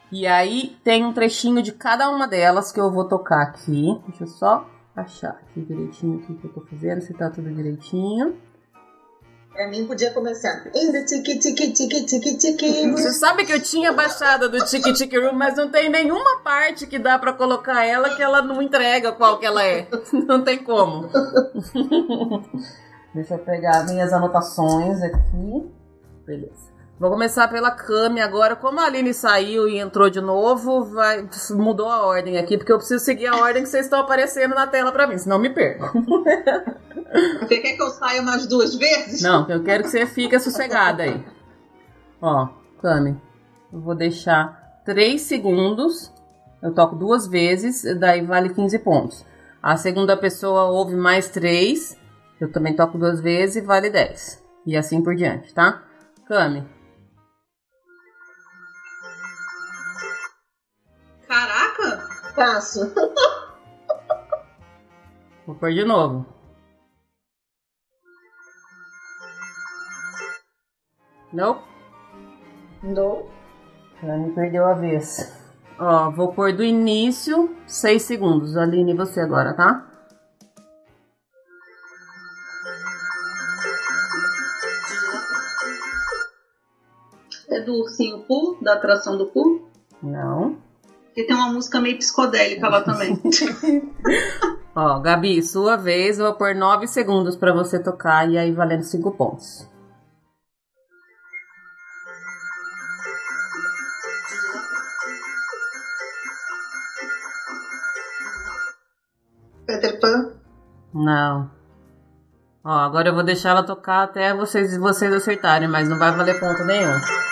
E 0.09 0.25
aí 0.25 0.77
tem 0.85 1.03
um 1.03 1.11
trechinho 1.11 1.61
de 1.61 1.73
cada 1.73 2.09
uma 2.09 2.25
delas 2.25 2.71
que 2.71 2.79
eu 2.79 2.89
vou 2.89 3.03
tocar 3.03 3.41
aqui. 3.41 3.99
Deixa 4.07 4.23
eu 4.23 4.27
só 4.27 4.65
achar 4.95 5.31
aqui 5.31 5.59
direitinho 5.59 6.15
o 6.15 6.37
que 6.37 6.45
eu 6.45 6.53
tô 6.53 6.61
fazendo, 6.61 7.01
se 7.01 7.13
tá 7.13 7.29
tudo 7.29 7.53
direitinho. 7.53 8.37
Pra 9.51 9.67
mim 9.67 9.85
podia 9.85 10.11
começar. 10.11 10.63
Ainda 10.73 11.03
tiki 11.03 11.37
tiki 11.37 11.73
tiki 11.73 12.05
tiki 12.05 12.37
tiki. 12.37 12.87
Você 12.95 13.11
sabe 13.11 13.43
que 13.43 13.51
eu 13.51 13.61
tinha 13.61 13.91
baixada 13.91 14.47
do 14.47 14.63
Tiki 14.63 14.93
Tiki 14.93 15.19
Room, 15.19 15.33
mas 15.33 15.57
não 15.57 15.69
tem 15.69 15.89
nenhuma 15.89 16.39
parte 16.41 16.87
que 16.87 16.97
dá 16.97 17.19
pra 17.19 17.33
colocar 17.33 17.83
ela 17.83 18.15
que 18.15 18.23
ela 18.23 18.41
não 18.41 18.61
entrega 18.61 19.11
qual 19.11 19.39
que 19.39 19.45
ela 19.45 19.61
é. 19.61 19.89
Não 20.25 20.41
tem 20.41 20.63
como. 20.63 21.09
Deixa 23.13 23.33
eu 23.33 23.39
pegar 23.39 23.85
minhas 23.85 24.13
anotações 24.13 25.01
aqui. 25.01 25.71
Beleza. 26.25 26.71
Vou 27.01 27.09
começar 27.09 27.47
pela 27.47 27.71
Cami 27.71 28.21
agora. 28.21 28.55
Como 28.55 28.79
a 28.79 28.85
Aline 28.85 29.13
saiu 29.13 29.67
e 29.67 29.79
entrou 29.79 30.09
de 30.09 30.21
novo, 30.21 30.85
vai, 30.85 31.27
mudou 31.49 31.89
a 31.89 32.05
ordem 32.05 32.37
aqui, 32.37 32.57
porque 32.57 32.71
eu 32.71 32.77
preciso 32.77 33.03
seguir 33.03 33.25
a 33.25 33.37
ordem 33.37 33.63
que 33.63 33.69
vocês 33.69 33.85
estão 33.85 34.01
aparecendo 34.01 34.53
na 34.53 34.67
tela 34.67 34.91
pra 34.91 35.07
mim, 35.07 35.17
senão 35.17 35.39
me 35.39 35.49
perco. 35.49 35.91
Você 37.41 37.57
quer 37.57 37.75
que 37.75 37.81
eu 37.81 37.89
saia 37.89 38.21
umas 38.21 38.47
duas 38.47 38.75
vezes? 38.75 39.21
Não, 39.21 39.49
eu 39.49 39.61
quero 39.63 39.83
que 39.83 39.89
você 39.89 40.05
fique 40.05 40.39
sossegada 40.39 41.03
aí. 41.03 41.21
Ó, 42.21 42.47
Cami, 42.81 43.19
eu 43.73 43.81
vou 43.81 43.95
deixar 43.95 44.79
3 44.85 45.21
segundos. 45.21 46.09
Eu 46.63 46.73
toco 46.73 46.95
duas 46.95 47.27
vezes, 47.27 47.83
daí 47.99 48.25
vale 48.25 48.53
15 48.53 48.79
pontos. 48.79 49.25
A 49.61 49.75
segunda 49.75 50.15
pessoa 50.15 50.65
ouve 50.69 50.95
mais 50.95 51.29
3. 51.29 51.97
Eu 52.41 52.51
também 52.51 52.75
toco 52.75 52.97
duas 52.97 53.21
vezes 53.21 53.57
e 53.57 53.61
vale 53.61 53.91
10. 53.91 54.43
E 54.65 54.75
assim 54.75 55.03
por 55.03 55.15
diante, 55.15 55.53
tá? 55.53 55.83
Cami. 56.27 56.67
Caraca! 61.27 62.09
Passo. 62.35 62.91
Vou 65.45 65.55
pôr 65.55 65.71
de 65.71 65.85
novo. 65.85 66.25
Não? 71.31 71.63
Não. 72.81 73.29
Cami 73.99 74.33
perdeu 74.33 74.65
a 74.65 74.73
vez. 74.73 75.39
Ó, 75.77 76.09
vou 76.09 76.33
pôr 76.33 76.51
do 76.53 76.63
início 76.63 77.55
6 77.67 78.01
segundos. 78.01 78.57
Aline, 78.57 78.95
você 78.95 79.19
agora, 79.19 79.53
tá? 79.53 79.90
Do 87.71 87.79
Ursinho 87.79 88.19
Poo, 88.19 88.57
da 88.61 88.73
atração 88.73 89.17
do 89.17 89.27
Poo? 89.27 89.69
Não. 90.03 90.57
Que 91.13 91.23
tem 91.23 91.35
uma 91.35 91.51
música 91.51 91.79
meio 91.79 91.97
psicodélica 91.97 92.67
lá 92.67 92.81
também. 92.81 93.19
Ó, 94.75 94.99
Gabi, 94.99 95.41
sua 95.41 95.75
vez. 95.75 96.19
Eu 96.19 96.27
vou 96.27 96.35
pôr 96.35 96.55
9 96.55 96.87
segundos 96.87 97.35
pra 97.35 97.53
você 97.53 97.79
tocar 97.79 98.29
e 98.29 98.37
aí 98.37 98.51
valendo 98.51 98.83
5 98.83 99.11
pontos. 99.11 99.69
Peter 109.65 109.99
Pan? 109.99 110.33
Não. 110.93 111.49
Ó, 112.63 112.71
agora 112.71 113.09
eu 113.09 113.13
vou 113.13 113.23
deixar 113.23 113.51
ela 113.51 113.63
tocar 113.63 114.03
até 114.03 114.33
vocês, 114.33 114.77
vocês 114.77 115.11
acertarem, 115.13 115.67
mas 115.67 115.89
não 115.89 115.97
vai 115.97 116.11
valer 116.15 116.39
ponto 116.39 116.63
nenhum. 116.63 117.30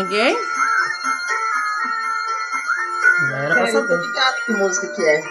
Ninguém? 0.00 0.34
Já 3.28 3.36
era 3.36 3.54
pra 3.54 3.66
saber. 3.70 3.96
ligada 3.98 4.36
que 4.46 4.52
música 4.52 4.86
que 4.94 5.02
é. 5.02 5.22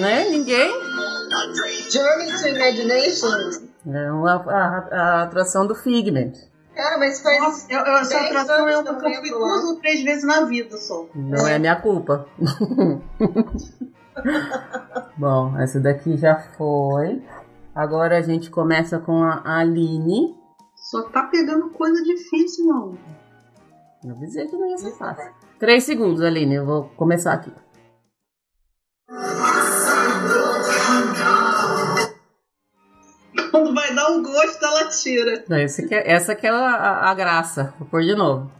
Né? 0.00 0.28
Ninguém? 0.28 0.70
Journey 1.90 2.32
to 2.40 2.48
Imagination. 2.48 3.66
Não, 3.84 4.26
a, 4.26 4.34
a- 4.34 4.88
a 4.90 5.22
atração 5.22 5.66
do 5.66 5.74
Figment. 5.74 6.32
Cara, 6.76 6.98
mas 6.98 7.22
faz. 7.22 7.40
Nossa, 7.40 7.72
eu, 7.72 7.80
eu, 7.80 7.96
essa 7.96 8.20
atração 8.20 8.68
eu, 8.68 8.84
fui 9.00 9.30
duas 9.30 9.64
ou 9.64 9.80
três 9.80 10.04
vezes 10.04 10.24
na 10.24 10.44
vida 10.44 10.76
só. 10.76 11.06
Não 11.14 11.48
é 11.48 11.58
minha 11.58 11.80
culpa. 11.80 12.28
Bom, 15.16 15.58
essa 15.58 15.80
daqui 15.80 16.18
já 16.18 16.36
foi. 16.58 17.24
Agora 17.74 18.18
a 18.18 18.22
gente 18.22 18.50
começa 18.50 18.98
com 18.98 19.22
a 19.22 19.42
Aline. 19.58 20.36
Só 20.76 21.04
tá 21.04 21.22
pegando 21.24 21.70
coisa 21.70 22.02
difícil, 22.02 22.66
não. 22.66 22.98
Eu 24.04 24.14
avisei 24.14 24.46
que 24.46 24.56
não 24.56 24.68
ia 24.68 24.76
ser 24.76 24.92
fácil. 24.92 25.32
Três 25.58 25.84
segundos, 25.84 26.20
Aline. 26.20 26.56
Eu 26.56 26.66
vou 26.66 26.90
começar 26.90 27.32
aqui. 27.32 27.50
Quando 33.50 33.74
vai 33.74 33.94
dar 33.94 34.10
um 34.10 34.22
gosto, 34.22 34.64
ela 34.64 34.84
tira. 34.88 35.44
Não, 35.48 35.58
esse 35.58 35.86
que 35.86 35.94
é- 35.94 36.10
essa 36.12 36.34
que 36.34 36.46
é 36.46 36.50
a, 36.50 37.10
a- 37.10 37.14
graça. 37.14 37.74
Vou 37.78 37.88
pôr 37.88 38.02
de 38.02 38.14
novo. 38.14 38.50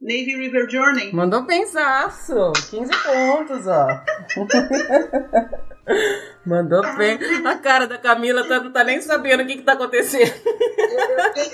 Navy 0.00 0.34
River 0.36 0.68
Journey. 0.68 1.12
Mandou 1.14 1.44
pensaço. 1.44 2.34
15 2.70 2.90
pontos, 3.04 3.66
ó. 3.68 3.86
Mandou 6.44 6.82
bem. 6.96 7.18
A 7.46 7.56
cara 7.58 7.86
da 7.86 7.98
Camila 7.98 8.42
tá, 8.48 8.58
não 8.60 8.72
tá 8.72 8.82
nem 8.82 9.00
sabendo 9.00 9.42
o 9.44 9.46
que, 9.46 9.56
que 9.58 9.62
tá 9.62 9.74
acontecendo. 9.74 10.32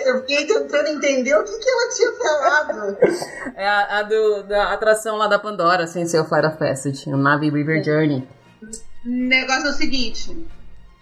Eu 0.06 0.20
fiquei, 0.20 0.46
tentando 0.46 0.88
entender 0.88 1.34
o 1.36 1.44
que, 1.44 1.58
que 1.58 1.68
ela 1.68 1.88
tinha 1.94 2.12
falado. 2.12 2.96
É 3.54 3.68
a, 3.68 3.98
a 3.98 4.02
do, 4.02 4.42
da 4.44 4.72
atração 4.72 5.16
lá 5.16 5.26
da 5.28 5.38
Pandora, 5.38 5.86
sem 5.86 6.06
ser 6.06 6.20
o 6.20 6.24
Fire 6.24 6.56
Passage, 6.58 7.10
o 7.10 7.16
Navi 7.18 7.50
River 7.50 7.82
Journey. 7.84 8.26
O 9.04 9.08
negócio 9.08 9.68
é 9.68 9.70
o 9.70 9.74
seguinte. 9.74 10.46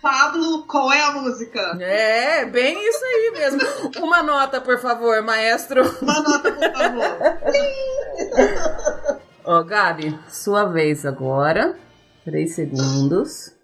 Pablo, 0.03 0.65
qual 0.67 0.93
é 0.93 1.03
a 1.03 1.13
música? 1.13 1.77
É, 1.81 2.45
bem 2.45 2.77
isso 2.89 3.05
aí 3.05 3.33
mesmo. 3.33 3.61
Uma 4.05 4.23
nota, 4.23 4.61
por 4.61 4.79
favor, 4.79 5.23
maestro. 5.23 5.83
Uma 6.03 6.21
nota, 6.21 6.53
por 6.53 6.73
favor. 6.73 7.07
Ó, 9.45 9.61
oh, 9.61 9.65
Gabi, 9.65 10.19
sua 10.29 10.65
vez 10.67 11.05
agora. 11.07 11.77
Três 12.25 12.55
segundos. 12.55 13.55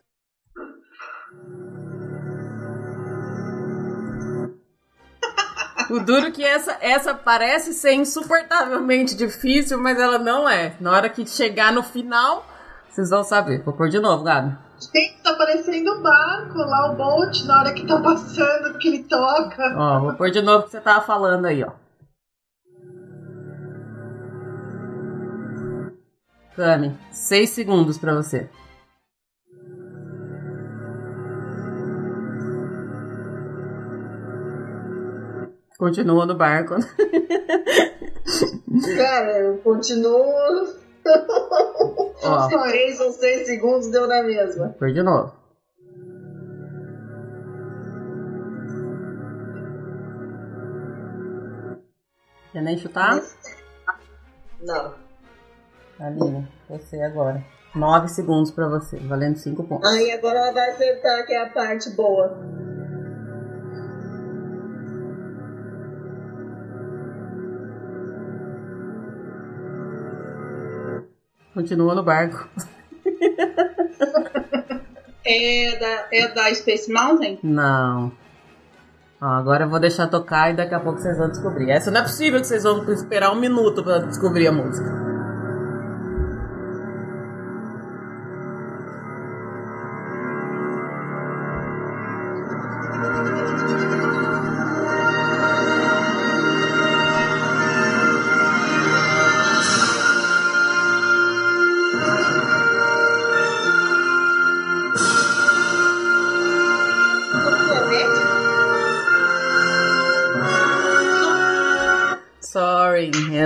O 5.90 6.00
duro 6.00 6.28
é 6.28 6.30
que 6.30 6.42
essa, 6.42 6.78
essa 6.80 7.14
parece 7.14 7.74
ser 7.74 7.92
insuportavelmente 7.92 9.14
difícil, 9.14 9.78
mas 9.78 10.00
ela 10.00 10.18
não 10.18 10.48
é. 10.48 10.74
Na 10.80 10.90
hora 10.90 11.10
que 11.10 11.26
chegar 11.26 11.70
no 11.70 11.82
final, 11.82 12.46
vocês 12.92 13.08
vão 13.08 13.24
saber. 13.24 13.62
Vou 13.62 13.72
pôr 13.72 13.88
de 13.88 13.98
novo, 13.98 14.22
Gabi. 14.22 14.54
Gente, 14.78 15.22
tá 15.22 15.34
parecendo 15.34 15.94
um 15.94 16.02
barco 16.02 16.58
lá, 16.58 16.92
o 16.92 16.96
boat, 16.96 17.46
na 17.46 17.60
hora 17.60 17.72
que 17.72 17.86
tá 17.86 17.98
passando, 18.00 18.78
que 18.78 18.88
ele 18.88 19.04
toca. 19.04 19.74
Ó, 19.78 20.00
vou 20.00 20.14
pôr 20.14 20.30
de 20.30 20.42
novo 20.42 20.60
o 20.60 20.62
que 20.64 20.72
você 20.72 20.80
tava 20.80 21.00
falando 21.00 21.46
aí, 21.46 21.64
ó. 21.64 21.72
Cami, 26.54 26.98
seis 27.10 27.50
segundos 27.50 27.96
pra 27.96 28.14
você. 28.14 28.50
Continua 35.78 36.26
no 36.26 36.34
barco. 36.34 36.74
Cara, 38.96 39.38
eu 39.38 39.58
continuo. 39.58 40.81
Ó. 42.24 42.48
Se 42.48 42.70
três 42.70 43.00
ou 43.00 43.12
seis 43.12 43.46
segundos 43.46 43.90
deu 43.90 44.06
na 44.06 44.22
mesma. 44.22 44.74
Foi 44.78 44.92
de 44.92 45.02
novo. 45.02 45.32
Quer 52.52 52.62
nem 52.62 52.76
chutar? 52.76 53.20
Não. 54.60 54.94
Aline, 55.98 56.48
você 56.68 57.00
agora. 57.00 57.42
Nove 57.74 58.08
segundos 58.08 58.50
pra 58.50 58.68
você, 58.68 58.98
valendo 58.98 59.36
cinco 59.36 59.64
pontos. 59.64 59.90
Aí 59.90 60.12
agora 60.12 60.38
ela 60.38 60.52
vai 60.52 60.70
acertar, 60.70 61.24
que 61.24 61.32
é 61.32 61.42
a 61.42 61.50
parte 61.50 61.88
boa. 61.90 62.38
Continua 71.54 71.94
no 71.94 72.02
barco. 72.02 72.48
É 75.24 75.78
da, 75.78 76.06
é 76.10 76.28
da 76.28 76.54
Space 76.54 76.92
Mountain? 76.92 77.38
Não. 77.42 78.10
Ó, 79.20 79.26
agora 79.26 79.64
eu 79.64 79.68
vou 79.68 79.78
deixar 79.78 80.08
tocar 80.08 80.50
e 80.50 80.56
daqui 80.56 80.74
a 80.74 80.80
pouco 80.80 80.98
vocês 80.98 81.16
vão 81.16 81.28
descobrir. 81.28 81.70
Essa 81.70 81.92
não 81.92 82.00
é 82.00 82.02
possível 82.02 82.40
que 82.40 82.46
vocês 82.46 82.64
vão 82.64 82.84
esperar 82.92 83.30
um 83.30 83.38
minuto 83.38 83.84
pra 83.84 83.98
descobrir 83.98 84.48
a 84.48 84.52
música. 84.52 85.11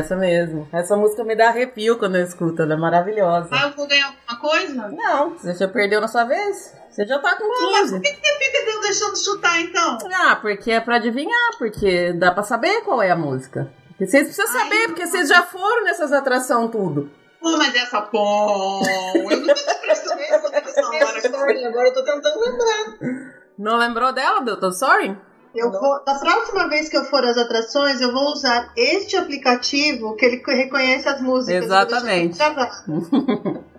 Essa 0.07 0.16
mesmo. 0.16 0.68
Essa 0.72 0.96
música 0.96 1.24
me 1.24 1.34
dá 1.34 1.48
arrepio 1.48 1.98
quando 1.98 2.16
eu 2.16 2.24
escuto, 2.24 2.62
ela 2.62 2.74
é 2.74 2.76
maravilhosa. 2.76 3.48
Ah, 3.52 3.64
eu 3.64 3.72
vou 3.72 3.86
ganhar 3.86 4.07
alguma 4.07 4.40
coisa? 4.40 4.88
Não, 4.88 5.30
você 5.30 5.52
já 5.54 5.68
perdeu 5.68 6.00
na 6.00 6.09
sua 6.09 6.24
vez. 6.24 6.72
Você 6.88 7.04
já 7.04 7.18
tá 7.18 7.36
com 7.36 7.46
Mas 7.46 7.90
15. 7.90 7.94
por 7.94 8.02
que 8.02 8.14
você 8.14 8.44
fica 8.44 8.80
deixando 8.80 9.16
chutar 9.24 9.61
então? 9.61 9.98
Ah, 10.14 10.36
porque 10.36 10.70
é 10.70 10.80
pra 10.80 10.96
adivinhar, 10.96 11.59
porque 11.59 12.12
dá 12.14 12.30
pra 12.30 12.42
saber 12.42 12.82
qual 12.82 13.02
é 13.02 13.11
a 13.11 13.16
música. 13.16 13.70
Porque 13.88 14.07
vocês 14.07 14.24
precisam 14.24 14.46
saber, 14.61 14.86
porque 14.88 15.07
vocês 15.07 15.28
já 15.28 15.42
foram 15.42 15.84
nessas 15.84 16.12
atrações 16.12 16.70
tudo. 16.70 17.11
Pô, 17.40 17.57
mas 17.57 17.74
essa 17.74 18.00
pom. 18.02 18.82
Eu 19.14 19.40
nunca 19.40 19.54
na 19.54 21.07
hora 21.07 21.20
que 21.20 21.28
Sorry, 21.28 21.64
agora 21.66 21.88
eu 21.88 21.94
tô 21.94 22.04
tentando 22.04 22.40
lembrar. 22.40 23.34
Não 23.59 23.76
lembrou 23.76 24.12
dela, 24.12 24.40
Doutor 24.40 24.72
Sorry? 24.72 25.16
Eu 25.57 25.70
vou, 25.70 26.04
da 26.04 26.14
próxima 26.14 26.68
vez 26.68 26.88
que 26.88 26.96
eu 26.96 27.04
for 27.04 27.24
às 27.24 27.36
atrações, 27.36 28.00
eu 28.00 28.12
vou 28.12 28.32
usar 28.32 28.72
este 28.76 29.16
aplicativo 29.16 30.14
que 30.16 30.24
ele 30.24 30.42
reconhece 30.46 31.09
as 31.09 31.20
músicas. 31.20 31.64
Exatamente. 31.64 32.38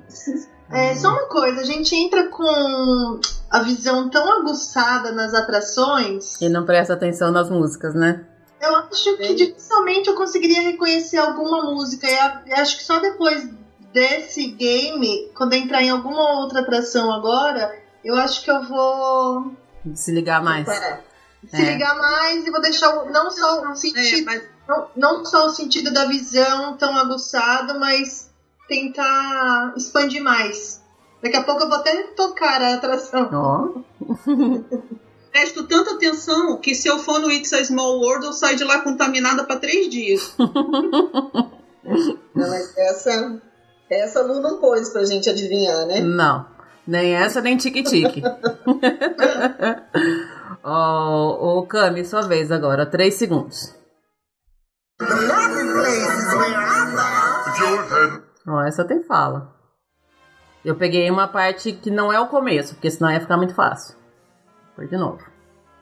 É, 0.69 0.93
só 0.95 1.09
uma 1.09 1.27
coisa, 1.27 1.61
a 1.61 1.63
gente 1.63 1.95
entra 1.95 2.27
com 2.27 3.19
a 3.49 3.59
visão 3.59 4.09
tão 4.09 4.41
aguçada 4.41 5.13
nas 5.13 5.33
atrações. 5.33 6.39
E 6.41 6.49
não 6.49 6.65
presta 6.65 6.93
atenção 6.93 7.31
nas 7.31 7.49
músicas, 7.49 7.95
né? 7.95 8.25
Eu 8.61 8.75
acho 8.75 9.15
que 9.15 9.33
dificilmente 9.33 10.09
eu 10.09 10.15
conseguiria 10.15 10.61
reconhecer 10.61 11.17
alguma 11.17 11.71
música. 11.71 12.07
Eu 12.45 12.55
acho 12.57 12.77
que 12.77 12.83
só 12.83 12.99
depois 12.99 13.47
desse 13.93 14.47
game, 14.47 15.31
quando 15.35 15.53
eu 15.53 15.59
entrar 15.59 15.81
em 15.83 15.89
alguma 15.89 16.41
outra 16.41 16.59
atração 16.59 17.13
agora, 17.13 17.73
eu 18.03 18.15
acho 18.15 18.43
que 18.43 18.51
eu 18.51 18.63
vou 18.63 19.53
Se 19.93 20.11
ligar 20.11 20.43
mais. 20.43 20.65
Para. 20.65 21.06
Se 21.47 21.55
É. 21.61 21.71
ligar 21.73 21.97
mais 21.97 22.45
e 22.45 22.51
vou 22.51 22.61
deixar 22.61 23.05
não 23.05 23.31
só 23.31 23.61
o 23.61 23.71
É, 23.71 23.75
sentido, 23.75 24.25
mas 24.25 24.43
não, 24.67 24.87
não 24.95 25.25
só 25.25 25.45
o 25.45 25.49
sentido 25.49 25.91
da 25.91 26.05
visão 26.05 26.77
tão 26.77 26.95
aguçado, 26.97 27.79
mas 27.79 28.29
tentar 28.67 29.73
expandir 29.77 30.21
mais. 30.23 30.81
Daqui 31.23 31.37
a 31.37 31.43
pouco 31.43 31.63
eu 31.63 31.69
vou 31.69 31.77
até 31.77 32.03
tocar 32.15 32.61
a 32.61 32.73
atração. 32.75 33.29
Ó. 33.33 33.81
presto 35.31 35.67
tanta 35.67 35.91
atenção 35.91 36.57
que 36.57 36.73
se 36.73 36.87
eu 36.87 36.97
for 36.97 37.19
no 37.19 37.31
It's 37.31 37.53
a 37.53 37.63
Small 37.63 37.99
World, 37.99 38.25
eu 38.25 38.33
saio 38.33 38.57
de 38.57 38.63
lá 38.63 38.81
contaminada 38.81 39.43
pra 39.43 39.57
três 39.57 39.87
dias. 39.89 40.33
Não, 42.35 42.49
mas 42.49 42.75
essa, 42.77 43.41
essa 43.89 44.21
Lu 44.21 44.41
não 44.41 44.59
pôs 44.59 44.89
pra 44.89 45.05
gente 45.05 45.29
adivinhar, 45.29 45.85
né? 45.85 46.01
Não. 46.01 46.45
Nem 46.87 47.13
essa, 47.13 47.41
nem 47.41 47.57
tique-tique. 47.57 48.23
Ô, 50.63 51.65
Cami, 51.67 52.05
sua 52.05 52.21
vez 52.21 52.51
agora. 52.51 52.85
Três 52.85 53.15
segundos. 53.15 53.75
Ó, 58.47 58.61
essa 58.63 58.85
tem 58.85 59.03
fala. 59.03 59.53
Eu 60.63 60.75
peguei 60.75 61.09
uma 61.11 61.27
parte 61.27 61.73
que 61.73 61.91
não 61.91 62.11
é 62.11 62.19
o 62.19 62.27
começo, 62.27 62.73
porque 62.75 62.89
senão 62.89 63.11
ia 63.11 63.19
ficar 63.19 63.37
muito 63.37 63.53
fácil. 63.53 63.95
Foi 64.75 64.87
de 64.87 64.97
novo. 64.97 65.23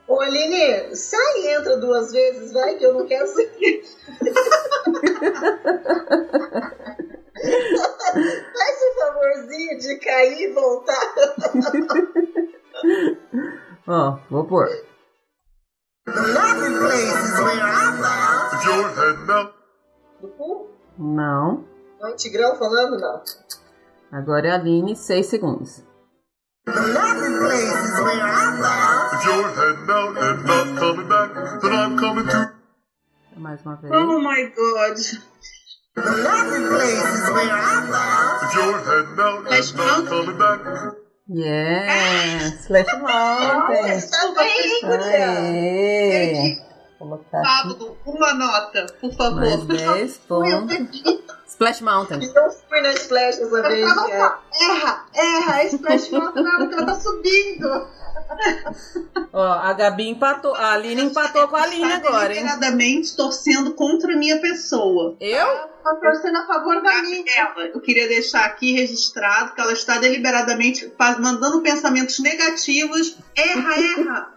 Ô, 0.08 0.20
Aline, 0.20 0.96
sai 0.96 1.42
e 1.42 1.56
entra 1.56 1.78
duas 1.78 2.12
vezes, 2.12 2.54
vai, 2.54 2.76
que 2.76 2.84
eu 2.84 2.94
não 2.94 3.08
quero 3.08 3.28
seguir. 3.28 3.84
Faz 8.16 8.78
o 8.82 9.00
favorzinho 9.00 9.78
de 9.78 10.00
cair 10.00 10.50
e 10.50 10.54
voltar. 10.54 11.14
Ó, 13.88 14.20
vou 14.32 14.46
pôr. 14.46 14.70
Do 20.22 20.28
cu? 20.30 20.70
Não. 20.98 21.66
Não, 22.00 22.10
é 22.10 22.16
Tigrão 22.16 22.56
falando? 22.56 22.98
Não. 23.00 23.22
Agora 24.12 24.48
é 24.48 24.52
a 24.52 24.56
Aline, 24.56 24.96
seis 24.96 25.26
segundos. 25.26 25.84
Mais 33.38 33.62
uma 33.66 33.76
vez. 33.76 33.94
Oh 33.94 34.20
my 34.20 34.48
god. 34.56 34.98
Flash 39.46 39.72
Mountain? 39.74 40.38
Tá. 40.38 40.96
Aê! 45.06 46.58
Vou 47.00 47.10
colocar 47.10 47.42
Pablo, 47.42 47.98
uma 48.06 48.34
nota, 48.34 48.86
por 49.00 49.14
favor. 49.16 49.40
mais 49.40 49.64
10 49.66 50.18
pontos. 50.28 51.04
Splash 51.48 51.82
Mountain. 51.82 52.20
Eu 52.24 52.52
fui 52.52 52.82
na 52.82 52.92
Splash 52.94 53.40
essa 53.40 53.62
vez. 53.64 53.90
Erra, 54.62 55.06
erra, 55.14 55.64
Splash 55.66 56.10
Mountain 56.12 56.68
que 56.68 56.74
ela 56.76 56.86
tá 56.86 56.96
subindo. 56.96 57.88
Ó, 59.32 59.44
a 59.44 59.74
Gabi 59.74 60.10
empatou. 60.10 60.56
A 60.56 60.74
Aline 60.74 61.04
empatou 61.04 61.48
com 61.48 61.56
a 61.56 61.64
Aline 61.64 61.92
agora, 61.92 62.34
hein? 62.34 62.44
Deliberadamente 62.44 63.16
torcendo 63.16 63.74
contra 63.74 64.14
a 64.14 64.18
minha 64.18 64.40
pessoa. 64.40 65.16
Eu? 65.20 65.48
Tá 65.84 65.96
torcendo 66.02 66.38
a 66.38 66.48
favor 66.48 66.82
da 66.82 67.02
minha. 67.02 67.24
Ela, 67.38 67.68
eu 67.74 67.82
queria 67.82 68.08
deixar 68.08 68.46
aqui 68.46 68.72
registrado 68.72 69.54
que 69.54 69.62
ela 69.62 69.74
está 69.74 69.98
deliberadamente 69.98 70.92
mandando 71.20 71.62
pensamentos 71.62 72.20
negativos. 72.20 73.18
Erra, 73.36 73.74
erra. 73.76 74.34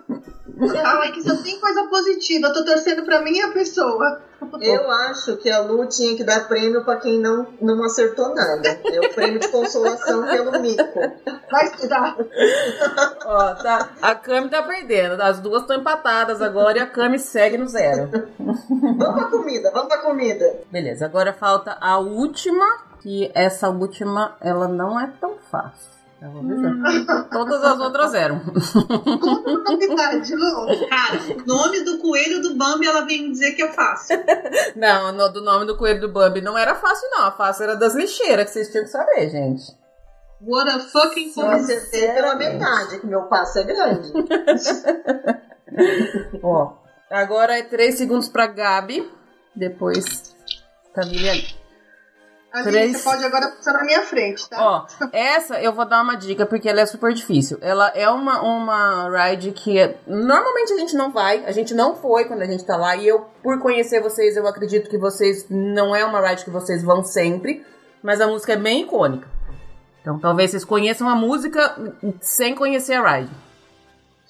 Ai, 0.84 1.12
que 1.12 1.22
só 1.22 1.36
tem 1.36 1.60
coisa 1.60 1.84
positiva. 1.84 2.48
Eu 2.48 2.52
tô 2.52 2.64
torcendo 2.64 3.04
pra 3.04 3.22
minha 3.22 3.48
pessoa. 3.52 4.22
Eu 4.60 4.90
acho 4.90 5.36
que 5.36 5.50
a 5.50 5.60
Lu 5.60 5.86
tinha 5.86 6.16
que 6.16 6.24
dar 6.24 6.48
prêmio 6.48 6.84
pra 6.84 6.96
quem 6.96 7.20
não, 7.20 7.46
não 7.60 7.84
acertou 7.84 8.34
nada. 8.34 8.80
É 8.84 9.00
o 9.00 9.14
prêmio 9.14 9.38
de 9.38 9.48
consolação 9.48 10.26
pelo 10.26 10.52
mico. 10.60 11.00
Vai 11.50 11.66
estudar. 11.66 12.16
Ó, 13.24 13.54
tá. 13.54 13.90
A 14.00 14.14
Cami 14.14 14.48
tá 14.48 14.62
perdendo. 14.62 15.20
As 15.20 15.40
duas 15.40 15.62
estão 15.62 15.76
empatadas 15.76 16.40
agora 16.40 16.78
e 16.78 16.80
a 16.80 16.86
Cami 16.86 17.18
segue 17.18 17.58
no 17.58 17.68
zero. 17.68 18.10
Vamos 18.38 19.14
pra 19.14 19.24
comida, 19.30 19.70
vamos 19.72 19.88
pra 19.88 19.98
comida. 19.98 20.60
Beleza, 20.70 21.04
agora 21.04 21.32
falta 21.32 21.76
a 21.80 21.98
última, 21.98 22.64
que 23.00 23.30
essa 23.34 23.68
última 23.68 24.36
ela 24.40 24.66
não 24.68 24.98
é 24.98 25.12
tão 25.20 25.36
fácil. 25.50 25.97
Eu 26.20 26.30
vou 26.32 26.40
avisar. 26.40 27.28
Todas 27.30 27.62
as 27.64 27.80
outras 27.80 28.14
eram. 28.14 28.40
Conta 28.40 29.70
novidade, 29.70 30.34
Lu. 30.34 30.88
Cara, 30.88 31.18
o 31.42 31.46
nome 31.46 31.80
do 31.84 31.98
coelho 31.98 32.42
do 32.42 32.56
Bambi, 32.56 32.86
ela 32.86 33.02
vem 33.02 33.30
dizer 33.30 33.52
que 33.52 33.62
é 33.62 33.72
fácil. 33.72 34.18
Não, 34.74 35.12
no- 35.12 35.28
do 35.32 35.40
nome 35.42 35.66
do 35.66 35.76
coelho 35.76 36.00
do 36.00 36.12
Bambi 36.12 36.40
não 36.40 36.56
era 36.58 36.74
fácil, 36.74 37.08
não. 37.10 37.24
A 37.26 37.30
fácil 37.32 37.64
era 37.64 37.76
das 37.76 37.94
lixeiras, 37.94 38.46
que 38.46 38.52
vocês 38.52 38.70
tinham 38.70 38.84
que 38.84 38.90
saber, 38.90 39.30
gente. 39.30 39.62
What 40.40 40.70
a 40.70 40.78
fucking 40.78 41.32
acertei 41.40 42.08
pela 42.12 42.36
metade, 42.36 43.00
que 43.00 43.06
meu 43.06 43.22
passo 43.22 43.58
é 43.58 43.64
grande. 43.64 44.12
Ó, 46.42 46.72
agora 47.10 47.58
é 47.58 47.62
3 47.62 47.96
segundos 47.96 48.28
pra 48.28 48.46
Gabi. 48.46 49.10
Depois, 49.54 50.34
Camila 50.94 51.32
ali. 51.32 51.57
Aline, 52.52 52.72
Três. 52.72 52.96
você 52.96 53.02
pode 53.04 53.24
agora 53.24 53.48
passar 53.48 53.74
na 53.74 53.84
minha 53.84 54.00
frente, 54.02 54.48
tá? 54.48 54.56
Ó, 54.58 54.86
essa 55.12 55.60
eu 55.60 55.72
vou 55.72 55.84
dar 55.84 56.02
uma 56.02 56.14
dica 56.16 56.46
porque 56.46 56.66
ela 56.68 56.80
é 56.80 56.86
super 56.86 57.12
difícil. 57.12 57.58
Ela 57.60 57.88
é 57.94 58.08
uma, 58.08 58.40
uma 58.40 59.10
ride 59.10 59.52
que 59.52 59.78
é- 59.78 59.98
normalmente 60.06 60.72
a 60.72 60.78
gente 60.78 60.96
não 60.96 61.12
vai, 61.12 61.44
a 61.44 61.52
gente 61.52 61.74
não 61.74 61.94
foi 61.94 62.24
quando 62.24 62.40
a 62.40 62.46
gente 62.46 62.64
tá 62.64 62.76
lá. 62.76 62.96
E 62.96 63.06
eu, 63.06 63.26
por 63.42 63.58
conhecer 63.60 64.00
vocês, 64.00 64.34
eu 64.36 64.46
acredito 64.46 64.88
que 64.88 64.96
vocês 64.96 65.46
não 65.50 65.94
é 65.94 66.04
uma 66.04 66.26
ride 66.26 66.44
que 66.44 66.50
vocês 66.50 66.82
vão 66.82 67.04
sempre, 67.04 67.64
mas 68.02 68.18
a 68.20 68.26
música 68.26 68.54
é 68.54 68.56
bem 68.56 68.82
icônica. 68.82 69.28
Então 70.00 70.18
talvez 70.18 70.50
vocês 70.50 70.64
conheçam 70.64 71.06
a 71.06 71.14
música 71.14 71.76
sem 72.22 72.54
conhecer 72.54 72.94
a 72.94 73.16
ride. 73.18 73.30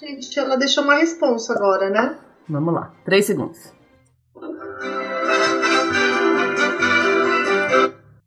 Gente, 0.01 0.39
ela 0.39 0.57
deixou 0.57 0.83
uma 0.83 0.95
responsa 0.97 1.53
agora, 1.55 1.89
né? 1.89 2.17
Vamos 2.49 2.75
lá, 2.75 2.91
3 3.05 3.25
segundos. 3.25 3.73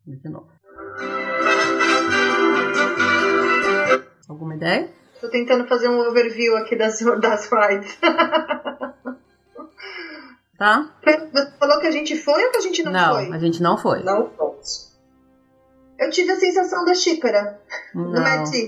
De 0.06 0.28
novo. 0.28 0.48
Alguma 4.28 4.54
ideia? 4.54 4.88
Tô 5.20 5.28
tentando 5.28 5.66
fazer 5.68 5.88
um 5.88 6.00
overview 6.00 6.56
aqui 6.56 6.74
das, 6.76 7.00
das 7.20 7.48
rides. 7.50 7.98
Tá? 10.58 10.90
Você 11.04 11.50
falou 11.58 11.80
que 11.80 11.86
a 11.86 11.90
gente 11.90 12.16
foi 12.16 12.44
ou 12.44 12.50
que 12.50 12.58
a 12.58 12.60
gente 12.60 12.82
não, 12.84 12.92
Não, 12.92 13.14
foi? 13.14 13.32
a 13.32 13.38
gente 13.38 13.62
não 13.62 13.76
foi. 13.76 14.02
Não 14.02 14.28
posso. 14.30 14.92
Eu 15.98 16.10
tive 16.10 16.32
a 16.32 16.36
sensação 16.36 16.84
da 16.84 16.94
xícara. 16.94 17.60
Não. 17.94 18.12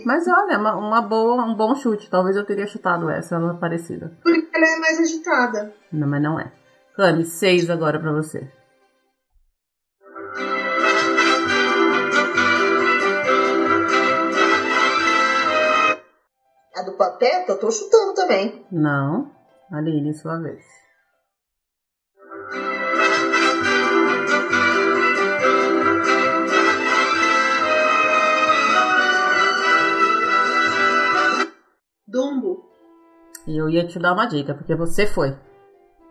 Mas 0.05 0.27
olha, 0.29 0.59
uma, 0.59 0.77
uma 0.77 1.03
boa, 1.03 1.45
um 1.45 1.55
bom 1.55 1.75
chute. 1.75 2.09
Talvez 2.11 2.37
eu 2.37 2.45
teria 2.45 2.67
chutado 2.67 3.11
essa, 3.11 3.37
ela 3.37 3.55
é 3.55 3.57
parecida. 3.61 4.13
Porque 4.23 4.49
ela 4.55 4.67
é 4.67 4.77
mais 4.79 5.01
agitada. 5.01 5.73
Não, 5.93 6.07
mas 6.07 6.23
não 6.23 6.39
é. 6.39 6.53
Cami, 6.97 7.25
seis 7.25 7.69
agora 7.71 7.99
pra 7.99 8.13
você. 8.13 8.49
A 16.77 16.83
do 16.83 16.93
Pateta, 16.97 17.53
eu 17.53 17.59
tô 17.61 17.71
chutando 17.71 18.15
também. 18.15 18.67
Não. 18.71 19.31
Aline, 19.71 20.13
sua 20.15 20.39
vez. 20.41 20.63
Dumbo. 32.07 32.65
E 33.47 33.57
eu 33.57 33.69
ia 33.69 33.87
te 33.87 33.99
dar 33.99 34.13
uma 34.13 34.27
dica, 34.27 34.55
porque 34.55 34.75
você 34.75 35.07
foi 35.07 35.37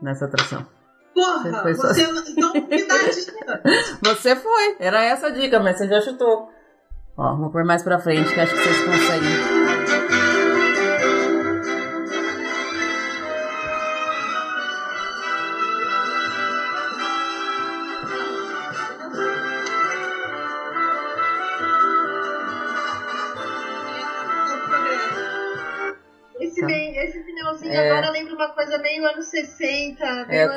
nessa 0.01 0.25
atração. 0.25 0.65
Porra, 1.13 1.61
Foi 1.61 1.75
só- 1.75 1.87
você 1.89 2.01
então 2.31 2.53
me 2.53 2.87
dá 2.87 2.95
a 2.95 3.09
dica. 3.09 3.33
Você 4.03 4.35
foi, 4.35 4.75
era 4.79 5.03
essa 5.03 5.27
a 5.27 5.29
dica, 5.29 5.59
mas 5.59 5.77
você 5.77 5.87
já 5.87 6.01
chutou. 6.01 6.49
Ó, 7.15 7.35
vou 7.37 7.51
pôr 7.51 7.63
mais 7.63 7.83
pra 7.83 7.99
frente, 7.99 8.33
que 8.33 8.39
acho 8.39 8.51
que 8.55 8.59
vocês 8.59 8.83
conseguem. 8.83 9.62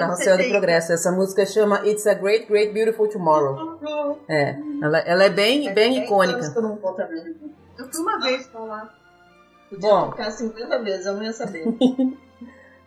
É 0.06 0.10
o 0.10 0.12
anos 0.12 0.18
Carrossel 0.18 0.36
do 0.36 0.42
70. 0.42 0.58
Progresso. 0.58 0.92
Essa 0.92 1.12
música 1.12 1.46
chama 1.46 1.86
It's 1.86 2.06
a 2.06 2.14
Great, 2.14 2.46
Great, 2.46 2.72
Beautiful 2.72 3.08
Tomorrow. 3.08 3.78
É, 4.28 4.56
ela, 4.82 4.98
ela 4.98 5.24
é 5.24 5.30
bem, 5.30 5.72
bem 5.72 6.04
icônica. 6.04 6.40
Eu 7.78 7.92
fui 7.92 8.02
uma 8.02 8.20
vez 8.20 8.46
pra 8.46 8.60
lá. 8.60 8.94
Podia 9.68 9.90
Bom. 9.90 10.10
tocar 10.10 10.30
50 10.30 10.82
vezes, 10.82 11.06
eu 11.06 11.14
não 11.14 11.22
ia 11.22 11.32
saber. 11.32 11.66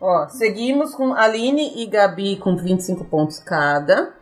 Ó, 0.01 0.27
seguimos 0.29 0.95
com 0.95 1.13
Aline 1.13 1.73
e 1.83 1.85
Gabi 1.85 2.37
com 2.37 2.55
25 2.55 3.03
pontos 3.05 3.39
cada. 3.39 4.13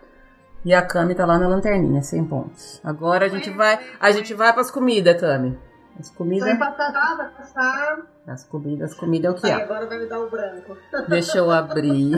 E 0.66 0.74
a 0.74 0.82
Cami 0.82 1.14
tá 1.14 1.26
lá 1.26 1.38
na 1.38 1.48
lanterninha, 1.48 2.02
100 2.02 2.26
pontos. 2.26 2.82
Agora 2.84 3.26
a 3.26 3.30
gente 3.30 3.50
vai, 3.52 3.80
a 4.00 4.12
gente 4.12 4.34
vai 4.34 4.52
pras 4.52 4.72
comidas, 4.72 5.22
Cami. 5.22 5.58
As 6.00 6.10
Tô 6.10 6.18
comidas, 6.18 6.48
empatada, 6.50 7.16
vai 7.16 7.30
passar. 7.32 7.98
as 8.28 8.44
comidas, 8.44 8.92
as 8.92 8.98
comidas 8.98 9.32
é 9.34 9.36
o 9.36 9.40
que 9.42 9.50
há. 9.50 9.58
agora 9.64 9.86
vai 9.88 9.98
me 10.00 10.06
dar 10.06 10.20
o 10.20 10.30
branco. 10.30 10.78
Deixa 11.08 11.38
eu 11.40 11.50
abrir. 11.50 12.12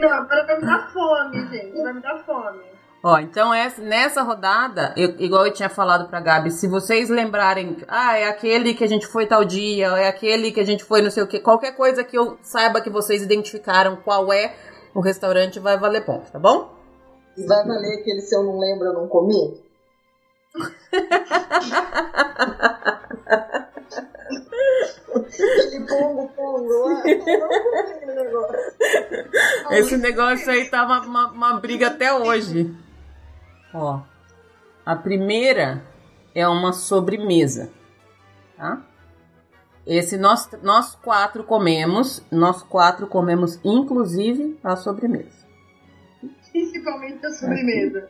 Não, 0.00 0.08
agora 0.12 0.46
vai 0.46 0.60
me 0.60 0.66
dar 0.66 0.92
fome, 0.92 1.48
gente. 1.48 1.82
Vai 1.82 1.92
me 1.92 2.00
dar 2.00 2.18
fome. 2.24 2.60
Ó, 3.02 3.18
então 3.18 3.52
essa, 3.52 3.82
nessa 3.82 4.22
rodada, 4.22 4.94
eu- 4.96 5.14
igual 5.18 5.44
eu 5.46 5.52
tinha 5.52 5.68
falado 5.68 6.08
pra 6.08 6.20
Gabi, 6.20 6.50
se 6.50 6.66
vocês 6.66 7.10
lembrarem, 7.10 7.76
ah, 7.86 8.16
é 8.16 8.28
aquele 8.28 8.72
que 8.72 8.82
a 8.82 8.88
gente 8.88 9.06
foi 9.06 9.26
tal 9.26 9.44
dia, 9.44 9.88
é 9.98 10.08
aquele 10.08 10.50
que 10.52 10.60
a 10.60 10.64
gente 10.64 10.82
foi 10.84 11.02
não 11.02 11.10
sei 11.10 11.22
o 11.22 11.26
que, 11.26 11.38
qualquer 11.40 11.72
coisa 11.76 12.02
que 12.02 12.16
eu 12.16 12.38
saiba 12.40 12.80
que 12.80 12.88
vocês 12.88 13.20
identificaram 13.22 13.96
qual 13.96 14.32
é 14.32 14.54
o 14.94 15.00
restaurante, 15.00 15.60
vai 15.60 15.76
valer 15.78 16.02
ponto, 16.06 16.30
tá 16.32 16.38
bom? 16.38 16.72
E 17.36 17.44
vai 17.46 17.62
valer 17.66 17.98
aquele 18.00 18.22
se 18.22 18.34
eu 18.34 18.42
não 18.42 18.58
lembro, 18.58 18.86
eu 18.86 18.94
não 18.94 19.06
comi? 19.06 19.62
Pongo, 25.88 26.28
pongo. 26.28 27.02
Esse 29.70 29.96
negócio 29.96 30.50
aí 30.50 30.68
tá 30.68 30.84
uma, 30.84 31.00
uma, 31.00 31.30
uma 31.30 31.60
briga 31.60 31.88
até 31.88 32.12
hoje. 32.12 32.74
Ó, 33.72 34.00
a 34.86 34.94
primeira 34.94 35.82
é 36.34 36.46
uma 36.46 36.72
sobremesa, 36.72 37.70
tá? 38.56 38.80
Esse 39.86 40.16
nós, 40.16 40.48
nós 40.62 40.94
quatro 40.94 41.44
comemos, 41.44 42.22
nós 42.30 42.62
quatro 42.62 43.06
comemos 43.06 43.58
inclusive 43.64 44.58
a 44.62 44.76
sobremesa. 44.76 45.44
Principalmente 46.52 47.26
a 47.26 47.32
sobremesa. 47.32 48.08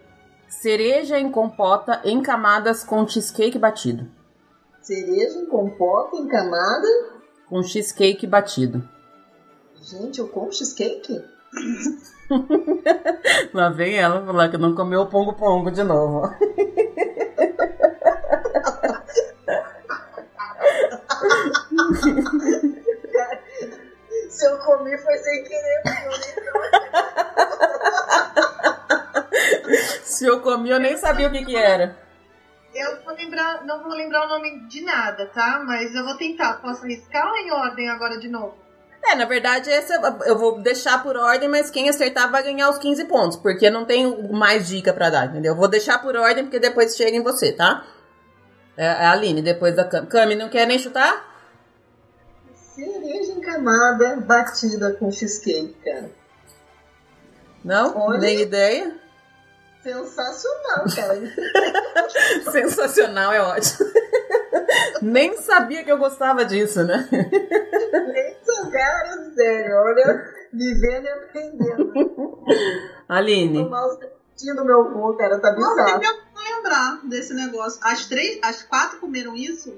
Cereja 0.61 1.19
em 1.19 1.31
compota 1.31 2.01
em 2.05 2.23
camadas 2.23 2.83
com 2.85 3.07
cheesecake 3.07 3.59
batido. 3.59 4.09
Cereja 4.81 5.39
em 5.39 5.47
compota, 5.47 6.17
em 6.17 6.27
camada. 6.27 6.89
Com 7.49 7.63
cheesecake 7.63 8.27
batido. 8.27 8.87
Gente, 9.83 10.19
eu 10.21 10.29
como 10.29 10.53
cheesecake? 10.53 11.23
Lá 13.53 13.69
vem 13.71 13.97
ela 13.97 14.25
falar 14.25 14.49
que 14.49 14.57
não 14.57 14.75
comeu 14.75 15.03
o 15.03 15.07
pongo-pongo 15.07 15.71
de 15.71 15.83
novo. 15.83 16.31
Se 24.29 24.47
eu 24.47 24.59
comi 24.59 24.97
foi 24.99 25.17
sem 25.19 25.45
querer. 25.45 25.83
porque 25.83 26.07
eu 26.07 26.11
nem- 26.11 26.44
Se 30.25 30.31
eu 30.31 30.41
comi, 30.41 30.71
eu 30.71 30.81
nem 30.81 30.97
sabia 30.97 31.29
o 31.29 31.31
que 31.31 31.45
que 31.45 31.55
era. 31.55 31.99
Eu 32.75 33.05
vou 33.05 33.15
lembrar, 33.15 33.63
não 33.67 33.83
vou 33.83 33.93
lembrar 33.93 34.25
o 34.25 34.29
nome 34.31 34.67
de 34.69 34.81
nada, 34.83 35.27
tá? 35.27 35.63
Mas 35.67 35.95
eu 35.95 36.03
vou 36.03 36.17
tentar. 36.17 36.55
Posso 36.63 36.83
arriscar 36.83 37.31
ou 37.31 37.37
em 37.37 37.53
ordem 37.53 37.91
agora 37.91 38.19
de 38.19 38.27
novo? 38.27 38.57
É, 39.03 39.15
na 39.15 39.27
verdade, 39.27 39.71
essa 39.71 39.93
eu 40.25 40.39
vou 40.39 40.63
deixar 40.63 41.03
por 41.03 41.15
ordem, 41.15 41.47
mas 41.47 41.71
quem 41.71 41.91
acertar 41.91 42.31
vai 42.31 42.43
ganhar 42.43 42.71
os 42.71 42.79
15 42.79 43.05
pontos, 43.05 43.37
porque 43.37 43.67
eu 43.67 43.71
não 43.71 43.85
tenho 43.85 44.33
mais 44.33 44.67
dica 44.67 44.95
pra 44.95 45.11
dar, 45.11 45.27
entendeu? 45.27 45.53
Eu 45.53 45.57
vou 45.59 45.69
deixar 45.69 46.01
por 46.01 46.17
ordem, 46.17 46.45
porque 46.45 46.59
depois 46.59 46.97
chega 46.97 47.15
em 47.15 47.23
você, 47.23 47.53
tá? 47.53 47.85
É 48.79 48.89
a 48.89 49.13
Aline, 49.13 49.43
depois 49.43 49.77
da 49.77 49.85
Cami. 49.85 50.07
Cami, 50.07 50.35
não 50.35 50.49
quer 50.49 50.67
nem 50.67 50.79
chutar? 50.79 51.23
Cereja 52.55 53.31
em 53.31 53.43
camada 53.43 54.17
batida 54.17 54.95
com 54.95 55.13
cheesecake, 55.13 55.77
cara. 55.85 56.11
Não? 57.63 57.95
Olha. 57.95 58.19
Nem 58.19 58.41
ideia? 58.41 59.04
Sensacional, 59.85 60.85
cara. 60.97 61.21
Sensacional, 62.51 63.33
é 63.33 63.41
ótimo. 63.43 63.87
Nem 65.03 65.37
sabia 65.37 65.85
que 65.85 65.93
eu 65.93 65.99
gostava 65.99 66.45
disso, 66.45 66.83
né? 66.85 67.07
Esse 67.13 68.71
cara, 68.71 69.31
sério, 69.35 69.77
olha, 69.77 70.25
vivendo 70.53 71.05
e 71.05 71.09
aprendendo. 71.11 72.45
Aline, 73.09 73.59
O 73.63 73.69
mouse 73.71 73.99
do 74.57 74.65
meu 74.65 74.81
avô, 74.81 75.15
cara, 75.17 75.39
tá 75.39 75.53
Nossa, 75.53 75.85
bizarro. 75.85 76.03
eu 76.03 76.13
não 76.35 76.57
lembrar 76.57 77.01
desse 77.05 77.35
negócio. 77.35 77.79
As 77.85 78.07
três, 78.07 78.41
as 78.43 78.63
quatro 78.63 78.99
comeram 78.99 79.37
isso? 79.37 79.75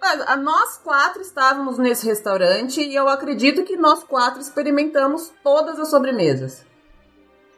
a- 0.00 0.34
a- 0.34 0.36
nós 0.36 0.76
quatro 0.78 1.20
estávamos 1.20 1.76
nesse 1.76 2.06
restaurante 2.06 2.80
e 2.80 2.94
eu 2.94 3.08
acredito 3.08 3.64
que 3.64 3.76
nós 3.76 4.04
quatro 4.04 4.40
experimentamos 4.40 5.32
todas 5.42 5.76
as 5.80 5.88
sobremesas. 5.90 6.64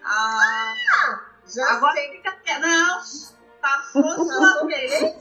Ah, 0.03 1.21
Já 1.55 1.71
agora 1.73 1.95
sei 1.95 2.11
fica. 2.11 2.31
Não, 2.61 3.01
passou 3.61 4.25
sua 4.27 4.67
vez. 4.67 5.15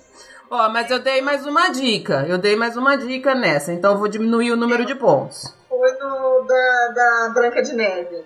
Ó, 0.52 0.70
mas 0.70 0.90
eu 0.90 1.00
dei 1.00 1.22
mais 1.22 1.46
uma 1.46 1.70
dica. 1.70 2.26
Eu 2.28 2.38
dei 2.38 2.56
mais 2.56 2.76
uma 2.76 2.98
dica 2.98 3.36
nessa, 3.36 3.72
então 3.72 3.92
eu 3.94 3.98
vou 4.00 4.08
diminuir 4.08 4.52
o 4.52 4.58
número 4.58 4.86
de 4.86 4.96
pontos. 4.96 5.54
foi 5.70 5.92
no 5.94 6.42
da, 6.48 6.88
da 6.96 7.30
Branca 7.34 7.62
de 7.62 7.74
Neve. 7.74 8.26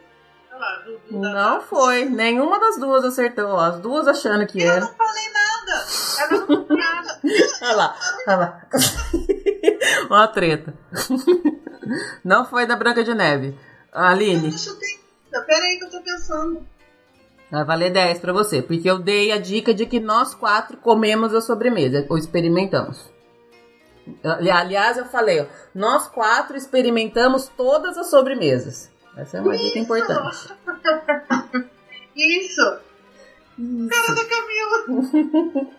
Olha 0.51 0.59
lá, 0.59 0.75
do- 0.85 0.97
do- 0.99 1.21
da- 1.21 1.33
Não 1.33 1.61
foi. 1.61 2.05
Nenhuma 2.05 2.59
das 2.59 2.77
duas 2.77 3.03
acertou. 3.03 3.57
As 3.59 3.79
duas 3.79 4.07
achando 4.07 4.45
que 4.47 4.61
Eu 4.61 4.71
era. 4.71 4.81
não 4.81 4.93
falei 4.93 5.29
nada. 5.33 5.85
Eu 6.21 6.47
não 6.47 6.65
tô 6.65 6.75
nada. 6.75 7.19
Olha 7.63 7.75
lá, 7.75 7.95
olha 8.27 8.37
lá. 8.37 8.61
Ó 10.09 10.15
a 10.15 10.27
treta. 10.27 10.73
Não 12.23 12.45
foi 12.45 12.65
da 12.65 12.75
Branca 12.75 13.03
de 13.03 13.13
Neve. 13.13 13.57
Eu 13.93 13.99
Aline, 14.01 14.49
não 14.51 14.57
chutei. 14.57 15.01
Pera 15.45 15.65
aí 15.65 15.77
que 15.79 15.85
eu 15.85 15.89
tô 15.89 16.01
pensando. 16.01 16.65
Vai 17.53 17.63
valer 17.65 17.91
10 17.91 18.19
pra 18.19 18.33
você, 18.33 18.61
porque 18.61 18.89
eu 18.89 18.97
dei 18.99 19.31
a 19.31 19.37
dica 19.37 19.73
de 19.73 19.85
que 19.85 19.99
nós 19.99 20.33
quatro 20.33 20.75
comemos 20.77 21.33
a 21.33 21.41
sobremesa, 21.41 22.05
ou 22.09 22.17
experimentamos. 22.17 23.11
Ali- 24.23 24.49
Aliás, 24.51 24.97
eu 24.97 25.05
falei, 25.05 25.41
ó, 25.41 25.45
nós 25.73 26.07
quatro 26.07 26.57
experimentamos 26.57 27.47
todas 27.55 27.97
as 27.97 28.09
sobremesas. 28.09 28.91
Essa 29.15 29.37
é 29.37 29.41
uma 29.41 29.55
dica 29.55 29.79
importante. 29.79 30.53
Isso. 32.15 32.77
Cara 33.89 34.15
da 34.15 34.25
Camila. 34.25 35.67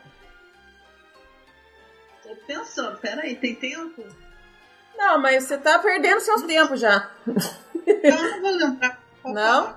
tô 2.23 2.37
pensando. 2.47 2.99
Pera 2.99 3.23
aí, 3.23 3.35
tem 3.37 3.55
tempo? 3.57 4.05
Não, 4.97 5.21
mas 5.21 5.43
você 5.45 5.59
tá 5.59 5.79
perdendo 5.81 6.21
seus 6.21 6.43
tempos 6.43 6.79
já. 6.81 7.11
Eu 7.27 8.23
não 8.23 8.41
vou 8.41 8.51
lembrar. 8.53 9.01
Não? 9.25 9.75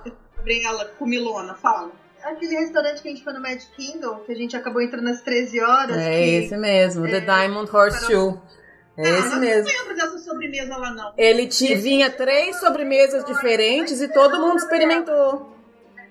Gabriela, 0.48 0.86
comilona, 0.98 1.54
fala. 1.56 1.91
Aquele 2.24 2.56
restaurante 2.56 3.02
que 3.02 3.10
a 3.10 3.12
gente 3.12 3.24
foi 3.24 3.34
no 3.34 3.41
Magic 3.41 3.68
Kingdom, 3.76 4.22
que 4.26 4.32
a 4.32 4.36
gente 4.36 4.56
acabou 4.56 4.82
entrando 4.82 5.10
às 5.10 5.22
13 5.22 5.60
horas. 5.62 5.98
É 5.98 6.12
que... 6.12 6.30
esse 6.36 6.58
mesmo, 6.58 7.06
The 7.06 7.18
é, 7.18 7.20
Diamond 7.20 7.70
Horseshoe. 7.70 8.39
É 8.98 9.08
Ah, 9.08 9.20
esse 9.20 9.34
eu 9.34 9.39
mesmo. 9.39 9.72
não 9.72 9.80
lembro 9.80 9.95
dessa 9.95 10.18
sobremesa 10.20 10.78
lá, 10.78 10.91
não. 10.91 11.14
Ele 11.18 11.48
te, 11.48 11.76
vinha 11.76 12.10
três 12.10 12.60
sobremesas 12.60 13.24
diferentes 13.26 14.02
e 14.02 14.08
todo 14.08 14.39
mundo 14.39 14.58
experimentou. 14.58 15.57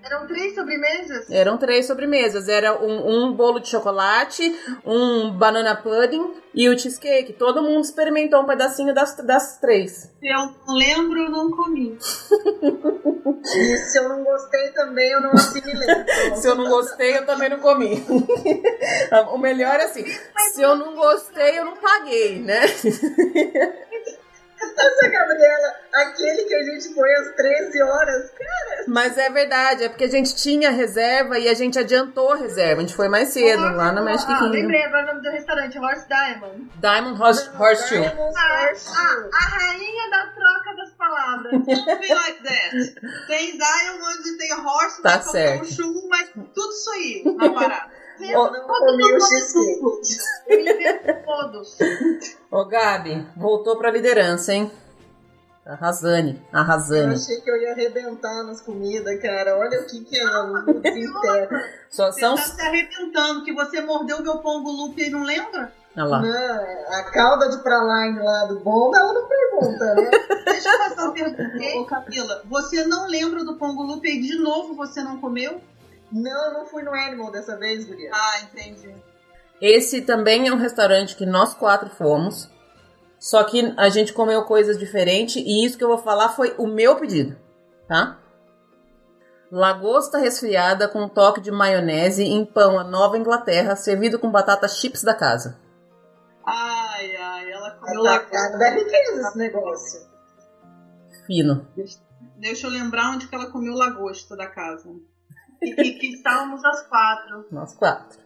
Eram 0.07 0.25
três 0.25 0.55
sobremesas? 0.55 1.31
Eram 1.31 1.59
três 1.59 1.87
sobremesas. 1.87 2.49
Era 2.49 2.81
um, 2.81 3.25
um 3.25 3.33
bolo 3.33 3.59
de 3.59 3.69
chocolate, 3.69 4.57
um 4.85 5.33
banana 5.33 5.75
pudding 5.75 6.33
e 6.55 6.69
o 6.69 6.79
cheesecake. 6.79 7.33
Todo 7.33 7.61
mundo 7.61 7.81
experimentou 7.81 8.41
um 8.41 8.47
pedacinho 8.47 8.95
das, 8.95 9.17
das 9.17 9.59
três. 9.59 10.13
Se 10.21 10.29
eu 10.29 10.55
não 10.65 10.77
lembro, 10.77 11.19
eu 11.19 11.31
não 11.31 11.51
comi. 11.51 11.99
E 11.99 13.77
se 13.79 13.99
eu 13.99 14.09
não 14.09 14.23
gostei 14.23 14.71
também, 14.71 15.11
eu 15.11 15.21
não 15.21 15.33
assimilei. 15.33 15.89
Se 16.37 16.47
eu 16.47 16.55
não 16.55 16.69
gostei, 16.69 17.17
eu 17.17 17.27
também 17.27 17.49
não 17.49 17.59
comi. 17.59 18.05
o 19.33 19.39
melhor 19.39 19.81
é 19.81 19.85
assim: 19.85 20.05
se 20.53 20.63
eu 20.63 20.77
não 20.77 20.95
gostei, 20.95 21.59
eu 21.59 21.65
não 21.65 21.77
paguei, 21.77 22.41
né? 22.41 22.61
Essa 24.59 25.09
Gabriela, 25.09 25.75
aquele 25.95 26.45
que 26.45 26.55
a 26.55 26.63
gente 26.63 26.95
foi 26.95 27.13
às 27.15 27.31
13 27.35 27.83
horas, 27.83 28.31
cara, 28.31 28.85
Mas 28.89 29.19
é 29.19 29.29
verdade, 29.31 29.85
é 29.85 29.89
porque 29.89 30.05
a 30.05 30.09
gente 30.11 30.35
tinha 30.35 30.71
reserva 30.71 31.39
e 31.39 31.49
a 31.49 31.55
gente 31.55 31.79
adiantou 31.79 32.33
a 32.33 32.37
reserva. 32.37 32.81
A 32.81 32.85
gente 32.85 32.95
foi 32.97 33.09
mais 33.09 33.29
cedo, 33.29 33.63
lá 33.75 33.93
no 33.93 34.03
Magic 34.05 34.31
Ah, 34.31 34.37
Kingdom. 34.39 34.53
lembrei 34.53 34.83
agora 34.85 35.05
o 35.05 35.07
nome 35.09 35.23
do 35.23 35.31
restaurante, 35.31 35.79
Horse 35.79 36.07
Diamond. 36.09 36.71
Diamond 36.77 37.23
Horse, 37.23 37.51
Horseshoe. 37.59 38.01
Diamond 38.01 38.35
Ah, 38.37 38.63
Horseshoe. 38.69 38.95
ah, 38.97 39.29
a 39.33 39.49
rainha 39.59 40.11
da 40.11 40.27
troca 40.29 40.77
das 40.77 40.91
palavras. 40.95 41.53
Don't 41.53 42.01
be 42.01 42.15
like 42.15 42.43
that. 42.43 43.27
Tem 43.27 43.59
Diamond, 43.59 44.39
tem 44.39 44.53
Horse, 44.55 45.03
Tá 45.03 45.17
vai 45.19 45.23
certo. 45.23 45.63
um 45.63 45.65
shoe, 45.65 46.09
mas 46.09 46.31
tudo 46.55 46.71
isso 46.73 46.91
aí 46.93 47.23
na 47.37 47.51
parada. 47.53 47.96
Eu 48.21 48.51
comi 48.51 49.15
o 49.15 49.21
cheesecake. 49.21 50.19
Eu 50.49 50.61
invento 50.61 51.25
todos. 51.25 51.79
Ô, 52.51 52.65
Gabi, 52.65 53.27
voltou 53.37 53.77
pra 53.77 53.91
liderança, 53.91 54.53
hein? 54.55 54.71
Arrasane, 55.65 56.41
Eu 56.53 56.59
arrasane. 56.61 57.15
achei 57.15 57.41
que 57.41 57.51
eu 57.51 57.57
ia 57.61 57.73
arrebentar 57.73 58.45
nas 58.45 58.61
comidas, 58.61 59.21
cara. 59.21 59.59
Olha 59.59 59.81
o 59.81 59.85
que 59.87 60.05
que 60.05 60.17
é 60.17 60.25
o 60.25 60.63
desinterno. 60.81 61.59
Só 61.91 62.13
Você 62.13 62.21
são. 62.21 62.37
tá 62.37 62.43
se 62.43 62.61
arrebentando 62.63 63.43
que 63.45 63.53
você 63.53 63.81
mordeu 63.81 64.23
meu 64.23 64.39
pombo 64.39 64.71
loop 64.71 65.03
e 65.03 65.11
não 65.11 65.25
lembra? 65.25 65.73
Olha 65.97 66.05
lá. 66.07 66.23
Não, 66.23 66.95
a 67.01 67.03
calda 67.11 67.49
de 67.49 67.57
praline 67.65 68.21
lá 68.21 68.45
do 68.45 68.61
bomba, 68.61 68.97
ela 68.97 69.13
não 69.13 69.27
pergunta, 69.27 69.95
né? 69.97 70.11
Deixa 70.47 70.69
eu 70.69 70.79
fazer 70.79 71.01
uma 71.01 71.13
pergunta, 71.13 71.85
Camila. 71.91 72.43
Você 72.45 72.85
não 72.85 73.09
lembra 73.09 73.43
do 73.45 73.57
pombo 73.57 73.83
loop 73.83 74.07
e 74.07 74.21
de 74.21 74.39
novo 74.39 74.75
você 74.77 75.03
não 75.03 75.19
comeu? 75.19 75.61
Não, 76.13 76.47
eu 76.47 76.53
não 76.53 76.67
fui 76.67 76.83
no 76.83 76.93
Animal 76.93 77.31
dessa 77.31 77.57
vez, 77.57 77.85
Guria. 77.85 78.11
Ah, 78.13 78.41
entendi. 78.43 78.95
Esse 79.61 80.03
também 80.03 80.49
é 80.49 80.53
um 80.53 80.59
restaurante 80.59 81.17
que 81.17 81.27
nós 81.27 81.55
quatro 81.55 81.91
fomos. 81.91 82.51
Só 83.19 83.43
que 83.45 83.75
a 83.77 83.89
gente 83.89 84.13
comeu 84.13 84.45
coisas 84.45 84.79
diferentes 84.79 85.37
e 85.37 85.65
isso 85.65 85.79
que 85.79 85.83
eu 85.83 85.89
vou 85.89 85.99
falar 85.99 86.29
foi 86.31 86.55
o 86.59 86.67
meu 86.67 86.97
pedido, 86.97 87.37
tá? 87.89 88.19
Lagosta 89.51 90.19
resfriada 90.19 90.87
com 90.87 91.05
um 91.05 91.09
toque 91.09 91.41
de 91.41 91.51
maionese 91.51 92.25
em 92.25 92.45
pão 92.45 92.79
à 92.79 92.85
Nova 92.85 93.17
Inglaterra, 93.17 93.75
servido 93.75 94.19
com 94.19 94.31
batata 94.31 94.69
chips 94.69 95.03
da 95.03 95.15
casa. 95.15 95.59
Ai, 96.45 97.17
ai, 97.17 97.53
ela 97.53 97.71
comeu 97.73 98.03
cara 98.05 98.59
da 98.59 98.71
riqueza 98.71 99.21
esse 99.21 99.39
negócio. 99.39 100.07
Fino. 101.27 101.67
Deixa 102.37 102.67
eu 102.67 102.71
lembrar 102.71 103.13
onde 103.13 103.29
que 103.29 103.35
ela 103.35 103.51
comeu 103.51 103.75
lagosta 103.75 104.37
da 104.37 104.47
casa. 104.47 104.91
E 105.63 105.75
que, 105.75 105.93
que 105.95 106.07
estávamos 106.15 106.65
às 106.65 106.83
quatro. 106.87 107.47
Nós 107.51 107.75
quatro. 107.75 108.21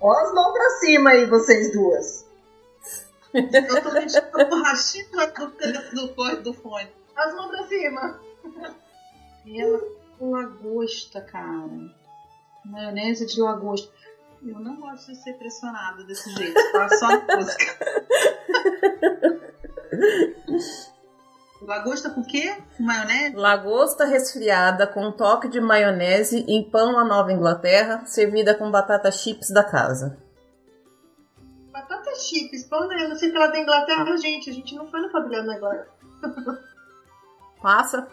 Ó 0.00 0.12
as 0.12 0.32
mãos 0.32 0.52
pra 0.52 0.70
cima 0.80 1.10
aí, 1.10 1.26
vocês 1.26 1.72
duas. 1.72 2.26
Eu 3.34 3.82
tô 3.82 3.92
mexendo 3.92 4.30
borrachinha 4.48 5.06
do, 5.28 5.46
do, 5.46 6.14
do, 6.14 6.42
do 6.42 6.54
fone. 6.54 6.90
As 7.14 7.34
mãos 7.34 7.48
pra 7.48 7.66
cima. 7.66 8.20
E 9.44 9.60
ela 9.60 9.80
com 10.18 10.30
lagosta, 10.30 11.20
cara. 11.20 11.94
Maionese 12.64 13.26
de 13.26 13.40
lagosta. 13.40 13.92
Eu 14.42 14.58
não 14.58 14.76
gosto 14.76 15.12
de 15.12 15.22
ser 15.22 15.34
pressionada 15.34 16.02
desse 16.04 16.30
jeito, 16.30 16.54
tá? 16.72 16.88
Só 16.88 17.08
na 17.08 17.36
música. 17.36 17.64
Lagosta 21.62 22.10
com 22.10 22.22
o 22.22 22.26
quê? 22.26 22.56
Com 22.76 22.82
maionese? 22.82 23.36
Lagosta 23.36 24.04
resfriada 24.06 24.86
com 24.86 25.08
um 25.08 25.12
toque 25.12 25.48
de 25.48 25.60
maionese 25.60 26.44
em 26.48 26.68
pão 26.68 26.98
à 26.98 27.04
Nova 27.04 27.32
Inglaterra, 27.32 28.04
servida 28.06 28.54
com 28.54 28.70
batata 28.70 29.10
chips 29.10 29.50
da 29.50 29.62
casa. 29.62 30.18
Batata 31.70 32.14
chips, 32.14 32.64
pão 32.64 32.88
né? 32.88 33.04
Eu 33.04 33.10
não 33.10 33.16
sei 33.16 33.30
se 33.30 33.36
ela 33.36 33.46
é 33.46 33.52
da 33.52 33.60
Inglaterra, 33.60 34.16
gente. 34.16 34.48
A 34.48 34.52
gente 34.52 34.74
não 34.74 34.86
foi 34.86 35.00
no 35.00 35.12
pavilhão 35.12 35.50
agora. 35.50 35.88
Passa. 37.60 38.08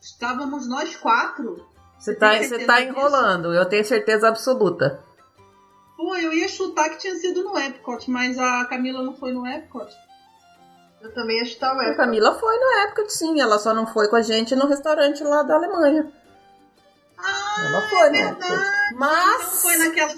Estávamos 0.00 0.68
nós 0.68 0.94
quatro. 0.96 1.66
Você 1.98 2.14
tá, 2.14 2.30
tem 2.30 2.48
você 2.48 2.64
tá 2.64 2.80
enrolando, 2.80 3.52
eu 3.52 3.68
tenho 3.68 3.84
certeza 3.84 4.28
absoluta. 4.28 5.02
Pô, 5.96 6.14
eu 6.14 6.32
ia 6.32 6.48
chutar 6.48 6.90
que 6.90 6.98
tinha 6.98 7.16
sido 7.16 7.42
no 7.42 7.58
Epcot, 7.58 8.08
mas 8.08 8.38
a 8.38 8.64
Camila 8.66 9.02
não 9.02 9.16
foi 9.16 9.32
no 9.32 9.44
Epcot. 9.44 9.92
Eu 11.00 11.14
também 11.14 11.38
ia 11.38 11.44
chutar 11.44 11.76
o 11.76 11.80
A. 11.80 11.94
Camila 11.94 12.34
foi 12.38 12.58
na 12.58 12.82
época, 12.82 13.08
sim, 13.08 13.40
ela 13.40 13.58
só 13.58 13.72
não 13.72 13.86
foi 13.86 14.08
com 14.08 14.16
a 14.16 14.22
gente 14.22 14.54
no 14.56 14.66
restaurante 14.66 15.22
lá 15.22 15.42
da 15.42 15.54
Alemanha. 15.54 16.10
Ah, 17.16 17.66
Ela 17.68 17.82
foi, 17.88 18.06
é 18.06 18.10
né? 18.10 18.24
verdade. 18.24 18.94
Mas. 18.94 19.34
Então 19.42 19.50
foi 19.60 19.76
naquela. 19.76 20.14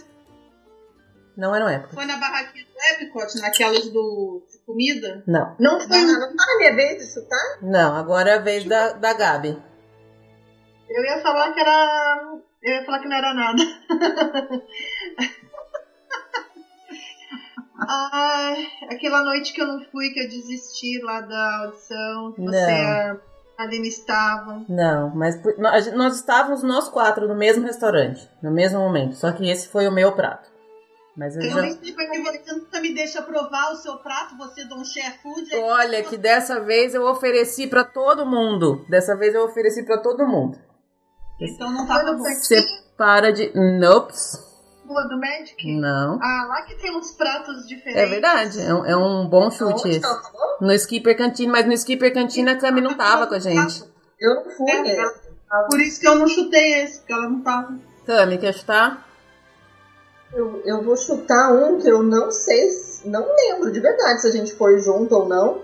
Não 1.37 1.55
é 1.55 1.59
na 1.61 1.73
época. 1.73 1.95
Foi 1.95 2.05
na 2.05 2.17
barraquinha 2.19 2.65
do 2.65 3.05
Epcot, 3.05 3.41
naquelas 3.41 3.89
do 3.89 4.43
de 4.51 4.59
comida? 4.67 5.23
Não, 5.27 5.57
Não 5.59 5.81
foi. 5.81 5.97
Ah, 5.99 6.03
não 6.03 6.37
tá 6.37 6.45
na 6.47 6.57
minha 6.59 6.75
vez 6.77 6.99
de 7.07 7.13
chutar? 7.15 7.59
não, 7.63 7.97
agora 7.97 8.31
é 8.31 8.35
a 8.35 8.41
vez 8.41 8.65
da, 8.65 8.93
da 8.93 9.13
Gabi. 9.15 9.63
Eu 10.89 11.05
ia 11.05 11.23
falar 11.23 11.53
que 11.53 11.61
era. 11.61 12.23
Eu 12.63 12.75
ia 12.75 12.85
falar 12.85 12.99
que 13.01 13.09
não 13.09 13.17
era 13.17 13.33
nada. 13.35 13.63
Ai, 17.89 18.67
aquela 18.91 19.23
noite 19.25 19.53
que 19.53 19.61
eu 19.61 19.67
não 19.67 19.81
fui, 19.91 20.11
que 20.11 20.21
eu 20.21 20.29
desisti 20.29 21.01
lá 21.03 21.21
da 21.21 21.59
audição, 21.65 22.33
que 22.33 22.43
você 22.43 22.57
e 22.57 22.61
a 22.87 23.17
Aline 23.59 23.89
estavam. 23.89 24.65
Não, 24.69 25.11
mas 25.15 25.37
por- 25.37 25.59
nós, 25.59 25.93
nós 25.93 26.17
estávamos 26.17 26.63
nós 26.63 26.89
quatro 26.89 27.27
no 27.29 27.35
mesmo 27.35 27.65
restaurante, 27.65 28.29
no 28.43 28.51
mesmo 28.51 28.79
momento. 28.81 29.15
Só 29.17 29.33
que 29.33 29.49
esse 29.51 29.69
foi 29.69 29.87
o 29.89 29.93
meu 29.93 30.13
prato. 30.13 30.49
Mas 31.17 31.37
eu 31.37 31.43
Eu 31.43 31.51
já. 31.51 31.63
você 31.63 32.53
nunca 32.55 32.81
me 32.81 32.95
deixa 32.95 33.21
provar 33.21 33.73
o 33.73 33.77
seu 33.77 33.97
prato, 33.99 34.37
você 34.39 34.65
Dom 34.65 34.85
Chef 34.85 35.19
Food. 35.23 35.55
Olha, 35.57 36.03
que 36.03 36.17
dessa 36.17 36.61
vez 36.61 36.95
eu 36.95 37.05
ofereci 37.05 37.67
pra 37.67 37.85
todo 37.85 38.25
mundo. 38.25 38.85
Dessa 38.89 39.17
vez 39.17 39.35
eu 39.35 39.45
ofereci 39.45 39.83
pra 39.83 39.99
todo 39.99 40.27
mundo. 40.27 40.59
Então 41.41 41.71
não 41.71 41.87
no 42.05 42.17
bom. 42.19 42.25
Você 42.25 42.63
para 42.97 43.33
de. 43.33 43.51
Nope. 43.55 44.13
Rua 44.91 45.09
do 45.09 45.19
Magic? 45.19 45.73
Não. 45.79 46.19
Ah, 46.23 46.47
lá 46.49 46.63
que 46.63 46.75
tem 46.75 46.97
uns 46.97 47.13
pratos 47.13 47.67
diferentes. 47.67 48.03
É 48.03 48.07
verdade, 48.07 48.61
é 48.61 48.75
um, 48.75 48.85
é 48.87 48.97
um 48.97 49.27
bom 49.29 49.51
chute 49.51 49.89
esse. 49.89 50.01
tá? 50.01 50.21
No 50.61 50.73
Skipper 50.73 51.17
Cantina, 51.17 51.53
mas 51.53 51.67
no 51.67 51.73
Skipper 51.73 52.13
Cantina 52.13 52.53
a 52.53 52.57
Cami 52.57 52.81
não 52.81 52.97
tava 52.97 53.27
com 53.27 53.35
a 53.35 53.39
gente. 53.39 53.85
Eu 54.21 54.35
não 54.35 54.51
fui 54.51 54.71
É, 54.71 54.83
nesse. 54.83 55.31
Por 55.69 55.81
isso 55.81 56.01
que 56.01 56.07
eu 56.09 56.15
não 56.17 56.27
chutei 56.29 56.83
esse, 56.83 56.99
porque 56.99 57.13
ela 57.13 57.29
não 57.29 57.41
tava. 57.41 57.75
Cami, 58.07 58.39
quer 58.39 58.53
chutar? 58.55 59.07
Eu, 60.33 60.63
eu 60.65 60.83
vou 60.83 60.97
chutar 60.97 61.53
um 61.53 61.79
que 61.81 61.89
eu 61.89 62.03
não 62.03 62.31
sei, 62.31 62.71
se- 62.71 63.09
não 63.09 63.27
lembro 63.35 63.73
de 63.73 63.81
verdade 63.81 64.21
se 64.21 64.29
a 64.29 64.31
gente 64.31 64.55
foi 64.55 64.79
junto 64.79 65.13
ou 65.15 65.29
não. 65.29 65.63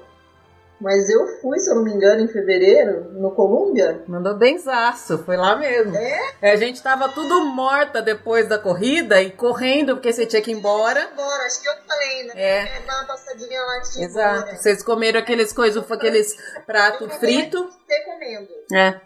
Mas 0.79 1.09
eu 1.09 1.27
fui, 1.41 1.59
se 1.59 1.71
eu 1.71 1.77
não 1.77 1.85
me 1.85 1.93
engano, 1.93 2.23
em 2.23 2.29
fevereiro, 2.29 3.13
no 3.13 3.31
Colômbia. 3.31 4.03
Mandou 4.07 4.37
benzaço, 4.37 5.19
foi 5.25 5.37
lá 5.37 5.57
mesmo. 5.57 5.97
É? 5.97 6.53
A 6.53 6.57
gente 6.57 6.83
tava 6.83 7.09
tudo 7.09 7.47
morta 7.47 8.03
depois 8.03 8.47
da 8.47 8.59
corrida 8.59 9.23
e 9.23 9.31
correndo 9.31 9.95
porque 9.95 10.13
você 10.13 10.27
tinha 10.27 10.43
que 10.43 10.51
ir 10.51 10.55
embora. 10.55 11.03
Agora, 11.03 11.47
acho 11.47 11.63
que 11.63 11.69
eu 11.69 11.75
falei, 11.87 12.27
né? 12.27 12.33
É. 12.37 12.77
É, 12.77 12.81
dar 12.87 12.99
uma 12.99 13.07
passadinha 13.07 13.59
lá 13.59 13.79
antes 13.79 13.93
de 13.95 14.05
Exato. 14.05 14.39
embora. 14.39 14.57
Vocês 14.57 14.83
comeram 14.83 15.19
aqueles 15.19 15.53
coisas, 15.53 15.91
aqueles 15.91 16.37
prato 16.67 17.09
frito. 17.09 17.71
Você 17.87 18.01
comendo. 18.05 18.49
É. 18.75 19.01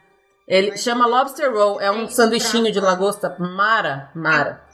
Ele 0.48 0.76
chama 0.76 1.06
lobster 1.06 1.52
roll, 1.52 1.80
é 1.80 1.92
um 1.92 2.08
sanduichinho 2.08 2.72
de 2.72 2.80
lagosta 2.80 3.36
mara, 3.38 4.10
mara. 4.12 4.64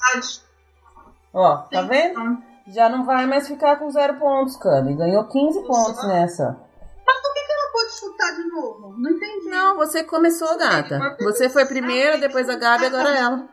Ó, 1.34 1.58
tá 1.70 1.82
vendo? 1.82 2.38
Já 2.68 2.88
não 2.88 3.04
vai 3.04 3.26
mais 3.26 3.46
ficar 3.46 3.76
com 3.76 3.90
zero 3.90 4.14
pontos, 4.14 4.56
Cami. 4.56 4.94
Ganhou 4.94 5.24
15 5.24 5.66
pontos 5.66 6.08
nessa. 6.08 6.65
Pode 7.76 7.92
chutar 7.92 8.34
de 8.34 8.48
novo. 8.48 8.94
Não 8.96 9.10
entendi. 9.10 9.50
Não, 9.50 9.76
você 9.76 10.02
começou, 10.02 10.56
gata. 10.56 11.14
Você 11.20 11.50
foi 11.50 11.66
primeiro, 11.66 12.18
depois 12.18 12.48
a 12.48 12.56
Gabi, 12.56 12.86
agora 12.86 13.10
ela. 13.10 13.48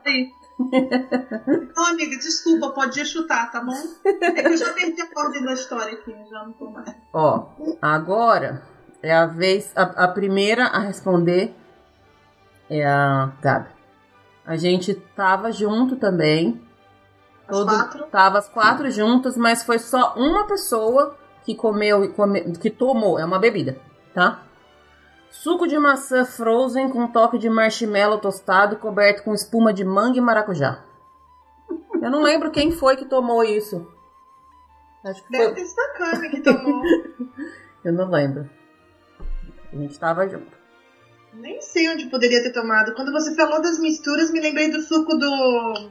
Não, 1.75 1.87
amiga, 1.87 2.15
desculpa, 2.17 2.69
pode 2.69 3.05
chutar, 3.05 3.51
tá 3.51 3.59
bom? 3.59 3.75
É 4.05 4.43
que 4.43 4.47
eu 4.47 4.55
já 4.55 4.71
perdi 4.71 5.01
a 5.01 5.19
ordem 5.19 5.43
da 5.43 5.51
história 5.51 5.93
aqui, 5.93 6.15
já 6.29 6.43
não 6.43 6.53
tô 6.53 6.69
mais. 6.69 6.95
Ó, 7.11 7.49
agora 7.81 8.63
é 9.01 9.13
a 9.13 9.25
vez. 9.25 9.73
A, 9.75 10.05
a 10.05 10.07
primeira 10.07 10.67
a 10.67 10.79
responder 10.79 11.53
é 12.69 12.85
a 12.85 13.29
Gabi. 13.41 13.71
A 14.45 14.55
gente 14.55 14.93
tava 14.93 15.51
junto 15.51 15.97
também. 15.97 16.61
As 17.45 17.57
Todo, 17.57 17.67
quatro? 17.67 18.03
Tava 18.05 18.39
as 18.39 18.47
quatro 18.47 18.89
juntas, 18.89 19.35
mas 19.35 19.63
foi 19.63 19.79
só 19.79 20.13
uma 20.15 20.47
pessoa 20.47 21.17
que 21.43 21.53
comeu, 21.55 22.05
e 22.05 22.07
come, 22.07 22.53
que 22.57 22.69
tomou. 22.69 23.19
É 23.19 23.25
uma 23.25 23.37
bebida, 23.37 23.77
tá? 24.13 24.43
Suco 25.29 25.67
de 25.67 25.77
maçã 25.77 26.25
frozen 26.25 26.89
com 26.89 27.07
toque 27.07 27.37
de 27.37 27.49
marshmallow 27.49 28.19
tostado 28.19 28.77
coberto 28.77 29.23
com 29.23 29.33
espuma 29.33 29.73
de 29.73 29.83
manga 29.83 30.17
e 30.17 30.21
maracujá. 30.21 30.83
Eu 32.01 32.11
não 32.11 32.21
lembro 32.21 32.51
quem 32.51 32.71
foi 32.71 32.95
que 32.95 33.05
tomou 33.05 33.43
isso. 33.43 33.87
Acho 35.03 35.23
que 35.23 35.31
Deve 35.31 35.45
foi. 35.45 35.53
ter 35.55 35.65
sido 35.65 35.79
a 35.79 35.93
Cami 35.97 36.29
que 36.29 36.41
tomou. 36.41 36.81
Eu 37.83 37.93
não 37.93 38.09
lembro. 38.09 38.49
A 39.71 39.75
gente 39.75 39.99
tava 39.99 40.27
junto. 40.29 40.55
Nem 41.33 41.59
sei 41.61 41.89
onde 41.89 42.05
poderia 42.05 42.41
ter 42.43 42.53
tomado. 42.53 42.93
Quando 42.93 43.11
você 43.11 43.35
falou 43.35 43.61
das 43.61 43.79
misturas, 43.79 44.31
me 44.31 44.39
lembrei 44.39 44.69
do 44.69 44.81
suco 44.81 45.17
do. 45.17 45.89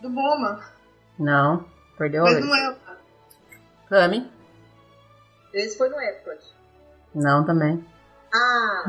do 0.00 0.10
Boma. 0.10 0.60
Não, 1.18 1.64
perdeu 1.96 2.26
a 2.26 2.30
Mas 2.32 2.44
não 2.44 2.56
é. 2.56 2.76
Cami? 3.88 4.37
Esse 5.58 5.76
foi 5.76 5.88
no 5.88 6.00
Epcot. 6.00 6.38
Não, 7.14 7.44
também. 7.44 7.84
Ah, 8.32 8.84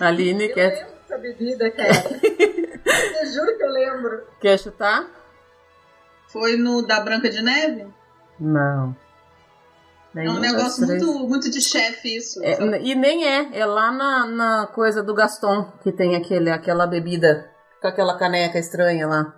Aline, 0.00 0.48
eu 0.48 0.54
quer, 0.54 0.74
lembro 0.74 0.94
dessa 0.94 1.18
bebida, 1.18 1.70
cara. 1.70 1.92
eu 3.20 3.26
juro 3.32 3.56
que 3.56 3.62
eu 3.62 3.70
lembro. 3.70 4.22
quer 4.40 4.58
chutar? 4.58 5.06
Foi 6.28 6.56
no 6.56 6.86
da 6.86 7.00
Branca 7.00 7.28
de 7.28 7.42
Neve? 7.42 7.86
Não. 8.40 8.96
É 10.14 10.30
um 10.30 10.40
negócio 10.40 10.86
três. 10.86 11.02
muito, 11.02 11.28
muito 11.28 11.50
de 11.50 11.60
chefe 11.60 12.16
isso. 12.16 12.42
É, 12.42 12.80
e 12.80 12.94
nem 12.94 13.26
é, 13.26 13.58
é 13.58 13.66
lá 13.66 13.92
na, 13.92 14.26
na 14.26 14.66
coisa 14.66 15.02
do 15.02 15.14
Gaston 15.14 15.70
que 15.82 15.92
tem 15.92 16.16
aquele, 16.16 16.50
aquela 16.50 16.86
bebida 16.86 17.50
com 17.82 17.88
aquela 17.88 18.16
caneca 18.16 18.58
estranha 18.58 19.06
lá. 19.06 19.34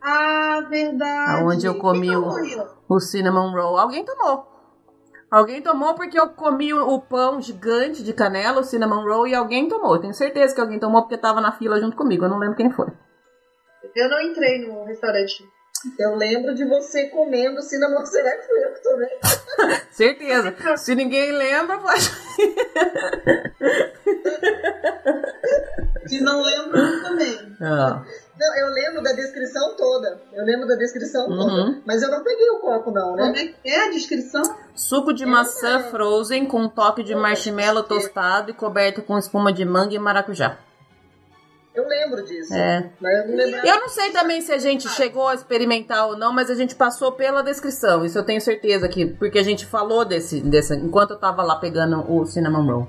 Ah, 0.00 0.64
verdade. 0.70 1.42
Aonde 1.42 1.66
eu 1.66 1.78
comi 1.78 2.14
o-? 2.16 2.30
O 2.88 3.00
cinnamon 3.00 3.50
roll. 3.50 3.76
Alguém 3.76 4.04
tomou. 4.04 4.53
Alguém 5.30 5.62
tomou 5.62 5.94
porque 5.94 6.18
eu 6.18 6.28
comi 6.28 6.72
o, 6.72 7.00
pão 7.00 7.40
gigante 7.40 8.02
de 8.02 8.12
canela, 8.12 8.60
o 8.60 8.64
cinnamon 8.64 9.02
roll, 9.04 9.26
e 9.26 9.34
alguém 9.34 9.68
tomou. 9.68 9.94
Eu 9.94 10.00
tenho 10.00 10.14
certeza 10.14 10.54
que 10.54 10.60
alguém 10.60 10.78
tomou 10.78 11.02
porque 11.02 11.18
tava 11.18 11.40
na 11.40 11.52
fila 11.52 11.80
junto 11.80 11.96
comigo. 11.96 12.24
Eu 12.24 12.28
não 12.28 12.38
lembro 12.38 12.56
quem 12.56 12.70
foi. 12.70 12.88
Eu 13.94 14.08
não 14.08 14.20
entrei 14.20 14.66
no 14.66 14.84
restaurante. 14.84 15.44
Eu 15.98 16.14
lembro 16.16 16.54
de 16.54 16.64
você 16.64 17.08
comendo 17.08 17.62
cinnamon. 17.62 18.04
Será 18.06 18.36
que 18.36 18.46
fui 18.46 18.64
eu 18.64 18.72
que 18.72 18.82
tomei? 18.82 19.78
Certeza. 19.90 20.54
Se 20.76 20.94
ninguém 20.94 21.32
lembra, 21.32 21.78
pode. 21.78 22.10
Se 26.06 26.20
não 26.20 26.42
lembro, 26.42 26.78
eu 26.78 27.02
também. 27.02 27.56
Ah, 27.60 28.02
Não, 28.38 28.56
eu 28.58 28.68
lembro 28.74 29.02
da 29.02 29.12
descrição 29.12 29.74
toda. 29.76 30.20
Eu 30.32 30.44
lembro 30.44 30.66
da 30.66 30.74
descrição 30.74 31.26
Uhum. 31.28 31.36
toda. 31.38 31.82
Mas 31.86 32.02
eu 32.02 32.10
não 32.10 32.22
peguei 32.22 32.50
o 32.50 32.58
copo, 32.58 32.90
não, 32.90 33.16
Como 33.16 33.32
né? 33.32 33.40
é 33.40 33.46
que 33.46 33.54
é 33.64 33.86
a 33.86 33.90
descrição? 33.90 34.42
Suco 34.74 35.12
de 35.14 35.24
maçã 35.24 35.80
frozen 35.84 36.44
com 36.46 36.68
toque 36.68 37.02
de 37.02 37.14
marshmallow 37.14 37.84
tostado 37.84 38.50
e 38.50 38.54
coberto 38.54 39.02
com 39.02 39.16
espuma 39.18 39.52
de 39.52 39.64
manga 39.64 39.94
e 39.94 39.98
maracujá. 39.98 40.58
Eu 41.74 41.88
lembro 41.88 42.24
disso. 42.24 42.54
É. 42.54 42.88
Mas 43.00 43.28
eu 43.28 43.50
não. 43.50 43.64
Eu 43.64 43.80
não 43.80 43.88
sei 43.88 44.10
também 44.12 44.40
se 44.40 44.52
a 44.52 44.58
gente 44.58 44.88
chegou 44.90 45.26
a 45.28 45.34
experimentar 45.34 46.06
ou 46.06 46.16
não, 46.16 46.32
mas 46.32 46.48
a 46.50 46.54
gente 46.54 46.74
passou 46.76 47.12
pela 47.12 47.42
descrição. 47.42 48.04
Isso 48.04 48.16
eu 48.16 48.24
tenho 48.24 48.40
certeza 48.40 48.88
que 48.88 49.06
porque 49.06 49.38
a 49.38 49.42
gente 49.42 49.66
falou 49.66 50.04
desse, 50.04 50.40
desse 50.40 50.74
enquanto 50.76 51.10
eu 51.12 51.18
tava 51.18 51.42
lá 51.42 51.56
pegando 51.56 52.08
o 52.12 52.24
cinnamon 52.24 52.64
roll. 52.64 52.88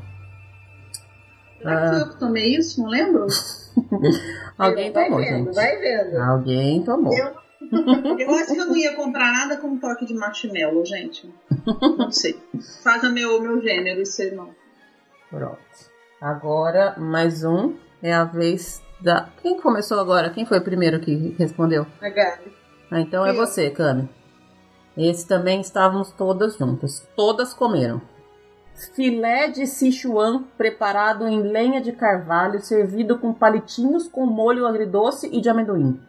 Será 1.57 1.75
que 1.77 1.83
Ah. 1.85 1.89
foi 1.93 2.01
eu 2.01 2.09
que 2.09 2.19
tomei 2.19 2.55
isso? 2.55 2.81
Não 2.81 2.89
lembro? 2.89 3.25
Alguém 4.57 4.91
vai 4.91 5.05
tomou, 5.05 5.19
vendo, 5.19 5.45
gente. 5.45 5.55
vai 5.55 5.77
vendo. 5.77 6.17
Alguém 6.21 6.83
tomou. 6.83 7.17
Eu- 7.17 7.45
Eu 8.19 8.35
acho 8.35 8.53
que 8.53 8.59
eu 8.59 8.65
não 8.67 8.77
ia 8.77 8.93
comprar 8.95 9.31
nada 9.31 9.57
com 9.57 9.79
toque 9.79 10.05
de 10.05 10.13
marshmallow, 10.13 10.85
gente. 10.85 11.33
Não 11.97 12.11
sei. 12.11 12.39
Faça 12.83 13.09
meu, 13.09 13.41
meu 13.41 13.59
gênero, 13.59 14.01
isso 14.03 14.21
aí 14.21 14.29
não. 14.35 14.51
Pronto. 15.31 15.57
Agora 16.21 16.93
mais 16.99 17.43
um 17.43 17.73
é 18.01 18.13
a 18.13 18.23
vez 18.23 18.81
da. 19.01 19.29
Quem 19.41 19.59
começou 19.59 19.99
agora? 19.99 20.29
Quem 20.29 20.45
foi 20.45 20.59
o 20.59 20.63
primeiro 20.63 20.99
que 20.99 21.35
respondeu? 21.37 21.85
A 22.01 22.09
Gabi. 22.09 22.53
Ah, 22.91 22.99
então 22.99 23.25
é 23.25 23.31
Eu. 23.31 23.35
você, 23.35 23.69
Cami. 23.69 24.09
Esse 24.97 25.27
também 25.27 25.59
estávamos 25.59 26.11
todas 26.11 26.57
juntas. 26.57 27.05
Todas 27.15 27.53
comeram. 27.53 28.01
Filé 28.93 29.49
de 29.49 29.65
Sichuan 29.67 30.43
preparado 30.57 31.27
em 31.27 31.41
lenha 31.41 31.81
de 31.81 31.91
carvalho, 31.91 32.61
servido 32.61 33.17
com 33.17 33.33
palitinhos 33.33 34.07
com 34.07 34.25
molho 34.25 34.67
agridoce 34.67 35.29
e 35.31 35.41
de 35.41 35.49
amendoim. 35.49 35.99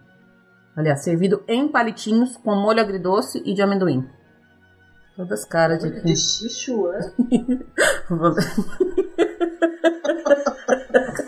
Aliás, 0.76 1.02
servido 1.02 1.42
em 1.48 1.68
palitinhos 1.68 2.36
com 2.36 2.54
molho 2.54 2.80
agridoce 2.80 3.42
e 3.44 3.54
de 3.54 3.62
amendoim. 3.62 4.08
Todas 5.16 5.44
caras 5.44 5.82
de 5.82 6.02
De 6.02 6.16
Sichuan. 6.16 7.12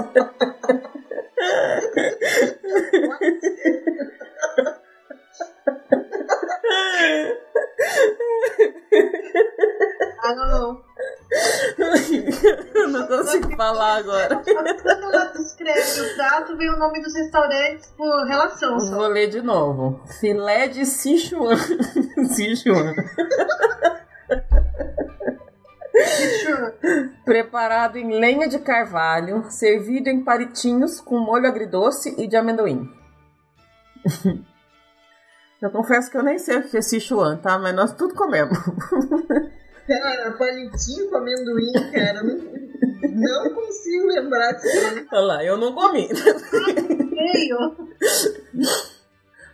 Ah, 10.20 10.34
não, 10.34 10.48
não. 10.48 10.82
Eu 12.74 12.88
não 12.88 13.06
consigo 13.06 13.56
falar 13.56 13.96
agora. 13.98 14.42
Quando 14.82 15.04
ela 15.04 15.24
descreve 15.26 16.00
o 16.00 16.14
prato, 16.16 16.56
vem 16.56 16.70
o 16.70 16.78
nome 16.78 17.00
dos 17.02 17.14
restaurantes 17.14 17.92
por 17.96 18.26
relação. 18.26 18.80
Só. 18.80 18.96
Vou 18.96 19.06
ler 19.08 19.28
de 19.28 19.40
novo. 19.40 20.00
Filé 20.20 20.68
de 20.68 20.84
Sichuan. 20.84 21.56
Sichuan. 22.34 22.94
Sichuan. 22.94 22.94
Preparado 27.58 27.98
em 27.98 28.20
lenha 28.20 28.46
de 28.46 28.60
carvalho, 28.60 29.50
servido 29.50 30.08
em 30.08 30.22
palitinhos 30.22 31.00
com 31.00 31.18
molho 31.18 31.48
agridoce 31.48 32.14
e 32.16 32.28
de 32.28 32.36
amendoim. 32.36 32.88
Eu 35.60 35.68
confesso 35.72 36.08
que 36.08 36.16
eu 36.16 36.22
nem 36.22 36.38
sei 36.38 36.58
o 36.58 36.68
que 36.68 36.76
é 36.76 36.80
Sichuan, 36.80 37.36
tá? 37.38 37.58
Mas 37.58 37.74
nós 37.74 37.92
tudo 37.92 38.14
comemos. 38.14 38.56
Cara, 39.88 40.30
palitinho 40.38 41.10
com 41.10 41.16
amendoim, 41.16 41.72
cara. 41.92 42.22
Não, 42.22 43.50
consigo 43.52 44.06
lembrar 44.06 44.52
disso. 44.52 45.04
Olha 45.10 45.20
lá, 45.20 45.44
eu 45.44 45.56
não 45.56 45.74
comi. 45.74 46.08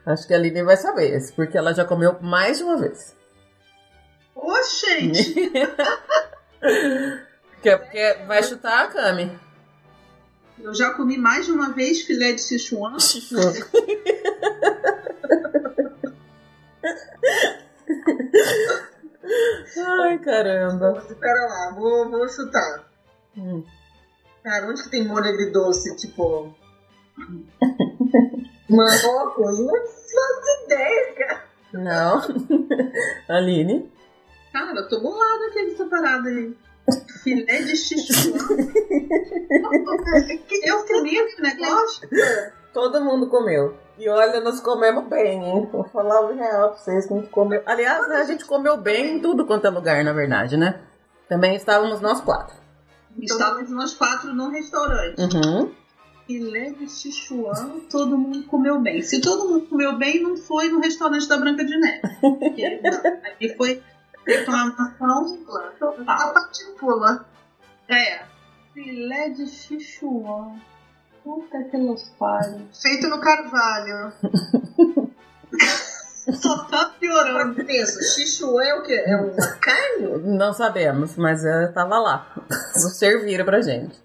Acho 0.04 0.26
que 0.26 0.34
a 0.34 0.36
Aline 0.36 0.62
vai 0.62 0.76
saber 0.76 1.16
esse, 1.16 1.32
porque 1.32 1.56
ela 1.56 1.72
já 1.72 1.86
comeu 1.86 2.18
mais 2.20 2.58
de 2.58 2.64
uma 2.64 2.76
vez. 2.76 3.16
Ô, 4.34 4.52
Quer, 7.64 7.90
quer, 7.90 8.26
vai 8.26 8.42
chutar 8.42 8.84
a 8.84 8.88
Cami. 8.88 9.40
Eu 10.58 10.74
já 10.74 10.92
comi 10.92 11.16
mais 11.16 11.46
de 11.46 11.52
uma 11.52 11.72
vez 11.72 12.02
filé 12.02 12.34
de 12.34 12.42
Sichuan. 12.42 12.98
Ai, 20.02 20.18
caramba. 20.18 21.02
Pera 21.18 21.46
lá, 21.46 21.72
vou, 21.74 22.10
vou 22.10 22.28
chutar. 22.28 22.84
Hum. 23.34 23.64
Cara, 24.42 24.66
onde 24.68 24.82
que 24.82 24.90
tem 24.90 25.08
molho 25.08 25.24
agridoce? 25.24 25.96
Tipo. 25.96 26.54
Marrocos? 28.68 29.58
Não 29.58 29.72
faço 29.74 30.66
ideia, 30.66 31.14
cara. 31.14 31.44
Não. 31.72 32.20
Aline. 33.34 33.90
Cara, 34.52 34.80
eu 34.80 34.86
tô 34.86 35.00
bolada 35.00 35.46
aqui 35.46 35.62
nessa 35.62 35.86
parada 35.86 36.28
aí. 36.28 36.54
Filé 37.22 37.62
de 37.62 37.76
Sichuan. 37.76 38.38
eu 40.64 40.86
comi 40.86 41.16
esse 41.16 41.40
negócio. 41.40 42.08
Todo 42.72 43.04
mundo 43.04 43.28
comeu. 43.28 43.76
E 43.96 44.08
olha, 44.08 44.40
nós 44.40 44.60
comemos 44.60 45.06
bem, 45.08 45.42
hein? 45.42 45.68
Vou 45.70 45.84
falar 45.84 46.20
o 46.22 46.34
real 46.34 46.70
pra 46.70 46.78
vocês 46.78 47.06
que 47.06 47.14
a 47.14 47.16
gente 47.16 47.30
comeu. 47.30 47.62
Aliás, 47.64 48.10
a 48.10 48.24
gente 48.24 48.44
comeu 48.44 48.76
bem 48.76 49.16
em 49.16 49.20
tudo 49.20 49.46
quanto 49.46 49.66
é 49.66 49.70
lugar, 49.70 50.02
na 50.04 50.12
verdade, 50.12 50.56
né? 50.56 50.80
Também 51.28 51.54
estávamos 51.54 52.00
nós 52.00 52.20
quatro. 52.20 52.56
Estávamos 53.18 53.70
nós 53.70 53.94
quatro 53.94 54.34
num 54.34 54.50
restaurante. 54.50 55.20
Uhum. 55.20 55.72
Filé 56.26 56.70
de 56.70 56.88
Sichuan, 56.88 57.80
todo 57.90 58.18
mundo 58.18 58.44
comeu 58.44 58.80
bem. 58.80 59.02
Se 59.02 59.20
todo 59.20 59.48
mundo 59.48 59.66
comeu 59.66 59.96
bem, 59.96 60.22
não 60.22 60.36
foi 60.36 60.68
no 60.68 60.80
restaurante 60.80 61.28
da 61.28 61.36
Branca 61.36 61.64
de 61.64 61.78
Neve. 61.78 62.00
Porque, 62.20 62.80
não, 62.82 63.20
Aí 63.40 63.54
foi 63.56 63.82
reclamação 64.26 65.38
A 65.56 65.60
total. 65.78 66.34
patinha 66.34 66.70
pula. 66.78 67.24
É. 67.88 68.22
Filé 68.72 69.30
de 69.30 69.46
Sichuan. 69.46 70.58
Puta 71.22 71.62
que 71.64 71.76
los 71.76 72.08
pariu. 72.18 72.66
Feito 72.72 73.08
no 73.08 73.20
carvalho. 73.20 74.12
Só 76.40 76.64
tá 76.64 76.86
piorando. 76.98 77.54
Pensa, 77.64 78.00
Sichuan 78.02 78.64
é 78.64 78.74
o 78.74 78.82
quê? 78.82 79.04
É 79.06 79.16
uma 79.16 79.56
carne? 79.56 80.18
Não 80.36 80.52
sabemos, 80.52 81.16
mas 81.16 81.44
ela 81.44 81.68
tava 81.68 81.98
lá. 81.98 82.26
Serviram 82.72 83.44
pra 83.44 83.60
gente. 83.60 84.02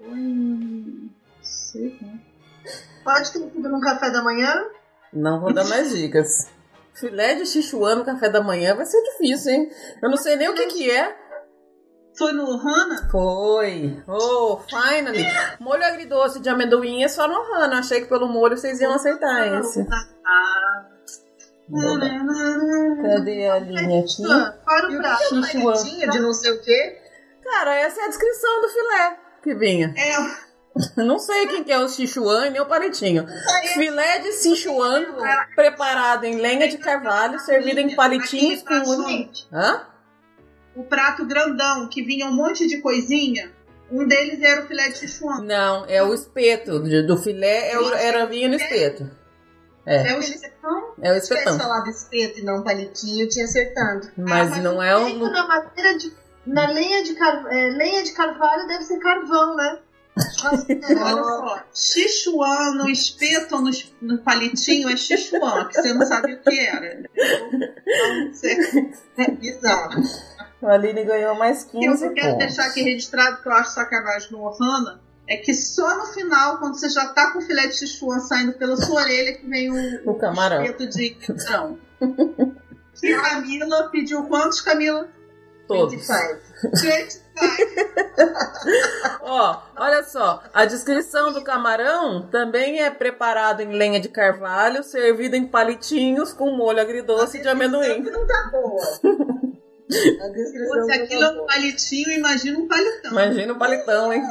Hum, 0.00 1.08
sei 1.42 1.96
não. 2.00 2.20
Pode 3.04 3.32
ter 3.32 3.38
sido 3.50 3.68
no 3.68 3.80
café 3.80 4.10
da 4.10 4.22
manhã? 4.22 4.64
Não 5.12 5.40
vou 5.40 5.52
dar 5.52 5.64
mais 5.64 5.90
dicas. 5.96 6.48
Filé 6.94 7.34
de 7.34 7.46
Sichuan 7.46 7.96
no 7.96 8.04
café 8.04 8.28
da 8.28 8.42
manhã 8.42 8.74
vai 8.74 8.84
ser 8.86 9.00
difícil, 9.02 9.52
hein? 9.52 9.70
Eu 10.02 10.10
não 10.10 10.16
sei 10.16 10.36
nem 10.36 10.48
o 10.48 10.54
que 10.54 10.66
que 10.66 10.90
é. 10.90 11.16
Foi 12.16 12.32
no 12.32 12.44
Hana? 12.52 13.08
Foi. 13.10 14.02
Oh, 14.06 14.58
finally. 14.68 15.24
Molho 15.58 15.84
agridoce 15.84 16.40
de 16.40 16.48
amendoim 16.50 17.02
é 17.02 17.08
só 17.08 17.26
no 17.26 17.34
Hana. 17.54 17.78
Achei 17.78 18.02
que 18.02 18.06
pelo 18.08 18.28
molho 18.28 18.56
vocês 18.56 18.80
iam 18.80 18.92
aceitar 18.92 19.58
esse. 19.60 19.86
Ah. 19.90 20.88
Cadê 23.02 23.48
a 23.48 23.58
linha 23.58 24.00
aqui? 24.00 24.30
Ah, 24.30 24.54
Para 24.64 24.88
o 24.90 24.96
prato. 24.98 25.22
é 25.22 25.28
uma 25.58 25.72
de 26.12 26.18
não 26.20 26.32
sei 26.34 26.52
o 26.52 26.60
quê? 26.60 26.98
Cara, 27.42 27.74
essa 27.76 28.00
é 28.00 28.04
a 28.04 28.08
descrição 28.08 28.60
do 28.60 28.68
filé 28.68 29.16
que 29.42 29.54
vinha. 29.54 29.94
É, 29.96 30.12
Não 30.96 31.18
sei 31.18 31.46
quem 31.48 31.64
que 31.64 31.72
é 31.72 31.78
o 31.78 31.88
Sichuan 31.88 32.46
e 32.46 32.50
nem 32.50 32.60
o 32.60 32.66
palitinho. 32.66 33.26
Filé 33.74 34.18
de 34.20 34.32
Sichuan 34.32 35.04
preparado 35.54 36.24
em 36.24 36.36
lenha 36.36 36.68
de 36.68 36.78
carvalho, 36.78 37.38
servido 37.40 37.80
em 37.80 37.94
palitinhos 37.94 38.62
com 38.62 38.74
molho. 38.80 39.30
Hã? 39.52 39.86
o 40.74 40.82
prato 40.84 41.26
grandão 41.26 41.86
que 41.88 42.02
vinha 42.02 42.24
um 42.26 42.32
monte 42.32 42.66
de 42.66 42.78
coisinha. 42.80 43.52
Um 43.90 44.06
deles 44.08 44.40
era 44.42 44.62
o 44.62 44.66
filé 44.66 44.88
de 44.88 44.96
Sichuan. 44.96 45.42
Não, 45.42 45.84
é 45.86 46.02
o 46.02 46.14
espeto 46.14 46.78
do 46.78 47.16
filé, 47.18 47.70
é 47.72 47.78
o- 47.78 47.92
era 47.92 48.24
vinha 48.24 48.48
no 48.48 48.54
espeto. 48.54 49.10
É, 49.84 50.12
É 50.12 50.16
o 50.16 50.20
espetão? 50.20 50.94
é 51.02 51.10
o 51.10 51.14
Se 51.20 51.20
espetão. 51.34 51.58
falado 51.58 51.90
espeto 51.90 52.38
e 52.38 52.42
não 52.42 52.62
palitinho, 52.62 53.24
eu 53.24 53.28
tinha 53.28 53.44
acertado. 53.44 54.10
Mas 54.16 54.48
mas 54.48 54.62
não 54.62 54.82
é 54.82 54.96
o. 54.96 55.18
na 55.30 55.46
madeira 55.46 55.98
de. 55.98 56.10
Na 56.46 56.66
lenha 56.70 57.02
de, 57.04 57.14
car... 57.16 57.44
é, 57.52 57.68
lenha 57.70 58.02
de 58.02 58.12
carvalho 58.12 58.66
deve 58.66 58.84
ser 58.84 58.98
carvão, 58.98 59.54
né? 59.54 59.78
Olha 60.44 61.22
só, 61.24 61.62
Sichuan 61.72 62.74
no 62.74 62.88
espeto 62.88 63.56
ou 63.56 63.62
no, 63.62 63.70
no 64.02 64.18
palitinho 64.18 64.88
é 64.90 64.96
Sichuan, 64.96 65.66
que 65.68 65.74
você 65.80 65.94
não 65.94 66.04
sabia 66.06 66.36
o 66.36 66.40
que 66.42 66.58
era. 66.58 67.00
Então, 67.16 68.32
você- 68.32 68.92
É 69.16 69.30
bizarro. 69.30 70.02
A 70.62 70.72
Aline 70.74 71.04
ganhou 71.04 71.34
mais 71.34 71.64
O 71.72 71.78
15 71.80 71.98
que 71.98 72.04
eu 72.10 72.14
quero 72.14 72.26
pontos. 72.34 72.46
deixar 72.46 72.66
aqui 72.66 72.82
registrado, 72.82 73.42
que 73.42 73.48
eu 73.48 73.52
acho 73.52 73.70
sacanagem 73.72 74.30
no 74.32 74.42
Ohana, 74.44 75.00
é 75.26 75.36
que 75.36 75.52
só 75.54 75.96
no 75.98 76.04
final, 76.12 76.58
quando 76.58 76.74
você 76.78 76.88
já 76.88 77.06
tá 77.08 77.30
com 77.32 77.38
o 77.38 77.42
filé 77.42 77.66
de 77.66 77.76
Sichuan 77.78 78.20
saindo 78.20 78.52
pela 78.52 78.76
sua 78.76 79.00
orelha, 79.02 79.34
que 79.38 79.46
vem 79.48 79.70
o, 79.72 80.10
O 80.10 80.14
camarão. 80.14 80.62
espeto 80.62 80.86
de 80.88 81.10
camarão. 81.10 81.78
E 83.02 83.14
Camila 83.16 83.88
pediu 83.90 84.22
quantos, 84.24 84.60
Camila? 84.60 85.08
Todos. 85.72 85.94
25. 85.94 86.76
Gente, 86.76 87.22
Ó, 89.22 89.62
olha 89.76 90.02
só. 90.04 90.42
A 90.52 90.64
descrição 90.64 91.32
do 91.32 91.42
camarão 91.42 92.28
também 92.28 92.82
é 92.82 92.90
preparado 92.90 93.60
em 93.60 93.72
lenha 93.72 94.00
de 94.00 94.08
carvalho, 94.08 94.82
servido 94.82 95.36
em 95.36 95.46
palitinhos 95.46 96.32
com 96.32 96.56
molho 96.56 96.80
agridoce 96.80 97.40
de 97.40 97.48
amendoim. 97.48 98.02
Não 98.02 98.26
tá 98.26 98.50
boa. 98.52 98.82
A 99.92 100.28
descrição 100.28 100.84
se 100.84 100.88
não 100.88 101.04
aquilo 101.04 101.20
tá 101.20 101.26
é 101.26 101.30
um 101.32 101.46
palitinho, 101.46 102.10
imagina 102.12 102.58
um 102.58 102.66
palitão. 102.66 103.12
Imagina 103.12 103.52
o 103.52 103.58
palitão, 103.58 104.10
hein? 104.10 104.22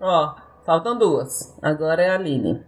Ó, 0.00 0.34
faltam 0.64 0.96
duas. 0.96 1.54
Agora 1.60 2.00
é 2.00 2.08
a 2.08 2.14
Aline. 2.14 2.64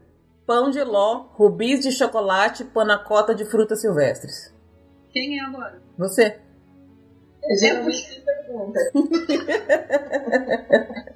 Pão 0.46 0.68
de 0.68 0.84
ló, 0.84 1.28
rubis 1.32 1.80
de 1.80 1.90
chocolate, 1.90 2.62
panacota 2.62 3.34
de 3.34 3.46
frutas 3.46 3.80
silvestres. 3.80 4.52
Quem 5.10 5.38
é 5.38 5.44
agora? 5.44 5.83
Você? 5.98 6.38
Geralmente 7.58 8.08
tem 8.08 8.24
pergunta. 8.24 8.80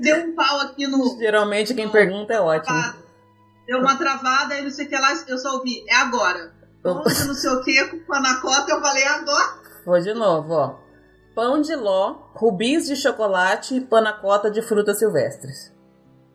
Deu 0.00 0.16
um 0.16 0.34
pau 0.34 0.60
aqui 0.60 0.86
no. 0.86 1.18
Geralmente 1.18 1.74
quem 1.74 1.88
pergunta 1.88 2.34
é 2.34 2.40
ótimo. 2.40 2.76
Deu 3.66 3.78
uma 3.78 3.96
travada 3.96 4.58
e 4.58 4.62
não 4.62 4.70
sei 4.70 4.86
o 4.86 4.88
que 4.88 4.96
lá, 4.96 5.12
eu 5.28 5.38
só 5.38 5.56
ouvi. 5.56 5.84
É 5.88 5.94
agora. 5.94 6.52
Onde 6.84 7.26
não 7.26 7.34
sei 7.34 7.50
o 7.50 7.62
que, 7.62 7.84
com 7.88 8.00
panacota, 8.00 8.72
eu 8.72 8.80
falei 8.80 9.04
agora. 9.04 9.60
Vou 9.84 10.00
de 10.00 10.14
novo, 10.14 10.54
ó. 10.54 10.78
Pão 11.34 11.60
de 11.60 11.76
ló, 11.76 12.30
rubis 12.34 12.86
de 12.86 12.96
chocolate 12.96 13.76
e 13.76 13.80
panacota 13.80 14.50
de 14.50 14.62
frutas 14.62 14.98
silvestres. 14.98 15.72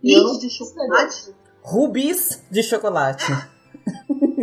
Leite 0.04 0.40
de 0.40 0.50
chocolate. 0.50 1.36
Rubis 1.62 2.44
de 2.50 2.64
chocolate. 2.64 3.26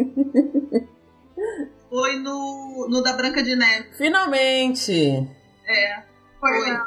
Foi 1.93 2.17
no, 2.17 2.89
no 2.89 3.03
da 3.03 3.13
Branca 3.13 3.43
de 3.43 3.55
Neve. 3.55 3.91
Finalmente! 3.93 5.29
É. 5.69 6.03
Foi. 6.41 6.51
Foi. 6.51 6.71
né? 6.71 6.87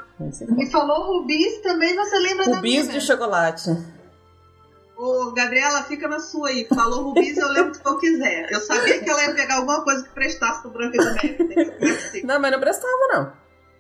E 0.58 0.66
falou 0.72 1.20
rubis, 1.20 1.62
também 1.62 1.96
você 1.96 2.18
lembra 2.18 2.50
da 2.50 2.56
Rubis 2.56 2.90
de 2.92 3.00
chocolate. 3.00 3.70
Ô, 4.98 5.32
Gabriela, 5.32 5.84
fica 5.84 6.08
na 6.08 6.20
sua 6.20 6.50
aí. 6.50 6.66
Falou 6.74 7.04
Rubis, 7.04 7.38
eu 7.38 7.50
lembro 7.50 7.74
do 7.74 7.80
que 7.80 7.88
eu 7.88 8.00
quiser. 8.00 8.52
Eu 8.52 8.60
sabia 8.62 9.00
que 9.04 9.08
ela 9.08 9.26
ia 9.26 9.36
pegar 9.36 9.58
alguma 9.58 9.84
coisa 9.84 10.04
que 10.04 10.10
prestasse 10.10 10.64
pro 10.64 10.72
Branca 10.72 10.98
de 10.98 11.06
Neve. 11.06 11.38
entendeu? 11.44 12.26
Não 12.26 12.40
mas 12.40 12.52
não 12.52 12.60
prestava, 12.60 13.08
não. 13.10 13.34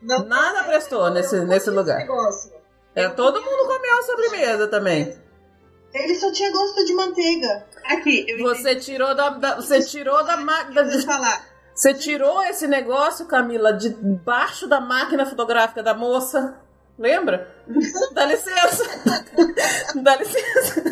Não, 0.03 0.25
Nada 0.27 0.63
prestou 0.65 1.09
nesse, 1.09 1.39
nesse 1.39 1.55
esse 1.55 1.69
lugar. 1.71 1.97
negócio. 1.97 2.51
É, 2.93 3.09
todo 3.09 3.41
mundo 3.41 3.65
comeu 3.65 3.97
a 3.97 4.03
sobremesa 4.03 4.67
também. 4.67 5.17
Ele 5.95 6.15
só 6.15 6.31
tinha 6.31 6.51
gosto 6.51 6.83
de 6.85 6.93
manteiga. 6.93 7.65
Aqui, 7.85 8.25
eu 8.27 8.37
Você 8.39 8.75
tirou 8.75 9.15
da, 9.15 9.29
da- 9.29 9.55
você 9.55 9.81
tirou 9.81 10.23
da 10.25 10.35
máquina. 10.37 10.83
Deixa 10.83 10.99
eu 10.99 11.03
falar. 11.05 11.47
Você 11.73 11.93
tirou 11.93 12.41
esse 12.43 12.67
negócio, 12.67 13.25
Camila, 13.25 13.73
de 13.73 13.89
baixo 13.89 14.67
da 14.67 14.79
máquina 14.81 15.25
fotográfica 15.25 15.81
da 15.81 15.93
moça. 15.93 16.57
Lembra? 16.97 17.49
Dá 18.13 18.25
licença. 18.25 18.83
Dá 20.01 20.15
licença. 20.17 20.83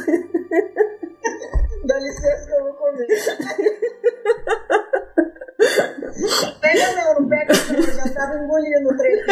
Dá 1.93 1.99
licença 1.99 2.47
que 2.47 2.53
eu 2.53 2.63
vou 2.63 2.73
comer. 2.73 3.05
pega 6.59 6.95
não, 6.95 7.21
não 7.21 7.29
pega 7.29 7.53
não. 7.53 7.75
Eu 7.75 7.93
já 7.93 8.09
tava 8.09 8.35
engolindo 8.43 8.89
o 8.89 8.97
trem. 8.97 9.23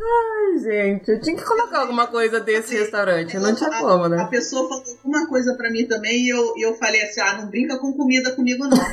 Ai, 0.00 0.58
gente. 0.58 1.12
Eu 1.12 1.20
tinha 1.20 1.36
que 1.36 1.44
colocar 1.44 1.82
alguma 1.82 2.08
coisa 2.08 2.40
desse 2.40 2.76
restaurante. 2.76 3.38
Não 3.38 3.54
tinha 3.54 3.70
como, 3.70 4.04
A 4.06 4.08
né? 4.08 4.26
pessoa 4.28 4.68
falou 4.68 4.82
alguma 4.96 5.28
coisa 5.28 5.54
pra 5.54 5.70
mim 5.70 5.86
também 5.86 6.24
e 6.24 6.30
eu, 6.30 6.54
eu 6.58 6.74
falei 6.74 7.00
assim: 7.02 7.20
ah, 7.20 7.34
não 7.34 7.46
brinca 7.46 7.78
com 7.78 7.92
comida 7.92 8.32
comigo, 8.32 8.64
não. 8.64 8.76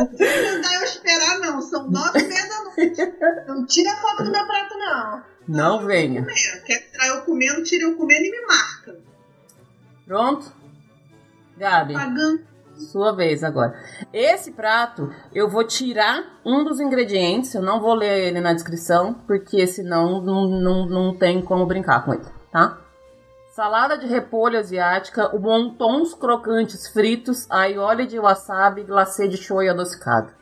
Não 0.00 0.52
mandar 0.52 0.74
eu 0.74 0.84
esperar, 0.84 1.38
não. 1.40 1.60
São 1.60 1.90
nove 1.90 2.20
e 2.20 2.26
meia 2.26 2.48
da 2.48 2.64
noite. 2.64 3.14
Não 3.46 3.66
tira 3.66 3.94
foto 3.96 4.24
do 4.24 4.30
meu 4.32 4.46
prato, 4.46 4.78
não. 4.78 5.22
Não 5.50 5.84
venha. 5.84 6.24
Quer 6.64 6.78
tirar 6.78 7.08
eu 7.08 7.22
comendo, 7.22 7.64
tira 7.64 7.82
eu 7.82 7.96
comendo 7.96 8.24
e 8.24 8.30
me 8.30 8.46
marca. 8.46 8.96
Pronto? 10.06 10.52
Gabi, 11.56 11.94
Pagando. 11.94 12.40
sua 12.76 13.16
vez 13.16 13.42
agora. 13.42 13.76
Esse 14.12 14.52
prato, 14.52 15.12
eu 15.34 15.48
vou 15.50 15.64
tirar 15.64 16.40
um 16.44 16.62
dos 16.62 16.78
ingredientes. 16.78 17.52
Eu 17.52 17.62
não 17.62 17.80
vou 17.80 17.94
ler 17.94 18.28
ele 18.28 18.40
na 18.40 18.52
descrição, 18.52 19.12
porque 19.26 19.66
senão 19.66 20.22
não, 20.22 20.46
não, 20.46 20.86
não 20.86 21.18
tem 21.18 21.42
como 21.42 21.66
brincar 21.66 22.04
com 22.04 22.14
ele, 22.14 22.24
tá? 22.52 22.78
Salada 23.52 23.98
de 23.98 24.06
repolho 24.06 24.56
asiática, 24.56 25.34
wontons 25.34 26.14
crocantes 26.14 26.86
fritos, 26.86 27.50
aioli 27.50 28.06
de 28.06 28.20
wasabi, 28.20 28.84
glacê 28.84 29.26
de 29.26 29.36
shoyu 29.36 29.72
adocicado. 29.72 30.32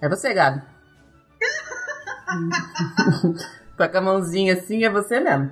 É 0.00 0.08
você, 0.08 0.32
Gabi. 0.32 0.75
tá 3.76 3.88
com 3.88 3.98
a 3.98 4.00
mãozinha 4.00 4.54
assim, 4.54 4.84
é 4.84 4.90
você 4.90 5.20
mesmo. 5.20 5.50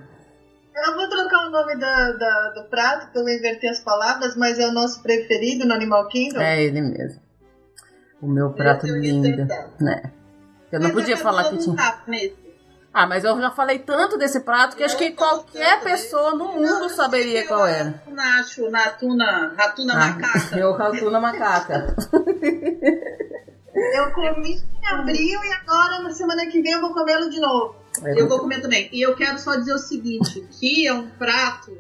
Eu 0.74 0.94
vou 0.96 1.08
trocar 1.08 1.46
o 1.46 1.50
nome 1.50 1.76
da, 1.78 2.12
da- 2.12 2.50
do 2.50 2.64
prato, 2.64 3.10
que 3.12 3.18
eu 3.18 3.22
vou 3.22 3.30
inverter 3.32 3.70
as 3.70 3.78
palavras, 3.80 4.34
mas 4.36 4.58
é 4.58 4.66
o 4.66 4.72
nosso 4.72 5.02
preferido 5.02 5.64
no 5.66 5.72
Animal 5.74 6.08
Kingdom. 6.08 6.40
É 6.40 6.62
ele 6.62 6.80
mesmo. 6.80 7.20
O 8.20 8.26
meu 8.26 8.50
prato 8.50 8.86
eu 8.86 8.96
lindo, 9.00 9.46
né? 9.80 10.10
Eu 10.72 10.80
não 10.80 10.88
Mas 10.88 10.92
podia 10.96 11.14
a 11.14 11.18
falar 11.18 11.44
que 11.50 11.58
tinha. 11.58 11.76
não. 11.76 11.84
Ah, 12.92 13.06
mas 13.06 13.24
eu 13.24 13.40
já 13.40 13.50
falei 13.50 13.78
tanto 13.80 14.16
desse 14.16 14.40
prato 14.40 14.76
que 14.76 14.82
acho 14.84 14.96
que 14.96 15.12
qualquer 15.12 15.80
pessoa 15.82 16.32
no 16.34 16.52
mundo 16.54 16.88
saberia 16.88 17.46
qual 17.46 17.66
era. 17.66 18.02
Nacho, 18.08 18.68
natuna, 18.70 19.52
ratuna 19.56 19.92
Ah, 19.94 19.98
macaca. 20.08 20.56
eu 20.58 20.72
ratuna 20.72 21.20
macaca. 21.20 21.94
Eu 23.74 24.12
comi 24.12 24.62
em 24.82 24.86
abril 24.86 25.40
e 25.42 25.52
agora, 25.52 26.00
na 26.00 26.12
semana 26.12 26.46
que 26.46 26.62
vem, 26.62 26.72
eu 26.72 26.80
vou 26.80 26.94
comê-lo 26.94 27.28
de 27.28 27.40
novo. 27.40 27.74
Eu 28.16 28.28
vou 28.28 28.38
comer 28.38 28.60
também. 28.60 28.88
E 28.92 29.02
eu 29.02 29.14
quero 29.16 29.38
só 29.38 29.56
dizer 29.56 29.72
o 29.72 29.78
seguinte, 29.78 30.46
que 30.52 30.86
é 30.86 30.92
um 30.92 31.10
prato 31.10 31.76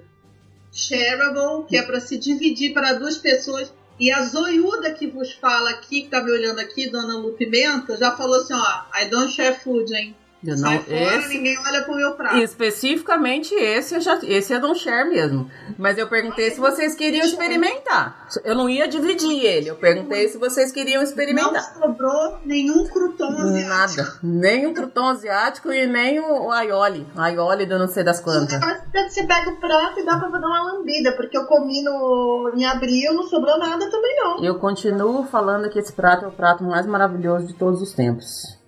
shareable, 0.72 1.66
que 1.68 1.76
é 1.76 1.82
para 1.82 2.00
se 2.00 2.18
dividir 2.18 2.72
para 2.72 2.94
duas 2.94 3.18
pessoas. 3.18 3.72
E 3.98 4.10
a 4.10 4.24
zoiuda 4.24 4.92
que 4.92 5.06
vos 5.06 5.32
fala 5.32 5.70
aqui, 5.70 6.02
que 6.02 6.08
tá 6.08 6.20
me 6.20 6.32
olhando 6.32 6.58
aqui, 6.58 6.90
Dona 6.90 7.16
Lu 7.16 7.32
Pimenta, 7.34 7.96
já 7.96 8.10
falou 8.16 8.40
assim, 8.40 8.54
ó, 8.54 9.00
I 9.00 9.08
don't 9.08 9.32
share 9.32 9.56
food, 9.60 9.94
hein? 9.94 10.16
Eu 10.46 10.56
não, 10.58 10.78
fora, 10.80 11.16
esse, 11.18 11.28
ninguém 11.28 11.58
olha 11.58 11.82
pro 11.82 11.94
meu 11.96 12.12
prato. 12.12 12.36
especificamente 12.36 13.54
esse, 13.54 13.94
eu 13.94 14.00
já, 14.00 14.18
esse 14.22 14.52
é 14.52 14.58
Don't 14.58 14.78
Share 14.78 15.08
mesmo. 15.08 15.50
Mas 15.78 15.96
eu 15.96 16.06
perguntei 16.06 16.50
se 16.50 16.60
vocês 16.60 16.94
queriam 16.94 17.24
experimentar. 17.24 18.28
Eu 18.44 18.54
não 18.54 18.68
ia 18.68 18.86
dividir 18.86 19.44
ele, 19.44 19.70
eu 19.70 19.76
perguntei 19.76 20.28
se 20.28 20.38
vocês 20.38 20.70
queriam 20.70 21.02
Não 21.02 21.08
experimentar. 21.08 21.62
sobrou 21.62 22.38
nenhum 22.44 22.86
crouton 22.88 23.28
asiático. 23.38 24.02
Nada. 24.02 24.18
Nem 24.22 24.66
o 24.66 24.74
crouton 24.74 25.08
asiático 25.08 25.72
e 25.72 25.86
nem 25.86 26.20
o 26.20 26.50
aioli. 26.50 27.06
Aioli 27.16 27.66
do 27.66 27.78
não 27.78 27.88
sei 27.88 28.04
das 28.04 28.20
quantas. 28.20 28.60
Você 29.08 29.24
pega 29.24 29.50
o 29.50 29.56
prato 29.56 30.00
e 30.00 30.04
dá 30.04 30.18
pra 30.18 30.28
dar 30.28 30.46
uma 30.46 30.72
lambida, 30.72 31.12
porque 31.16 31.36
eu 31.36 31.44
comi 31.46 31.82
no, 31.82 32.52
em 32.54 32.64
abril, 32.66 33.14
não 33.14 33.22
sobrou 33.24 33.58
nada 33.58 33.90
também 33.90 34.16
não. 34.16 34.44
Eu 34.44 34.56
continuo 34.58 35.24
falando 35.24 35.68
que 35.70 35.78
esse 35.78 35.92
prato 35.92 36.24
é 36.24 36.28
o 36.28 36.32
prato 36.32 36.62
mais 36.64 36.86
maravilhoso 36.86 37.46
de 37.46 37.54
todos 37.54 37.80
os 37.80 37.92
tempos. 37.92 38.62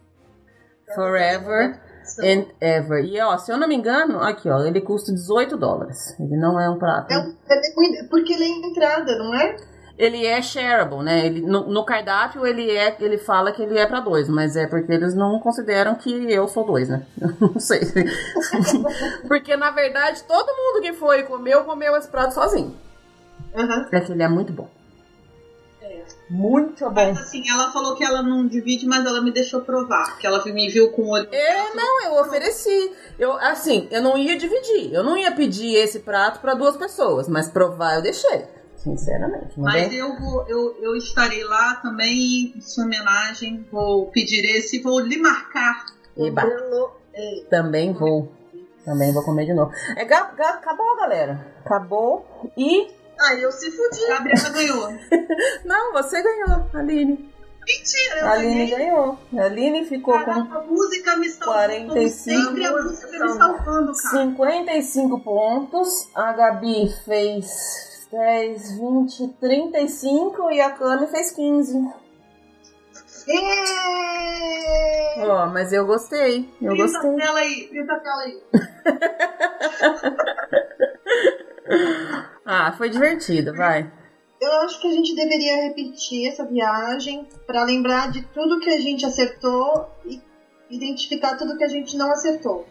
Forever 0.95 1.81
and 2.23 2.47
ever. 2.61 3.05
E 3.05 3.21
ó, 3.21 3.37
se 3.39 3.53
eu 3.53 3.57
não 3.57 3.67
me 3.67 3.75
engano, 3.75 4.21
aqui 4.21 4.49
ó, 4.49 4.65
ele 4.65 4.81
custa 4.81 5.13
18 5.13 5.57
dólares. 5.57 6.19
Ele 6.19 6.37
não 6.37 6.59
é 6.61 6.69
um 6.71 6.79
prato. 6.79 7.13
É, 7.13 7.17
é 7.17 8.05
porque 8.09 8.33
ele 8.33 8.45
é 8.45 8.49
entrada, 8.49 9.19
não 9.19 9.35
é? 9.35 9.57
Ele 9.99 10.27
é 10.27 10.43
shareable, 10.43 11.03
né? 11.03 11.25
Ele, 11.27 11.41
no, 11.41 11.67
no 11.69 11.85
cardápio 11.85 12.47
ele 12.47 12.71
é, 12.71 12.95
ele 13.01 13.17
fala 13.17 13.51
que 13.51 13.63
ele 13.63 13.79
é 13.79 13.87
pra 13.87 14.01
dois, 14.01 14.29
mas 14.29 14.55
é 14.55 14.67
porque 14.67 14.93
eles 14.93 15.15
não 15.15 15.41
consideram 15.41 15.95
que 15.95 16.11
eu 16.31 16.47
sou 16.49 16.67
dois, 16.67 16.89
né? 16.89 17.07
Não 17.41 17.59
sei. 17.59 17.81
porque 19.27 19.57
na 19.57 19.71
verdade 19.71 20.23
todo 20.25 20.55
mundo 20.55 20.83
que 20.83 20.93
foi 20.93 21.21
e 21.21 21.23
comeu 21.23 21.65
comeu 21.65 21.97
esse 21.97 22.09
prato 22.09 22.35
sozinho. 22.35 22.77
Aham. 23.55 23.89
É 23.91 24.01
que 24.01 24.13
ele 24.13 24.23
é 24.23 24.29
muito 24.29 24.53
bom. 24.53 24.69
Muito 26.29 26.85
bom. 26.85 26.93
Mas 26.95 27.19
assim, 27.19 27.49
ela 27.49 27.71
falou 27.71 27.95
que 27.95 28.05
ela 28.05 28.23
não 28.23 28.47
divide, 28.47 28.87
mas 28.87 29.05
ela 29.05 29.21
me 29.21 29.31
deixou 29.31 29.61
provar. 29.61 30.19
Que 30.19 30.27
ela 30.27 30.45
me 30.45 30.69
viu 30.69 30.91
com 30.91 31.03
o 31.03 31.11
olho. 31.11 31.29
É, 31.31 31.75
não, 31.75 32.05
eu 32.05 32.21
ofereci. 32.21 32.93
Eu, 33.19 33.33
assim, 33.35 33.87
eu 33.91 34.03
não 34.03 34.19
ia 34.19 34.37
dividir. 34.37 34.93
Eu 34.93 35.05
não 35.05 35.17
ia 35.17 35.33
pedir 35.33 35.75
esse 35.75 36.01
prato 36.01 36.41
pra 36.41 36.55
duas 36.55 36.77
pessoas, 36.77 37.29
mas 37.29 37.49
provar 37.49 37.97
eu 37.97 38.03
deixei. 38.03 38.45
Sinceramente. 38.77 39.59
Mas 39.59 39.89
vem? 39.89 39.99
eu 39.99 40.17
vou, 40.17 40.45
eu, 40.49 40.77
eu 40.81 40.97
estarei 40.97 41.43
lá 41.43 41.75
também 41.77 42.53
em 42.57 42.61
sua 42.61 42.85
homenagem. 42.85 43.67
Vou 43.71 44.07
pedir 44.07 44.45
esse, 44.57 44.81
vou 44.81 45.01
lhe 45.01 45.17
marcar. 45.17 45.87
Eba, 46.17 46.43
também 47.51 47.93
vou. 47.93 48.33
Também 48.85 49.13
vou 49.13 49.25
comer 49.25 49.47
de 49.47 49.55
novo. 49.55 49.73
É, 49.97 50.03
acabou, 50.03 50.97
galera. 50.97 51.45
Acabou. 51.65 52.25
E. 52.57 52.89
Aí 53.19 53.43
eu 53.43 53.51
se 53.53 53.71
fudi. 53.71 54.05
A 54.05 54.09
Gabriela 54.19 54.51
ganhou. 54.51 54.89
Não, 55.65 55.93
você 55.93 56.23
ganhou, 56.23 56.67
Aline. 56.75 57.35
Mentira, 57.67 58.21
eu 58.21 58.27
A 58.27 58.31
Aline 58.33 58.55
ganhei. 58.55 58.77
ganhou. 58.77 59.19
A 59.37 59.43
Aline 59.45 59.85
ficou 59.87 60.15
com 60.15 60.25
Caraca, 60.25 60.59
a 60.59 60.63
música 60.63 61.17
me 61.17 61.29
salvou. 61.31 61.55
45. 61.55 61.95
Como 61.97 62.11
sempre, 62.11 62.67
a 62.67 62.73
música 62.73 63.09
me 63.25 63.33
salvando, 63.33 63.93
cara. 63.93 64.15
55 64.25 65.21
pontos. 65.21 66.09
A 66.15 66.33
Gabi 66.33 66.89
fez 67.05 68.07
10, 68.13 68.79
20, 68.79 69.29
35 69.41 70.51
e 70.53 70.61
a 70.61 70.71
Cami 70.71 71.07
fez 71.09 71.33
15. 71.33 71.77
É. 73.29 75.27
Ó, 75.27 75.47
mas 75.47 75.73
eu 75.73 75.85
gostei. 75.85 76.49
Eu 76.63 76.77
gostei. 76.77 77.11
a 77.11 77.17
tela 77.17 77.41
aí, 77.41 77.67
printa 77.69 77.93
a 77.95 77.99
tela 77.99 78.23
aí. 78.23 78.41
Ah, 82.49 82.71
foi 82.79 82.89
divertido, 82.89 83.53
vai. 83.55 83.91
Eu 84.41 84.53
acho 84.61 84.81
que 84.81 84.87
a 84.87 84.93
gente 84.93 85.17
deveria 85.17 85.65
repetir 85.69 86.29
essa 86.29 86.45
viagem 86.47 87.27
para 87.45 87.65
lembrar 87.65 88.09
de 88.13 88.23
tudo 88.27 88.61
que 88.61 88.71
a 88.71 88.79
gente 88.81 89.05
acertou 89.05 89.91
e 90.05 90.23
identificar 90.71 91.37
tudo 91.37 91.57
que 91.59 91.65
a 91.65 91.69
gente 91.69 91.97
não 91.97 92.13
acertou. 92.13 92.65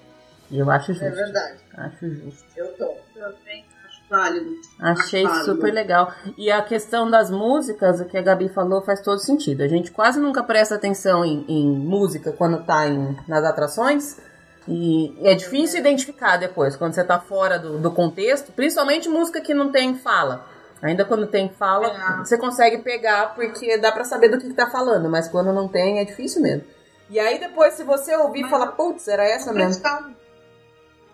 Eu 0.49 0.69
acho 0.72 0.91
É 0.91 0.93
justo. 0.95 1.11
verdade. 1.15 1.57
Acho 1.76 2.09
justo. 2.09 2.45
Eu 2.55 2.67
tô. 2.77 2.85
Também 3.13 3.65
acho 3.85 4.01
válido. 4.09 4.51
Achei 4.80 5.23
Válido. 5.23 5.43
super 5.45 5.73
legal. 5.73 6.13
E 6.38 6.49
a 6.49 6.61
questão 6.61 7.09
das 7.11 7.30
músicas, 7.30 7.99
o 7.99 8.05
que 8.05 8.17
a 8.17 8.22
Gabi 8.22 8.47
falou, 8.47 8.81
faz 8.81 9.01
todo 9.01 9.19
sentido. 9.19 9.61
A 9.61 9.67
gente 9.67 9.91
quase 9.91 10.19
nunca 10.22 10.41
presta 10.41 10.76
atenção 10.76 11.26
em, 11.26 11.43
em 11.49 11.67
música 11.67 12.31
quando 12.31 12.63
tá 12.63 12.88
em, 12.88 13.17
nas 13.27 13.43
atrações. 13.43 14.22
E 14.67 15.15
é 15.21 15.35
difícil 15.35 15.79
identificar 15.79 16.37
depois, 16.37 16.75
quando 16.75 16.93
você 16.93 17.03
tá 17.03 17.19
fora 17.19 17.59
do, 17.59 17.77
do 17.77 17.91
contexto, 17.91 18.51
principalmente 18.51 19.07
música 19.07 19.39
que 19.41 19.53
não 19.53 19.71
tem 19.71 19.95
fala. 19.95 20.47
Ainda 20.81 21.05
quando 21.05 21.27
tem 21.27 21.49
fala, 21.49 21.87
É. 21.87 22.17
você 22.25 22.37
consegue 22.37 22.79
pegar 22.79 23.33
porque 23.35 23.77
dá 23.77 23.91
pra 23.91 24.03
saber 24.03 24.29
do 24.29 24.37
que, 24.39 24.47
que 24.47 24.53
tá 24.53 24.67
falando, 24.69 25.09
mas 25.09 25.27
quando 25.27 25.53
não 25.53 25.67
tem, 25.67 25.99
é 25.99 26.03
difícil 26.05 26.41
mesmo. 26.41 26.63
E 27.09 27.19
aí 27.19 27.39
depois, 27.39 27.75
se 27.75 27.83
você 27.83 28.15
ouvir, 28.15 28.41
Mas- 28.41 28.51
fala, 28.51 28.67
putz, 28.67 29.07
era 29.07 29.23
essa 29.23 29.53
mesmo. 29.53 29.81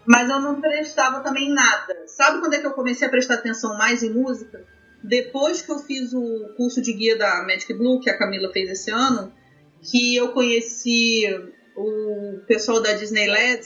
Mas 0.05 0.29
eu 0.29 0.39
não 0.39 0.59
prestava 0.59 1.19
também 1.19 1.53
nada. 1.53 1.95
Sabe 2.07 2.39
quando 2.39 2.53
é 2.55 2.59
que 2.59 2.65
eu 2.65 2.71
comecei 2.71 3.07
a 3.07 3.11
prestar 3.11 3.35
atenção 3.35 3.77
mais 3.77 4.01
em 4.01 4.09
música? 4.09 4.63
Depois 5.03 5.61
que 5.61 5.71
eu 5.71 5.79
fiz 5.79 6.13
o 6.13 6.53
curso 6.57 6.81
de 6.81 6.93
guia 6.93 7.17
da 7.17 7.43
Magic 7.43 7.71
Blue, 7.73 7.99
que 7.99 8.09
a 8.09 8.17
Camila 8.17 8.51
fez 8.51 8.69
esse 8.69 8.89
ano, 8.91 9.31
que 9.81 10.15
eu 10.15 10.29
conheci 10.29 11.23
o 11.76 12.39
pessoal 12.48 12.81
da 12.81 12.93
Disneyland, 12.93 13.61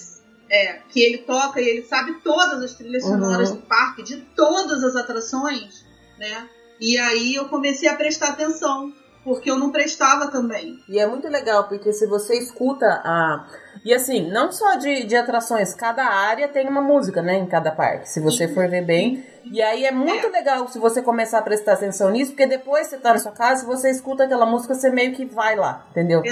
é, 0.49 0.79
que 0.89 1.01
ele 1.01 1.19
toca 1.19 1.59
e 1.59 1.67
ele 1.67 1.83
sabe 1.83 2.13
todas 2.23 2.61
as 2.61 2.73
trilhas 2.75 3.03
Uhum. 3.03 3.11
sonoras 3.11 3.51
do 3.51 3.57
parque, 3.61 4.03
de 4.03 4.17
todas 4.35 4.83
as 4.83 4.95
atrações, 4.95 5.83
né? 6.17 6.47
E 6.79 6.97
aí 6.97 7.35
eu 7.35 7.45
comecei 7.45 7.87
a 7.89 7.95
prestar 7.95 8.29
atenção, 8.29 8.93
porque 9.23 9.49
eu 9.49 9.57
não 9.57 9.71
prestava 9.71 10.27
também. 10.27 10.79
E 10.87 10.99
é 10.99 11.07
muito 11.07 11.27
legal, 11.27 11.67
porque 11.67 11.91
se 11.93 12.05
você 12.05 12.37
escuta 12.37 12.85
a. 12.85 13.47
E 13.85 13.93
assim, 13.93 14.29
não 14.31 14.51
só 14.51 14.75
de, 14.77 15.03
de 15.03 15.15
atrações, 15.15 15.75
cada 15.75 16.03
área 16.03 16.47
tem 16.47 16.67
uma 16.67 16.81
música, 16.81 17.21
né? 17.21 17.35
Em 17.37 17.45
cada 17.45 17.71
parque, 17.71 18.09
se 18.09 18.19
você 18.19 18.47
for 18.47 18.67
ver 18.67 18.83
bem. 18.83 19.23
E 19.45 19.61
aí 19.61 19.85
é 19.85 19.91
muito 19.91 20.25
É. 20.25 20.29
legal 20.31 20.67
se 20.67 20.79
você 20.79 21.03
começar 21.03 21.37
a 21.37 21.41
prestar 21.43 21.73
atenção 21.73 22.09
nisso, 22.09 22.31
porque 22.31 22.47
depois 22.47 22.87
você 22.87 22.97
tá 22.97 23.13
na 23.13 23.19
sua 23.19 23.31
casa, 23.31 23.61
se 23.61 23.67
você 23.67 23.91
escuta 23.91 24.23
aquela 24.23 24.47
música, 24.47 24.73
você 24.73 24.89
meio 24.89 25.13
que 25.13 25.23
vai 25.23 25.55
lá, 25.55 25.85
entendeu? 25.91 26.23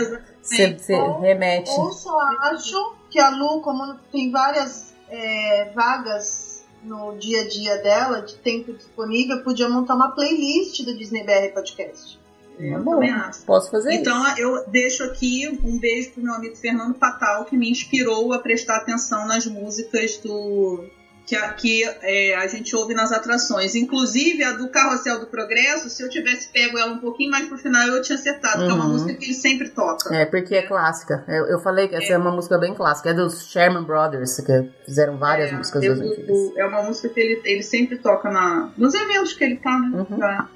Você, 0.42 0.74
você 0.74 0.94
Ou- 0.96 1.20
remete. 1.22 1.70
Ou 1.70 1.92
só 1.92 2.18
acho 2.52 2.96
que 3.12 3.20
a 3.20 3.30
Lu, 3.30 3.62
como 3.62 3.94
tem 4.12 4.32
várias 4.32 4.92
é, 5.08 5.70
vagas 5.76 6.64
no 6.82 7.16
dia 7.18 7.42
a 7.44 7.48
dia 7.48 7.78
dela, 7.84 8.22
de 8.24 8.34
tempo 8.38 8.74
disponível, 8.74 9.44
podia 9.44 9.70
montar 9.70 9.94
uma 9.94 10.10
playlist 10.12 10.84
do 10.84 10.98
Disney 10.98 11.24
BR 11.24 11.54
Podcast. 11.54 12.20
É, 12.60 12.76
eu 12.76 12.84
também 12.84 13.12
acho. 13.12 13.46
Posso 13.46 13.72
fazer 13.72 13.94
então, 13.94 14.28
isso. 14.28 14.40
eu 14.42 14.66
deixo 14.70 15.04
aqui 15.04 15.48
um 15.64 15.80
beijo 15.80 16.12
pro 16.12 16.24
meu 16.24 16.34
amigo 16.34 16.56
Fernando 16.56 16.96
Fatal, 16.96 17.46
que 17.46 17.58
me 17.58 17.70
inspirou 17.70 18.34
a 18.34 18.40
prestar 18.40 18.78
atenção 18.78 19.28
nas 19.28 19.46
músicas 19.46 20.18
do 20.18 20.86
que, 21.26 21.36
a, 21.36 21.54
que 21.54 21.84
é, 22.02 22.36
a 22.36 22.48
gente 22.48 22.76
ouve 22.76 22.94
nas 22.94 23.12
atrações. 23.12 23.76
Inclusive, 23.76 24.44
a 24.44 24.54
do 24.54 24.70
Carrossel 24.70 25.20
do 25.20 25.28
Progresso, 25.28 25.90
se 25.90 26.04
eu 26.04 26.10
tivesse 26.10 26.50
pego 26.50 26.78
ela 26.78 26.92
um 26.92 27.00
pouquinho 27.00 27.32
mais 27.32 27.48
pro 27.48 27.58
final, 27.58 27.88
eu 27.88 28.02
tinha 28.02 28.18
acertado, 28.18 28.62
uhum. 28.62 28.66
que 28.66 28.72
é 28.72 28.76
uma 28.76 28.86
uhum. 28.86 28.92
música 28.92 29.14
que 29.14 29.26
ele 29.26 29.34
sempre 29.34 29.70
toca. 29.70 30.14
É, 30.16 30.26
porque 30.26 30.56
é 30.56 30.62
clássica. 30.64 31.24
Eu, 31.28 31.46
eu 31.48 31.60
falei 31.60 31.88
que 31.88 31.96
essa 31.96 32.12
é. 32.12 32.12
é. 32.12 32.18
uma 32.18 32.32
música 32.32 32.58
bem 32.58 32.74
clássica. 32.74 33.10
É 33.10 33.14
dos 33.14 33.48
Sherman 33.50 33.84
Brothers, 33.84 34.40
que 34.42 34.70
fizeram 34.86 35.18
várias 35.18 35.52
é, 35.52 35.56
músicas 35.56 35.84
eu, 35.84 35.96
das 35.96 36.58
É 36.58 36.66
uma 36.66 36.84
música 36.84 37.10
que 37.10 37.20
ele, 37.20 37.42
ele 37.46 37.64
sempre 37.64 37.98
toca 37.98 38.30
na, 38.30 38.72
nos 38.78 38.94
eventos 38.94 39.34
que 39.34 39.44
ele 39.44 39.58
tá, 39.58 39.78
né? 39.80 39.98
Uhum. 39.98 40.18
Pra... 40.18 40.50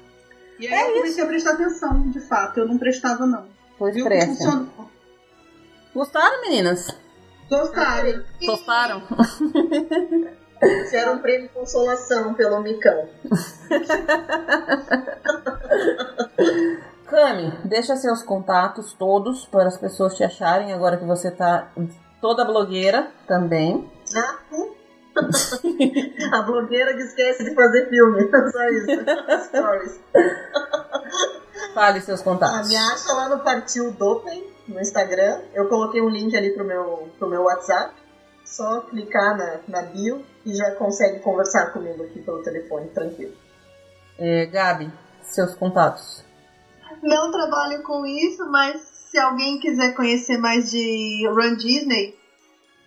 E 0.58 0.66
aí 0.66 0.74
é 0.74 0.82
eu 0.82 0.86
comecei 0.94 1.10
isso. 1.10 1.22
a 1.22 1.26
prestar 1.26 1.52
atenção, 1.52 2.10
de 2.10 2.20
fato. 2.20 2.60
Eu 2.60 2.66
não 2.66 2.78
prestava, 2.78 3.26
não. 3.26 3.46
Pois 3.78 3.94
Viu 3.94 4.04
presta. 4.04 4.66
Gostaram, 5.94 6.40
meninas? 6.42 6.88
Gostaram. 7.48 8.24
Gostaram? 8.44 9.02
Isso 10.62 10.96
era 10.96 11.12
um 11.12 11.18
prêmio 11.18 11.48
de 11.48 11.54
consolação 11.54 12.34
pelo 12.34 12.60
Micão. 12.60 13.08
Cami, 17.06 17.52
deixa 17.64 17.96
seus 17.96 18.22
contatos 18.22 18.92
todos 18.92 19.46
para 19.46 19.68
as 19.68 19.78
pessoas 19.78 20.14
te 20.14 20.24
acharem 20.24 20.72
agora 20.72 20.98
que 20.98 21.04
você 21.04 21.30
tá 21.30 21.70
toda 22.20 22.44
blogueira 22.44 23.10
também. 23.26 23.90
Ah, 24.14 24.38
a 26.32 26.42
blogueira 26.42 26.94
que 26.94 27.02
esquece 27.02 27.44
de 27.44 27.54
fazer 27.54 27.88
filme. 27.88 28.28
Só 28.50 28.64
isso. 28.68 29.46
Stories. 29.46 30.00
Fale 31.74 32.00
seus 32.00 32.22
contatos. 32.22 32.58
Ah, 32.58 32.68
me 32.68 32.76
acha 32.76 33.12
lá 33.12 33.28
no 33.28 33.40
Partiu 33.40 33.92
Doping, 33.92 34.44
no 34.66 34.80
Instagram. 34.80 35.40
Eu 35.54 35.68
coloquei 35.68 36.00
um 36.00 36.08
link 36.08 36.36
ali 36.36 36.50
pro 36.50 36.64
meu, 36.64 37.08
pro 37.18 37.28
meu 37.28 37.42
WhatsApp. 37.42 37.94
Só 38.44 38.80
clicar 38.80 39.36
na, 39.36 39.60
na 39.68 39.82
bio 39.82 40.24
e 40.44 40.54
já 40.54 40.70
consegue 40.76 41.20
conversar 41.20 41.72
comigo 41.72 42.02
aqui 42.02 42.20
pelo 42.22 42.42
telefone, 42.42 42.88
tranquilo. 42.88 43.34
É, 44.18 44.46
Gabi, 44.46 44.90
seus 45.22 45.54
contatos. 45.54 46.24
Não 47.02 47.30
trabalho 47.30 47.82
com 47.82 48.06
isso, 48.06 48.50
mas 48.50 48.80
se 48.80 49.18
alguém 49.18 49.58
quiser 49.60 49.94
conhecer 49.94 50.38
mais 50.38 50.70
de 50.70 51.28
Run 51.28 51.56
Disney, 51.56 52.18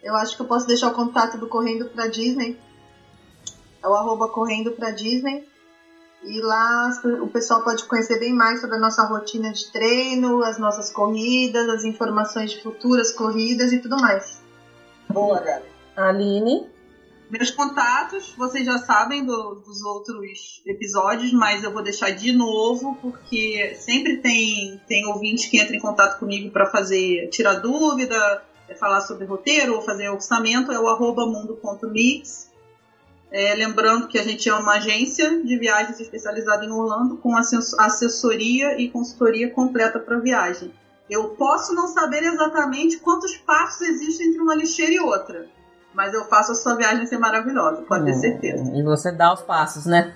eu 0.03 0.15
acho 0.15 0.35
que 0.35 0.41
eu 0.41 0.47
posso 0.47 0.67
deixar 0.67 0.87
o 0.89 0.95
contato 0.95 1.37
do 1.37 1.47
Correndo 1.47 1.85
pra 1.85 2.07
Disney. 2.07 2.59
É 3.83 3.87
o 3.87 3.93
arroba 3.93 4.27
Correndo 4.27 4.71
pra 4.71 4.91
Disney. 4.91 5.47
E 6.23 6.39
lá 6.39 6.91
o 7.21 7.27
pessoal 7.27 7.63
pode 7.63 7.83
conhecer 7.85 8.19
bem 8.19 8.33
mais 8.33 8.61
sobre 8.61 8.75
a 8.75 8.79
nossa 8.79 9.03
rotina 9.03 9.51
de 9.51 9.71
treino, 9.71 10.43
as 10.43 10.59
nossas 10.59 10.91
corridas, 10.91 11.67
as 11.67 11.83
informações 11.83 12.51
de 12.51 12.61
futuras 12.61 13.11
corridas 13.11 13.73
e 13.73 13.79
tudo 13.79 13.97
mais. 13.99 14.39
Boa, 15.09 15.39
Gabi. 15.39 15.65
Aline? 15.95 16.69
Meus 17.29 17.49
contatos, 17.49 18.33
vocês 18.37 18.65
já 18.65 18.77
sabem 18.77 19.25
do, 19.25 19.55
dos 19.65 19.81
outros 19.83 20.61
episódios, 20.65 21.31
mas 21.31 21.63
eu 21.63 21.71
vou 21.71 21.81
deixar 21.81 22.11
de 22.11 22.33
novo, 22.33 22.97
porque 23.01 23.73
sempre 23.79 24.17
tem, 24.17 24.81
tem 24.85 25.07
ouvinte 25.07 25.49
que 25.49 25.57
entra 25.57 25.75
em 25.75 25.79
contato 25.79 26.19
comigo 26.19 26.51
para 26.51 26.65
fazer, 26.65 27.29
tirar 27.29 27.55
dúvida, 27.55 28.43
falar 28.75 29.01
sobre 29.01 29.25
roteiro 29.25 29.75
ou 29.75 29.81
fazer 29.81 30.09
orçamento, 30.09 30.71
é 30.71 30.79
o 30.79 30.87
arroba 30.87 31.25
mundo.mix. 31.25 32.51
É, 33.31 33.55
lembrando 33.55 34.07
que 34.07 34.19
a 34.19 34.23
gente 34.23 34.49
é 34.49 34.53
uma 34.53 34.73
agência 34.73 35.41
de 35.41 35.57
viagens 35.57 35.99
especializada 35.99 36.65
em 36.65 36.71
Orlando, 36.71 37.17
com 37.17 37.35
assessoria 37.37 38.79
e 38.79 38.89
consultoria 38.89 39.49
completa 39.49 39.99
para 39.99 40.19
viagem. 40.19 40.73
Eu 41.09 41.29
posso 41.29 41.73
não 41.73 41.87
saber 41.87 42.23
exatamente 42.23 42.97
quantos 42.97 43.37
passos 43.37 43.81
existem 43.81 44.27
entre 44.27 44.41
uma 44.41 44.55
lixeira 44.55 44.93
e 44.93 44.99
outra, 44.99 45.47
mas 45.93 46.13
eu 46.13 46.25
faço 46.25 46.51
a 46.51 46.55
sua 46.55 46.75
viagem 46.75 47.05
ser 47.05 47.17
maravilhosa, 47.17 47.81
pode 47.83 48.05
ter 48.05 48.11
hum, 48.11 48.19
certeza. 48.19 48.71
E 48.75 48.83
você 48.83 49.11
dá 49.11 49.33
os 49.33 49.41
passos, 49.41 49.85
né? 49.85 50.13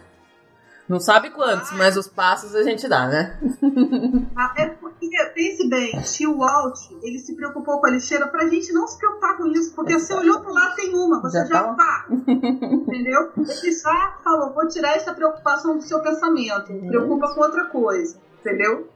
Não 0.88 1.00
sabe 1.00 1.32
quantos, 1.32 1.72
ah, 1.72 1.76
mas 1.76 1.98
os 1.98 2.08
passos 2.08 2.54
a 2.54 2.64
gente 2.64 2.88
dá, 2.88 3.08
né? 3.08 3.40
Ah, 4.36 4.54
é 4.58 4.68
porque, 5.00 5.26
pense 5.34 5.68
bem, 5.70 5.92
o 6.28 6.38
Walt, 6.38 6.80
ele 7.04 7.20
se 7.20 7.36
preocupou 7.36 7.80
com 7.80 7.88
a 7.88 7.92
lixeira 7.92 8.28
pra 8.28 8.48
gente 8.48 8.72
não 8.74 8.88
se 8.88 8.98
preocupar 8.98 9.38
com 9.38 9.48
isso, 9.48 9.74
porque 9.76 10.00
você 10.00 10.14
olhou 10.14 10.42
pro 10.42 10.54
lado 10.54 10.76
tem 10.76 10.94
uma, 10.96 11.22
você 11.22 11.40
já, 11.40 11.46
já 11.46 11.64
pá, 11.74 12.06
entendeu? 12.10 13.32
Ele 13.38 13.72
já 13.72 14.18
falou, 14.24 14.54
vou 14.54 14.68
tirar 14.68 14.96
essa 14.96 15.14
preocupação 15.14 15.78
do 15.78 15.84
seu 15.84 16.02
pensamento, 16.02 16.72
uhum. 16.72 16.88
preocupa 16.88 17.34
com 17.34 17.42
outra 17.42 17.66
coisa, 17.66 18.18
entendeu? 18.40 18.90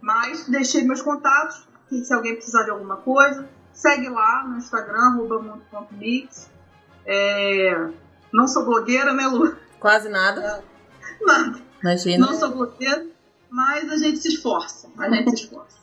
Mas 0.00 0.48
deixei 0.48 0.84
meus 0.84 1.02
contatos, 1.02 1.66
se 1.88 2.12
alguém 2.12 2.34
precisar 2.34 2.64
de 2.64 2.70
alguma 2.70 2.96
coisa, 2.96 3.48
segue 3.72 4.08
lá 4.08 4.44
no 4.46 4.56
Instagram, 4.56 5.10
mundo.mix. 5.10 6.50
É... 7.06 7.88
Não 8.32 8.48
sou 8.48 8.64
blogueira, 8.64 9.12
né, 9.12 9.26
Lu? 9.26 9.54
Quase 9.78 10.08
nada. 10.08 10.64
Nada. 11.20 11.58
Imagina. 11.82 12.26
Não 12.26 12.34
sou 12.34 12.50
blogueira, 12.50 13.06
mas 13.54 13.88
a 13.88 13.96
gente 13.96 14.18
se 14.18 14.28
esforça. 14.28 14.90
A 14.98 15.08
gente 15.08 15.30
se 15.30 15.44
esforça. 15.44 15.78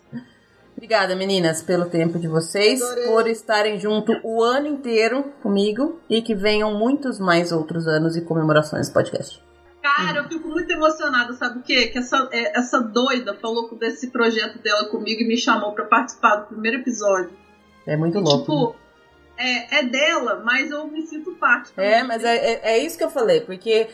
Obrigada, 0.76 1.16
meninas, 1.16 1.62
pelo 1.62 1.86
tempo 1.86 2.20
de 2.20 2.28
vocês, 2.28 2.82
Adorei. 2.82 3.06
por 3.06 3.28
estarem 3.28 3.80
junto 3.80 4.12
o 4.24 4.44
ano 4.44 4.68
inteiro 4.68 5.24
comigo 5.42 6.02
e 6.10 6.22
que 6.22 6.36
venham 6.36 6.74
muitos 6.78 7.18
mais 7.18 7.52
outros 7.54 7.88
anos 7.88 8.18
e 8.18 8.22
comemorações 8.22 8.90
do 8.90 8.94
podcast. 8.94 9.42
Cara, 9.82 10.20
eu 10.20 10.28
fico 10.28 10.50
muito 10.50 10.70
emocionada, 10.70 11.32
sabe 11.34 11.60
o 11.60 11.62
quê? 11.62 11.88
Que 11.88 12.00
essa, 12.00 12.28
é, 12.32 12.58
essa 12.58 12.82
doida 12.82 13.36
falou 13.36 13.74
desse 13.76 14.10
projeto 14.10 14.60
dela 14.60 14.90
comigo 14.90 15.22
e 15.22 15.28
me 15.28 15.38
chamou 15.38 15.72
para 15.72 15.86
participar 15.86 16.38
do 16.38 16.48
primeiro 16.48 16.78
episódio. 16.78 17.32
É 17.88 17.96
muito 17.96 18.18
e, 18.18 18.22
louco. 18.22 18.42
Tipo, 18.42 18.76
é, 19.42 19.80
é 19.80 19.84
dela, 19.84 20.42
mas 20.46 20.70
eu 20.70 20.88
me 20.88 21.02
sinto 21.02 21.32
parte. 21.34 21.74
Também. 21.74 21.92
É, 21.92 22.04
mas 22.04 22.24
é, 22.24 22.36
é, 22.36 22.62
é, 22.74 22.78
isso 22.78 22.98
que 22.98 23.04
eu 23.04 23.10
falei, 23.10 23.42
porque 23.42 23.90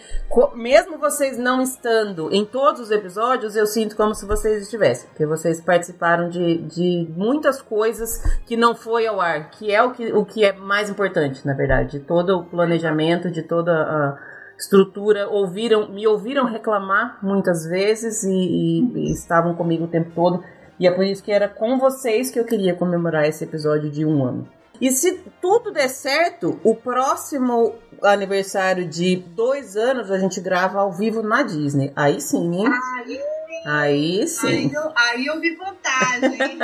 mesmo 0.56 0.98
vocês 0.98 1.38
não 1.38 1.61
estando 1.61 2.30
em 2.34 2.45
todos 2.45 2.82
os 2.82 2.91
episódios, 2.91 3.56
eu 3.56 3.65
sinto 3.65 3.95
como 3.95 4.14
se 4.14 4.26
vocês 4.26 4.64
estivessem. 4.64 5.07
Porque 5.10 5.26
vocês 5.26 5.61
participaram 5.61 6.30
de, 6.30 6.57
de 6.64 7.07
muitas 7.15 7.61
coisas 7.61 8.22
que 8.45 8.57
não 8.57 8.76
foi 8.76 9.07
ao 9.07 9.22
ar, 9.22 9.49
que 9.52 9.72
é 9.72 9.82
o 9.82 9.91
que, 9.91 10.11
o 10.11 10.26
que 10.26 10.44
é 10.44 10.52
mais 10.52 10.90
importante, 10.90 11.45
na 11.45 11.53
verdade. 11.53 11.91
De 11.91 11.99
todo 12.02 12.40
o 12.40 12.44
planejamento, 12.44 13.32
de 13.32 13.41
toda 13.41 13.72
a 13.72 14.18
estrutura, 14.57 15.30
ouviram, 15.30 15.90
me 15.90 16.06
ouviram 16.07 16.45
reclamar 16.45 17.19
muitas 17.24 17.65
vezes 17.65 18.24
e, 18.24 18.30
e, 18.30 18.91
e 18.95 19.11
estavam 19.14 19.56
comigo 19.56 19.86
o 19.86 19.88
tempo 19.88 20.11
todo. 20.14 20.44
E 20.80 20.88
é 20.88 20.91
por 20.91 21.06
isso 21.06 21.24
que 21.24 21.32
era 21.32 21.48
com 21.48 21.80
vocês 21.80 22.30
que 22.30 22.40
eu 22.40 22.45
queria 22.45 22.76
comemorar 22.76 23.26
esse 23.26 23.44
episódio 23.44 23.90
de 23.90 24.06
um 24.06 24.24
ano. 24.24 24.57
E 24.80 24.91
se 24.91 25.24
tudo 25.41 25.72
der 25.72 25.90
certo, 25.90 26.60
o 26.64 26.76
próximo 26.76 27.76
aniversário 28.04 28.88
de 28.88 29.16
dois 29.16 29.76
anos 29.76 30.12
a 30.12 30.18
gente 30.18 30.40
grava 30.40 30.80
ao 30.80 30.91
vivo 30.91 31.22
na 31.22 31.44
Disney. 31.44 31.91
Aí 31.95 32.22
sim, 32.22 32.56
hein? 32.56 32.68
Aí, 32.95 33.22
aí 33.66 34.28
sim. 34.28 34.48
Aí 34.48 34.74
eu, 34.74 34.91
aí 34.95 35.26
eu 35.26 35.40
vi 35.40 35.56
vantagem. 35.56 36.60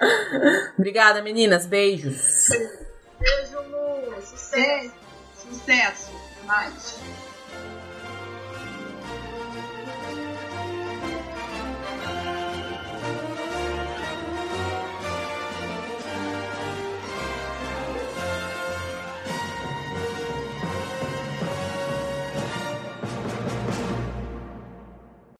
Obrigada, 0.78 1.22
meninas. 1.22 1.66
Beijos. 1.66 2.48
Beijo, 2.48 3.60
Lu. 3.70 4.22
Sucesso. 4.22 4.92
Sucesso. 5.34 6.10
Mais. 6.46 6.98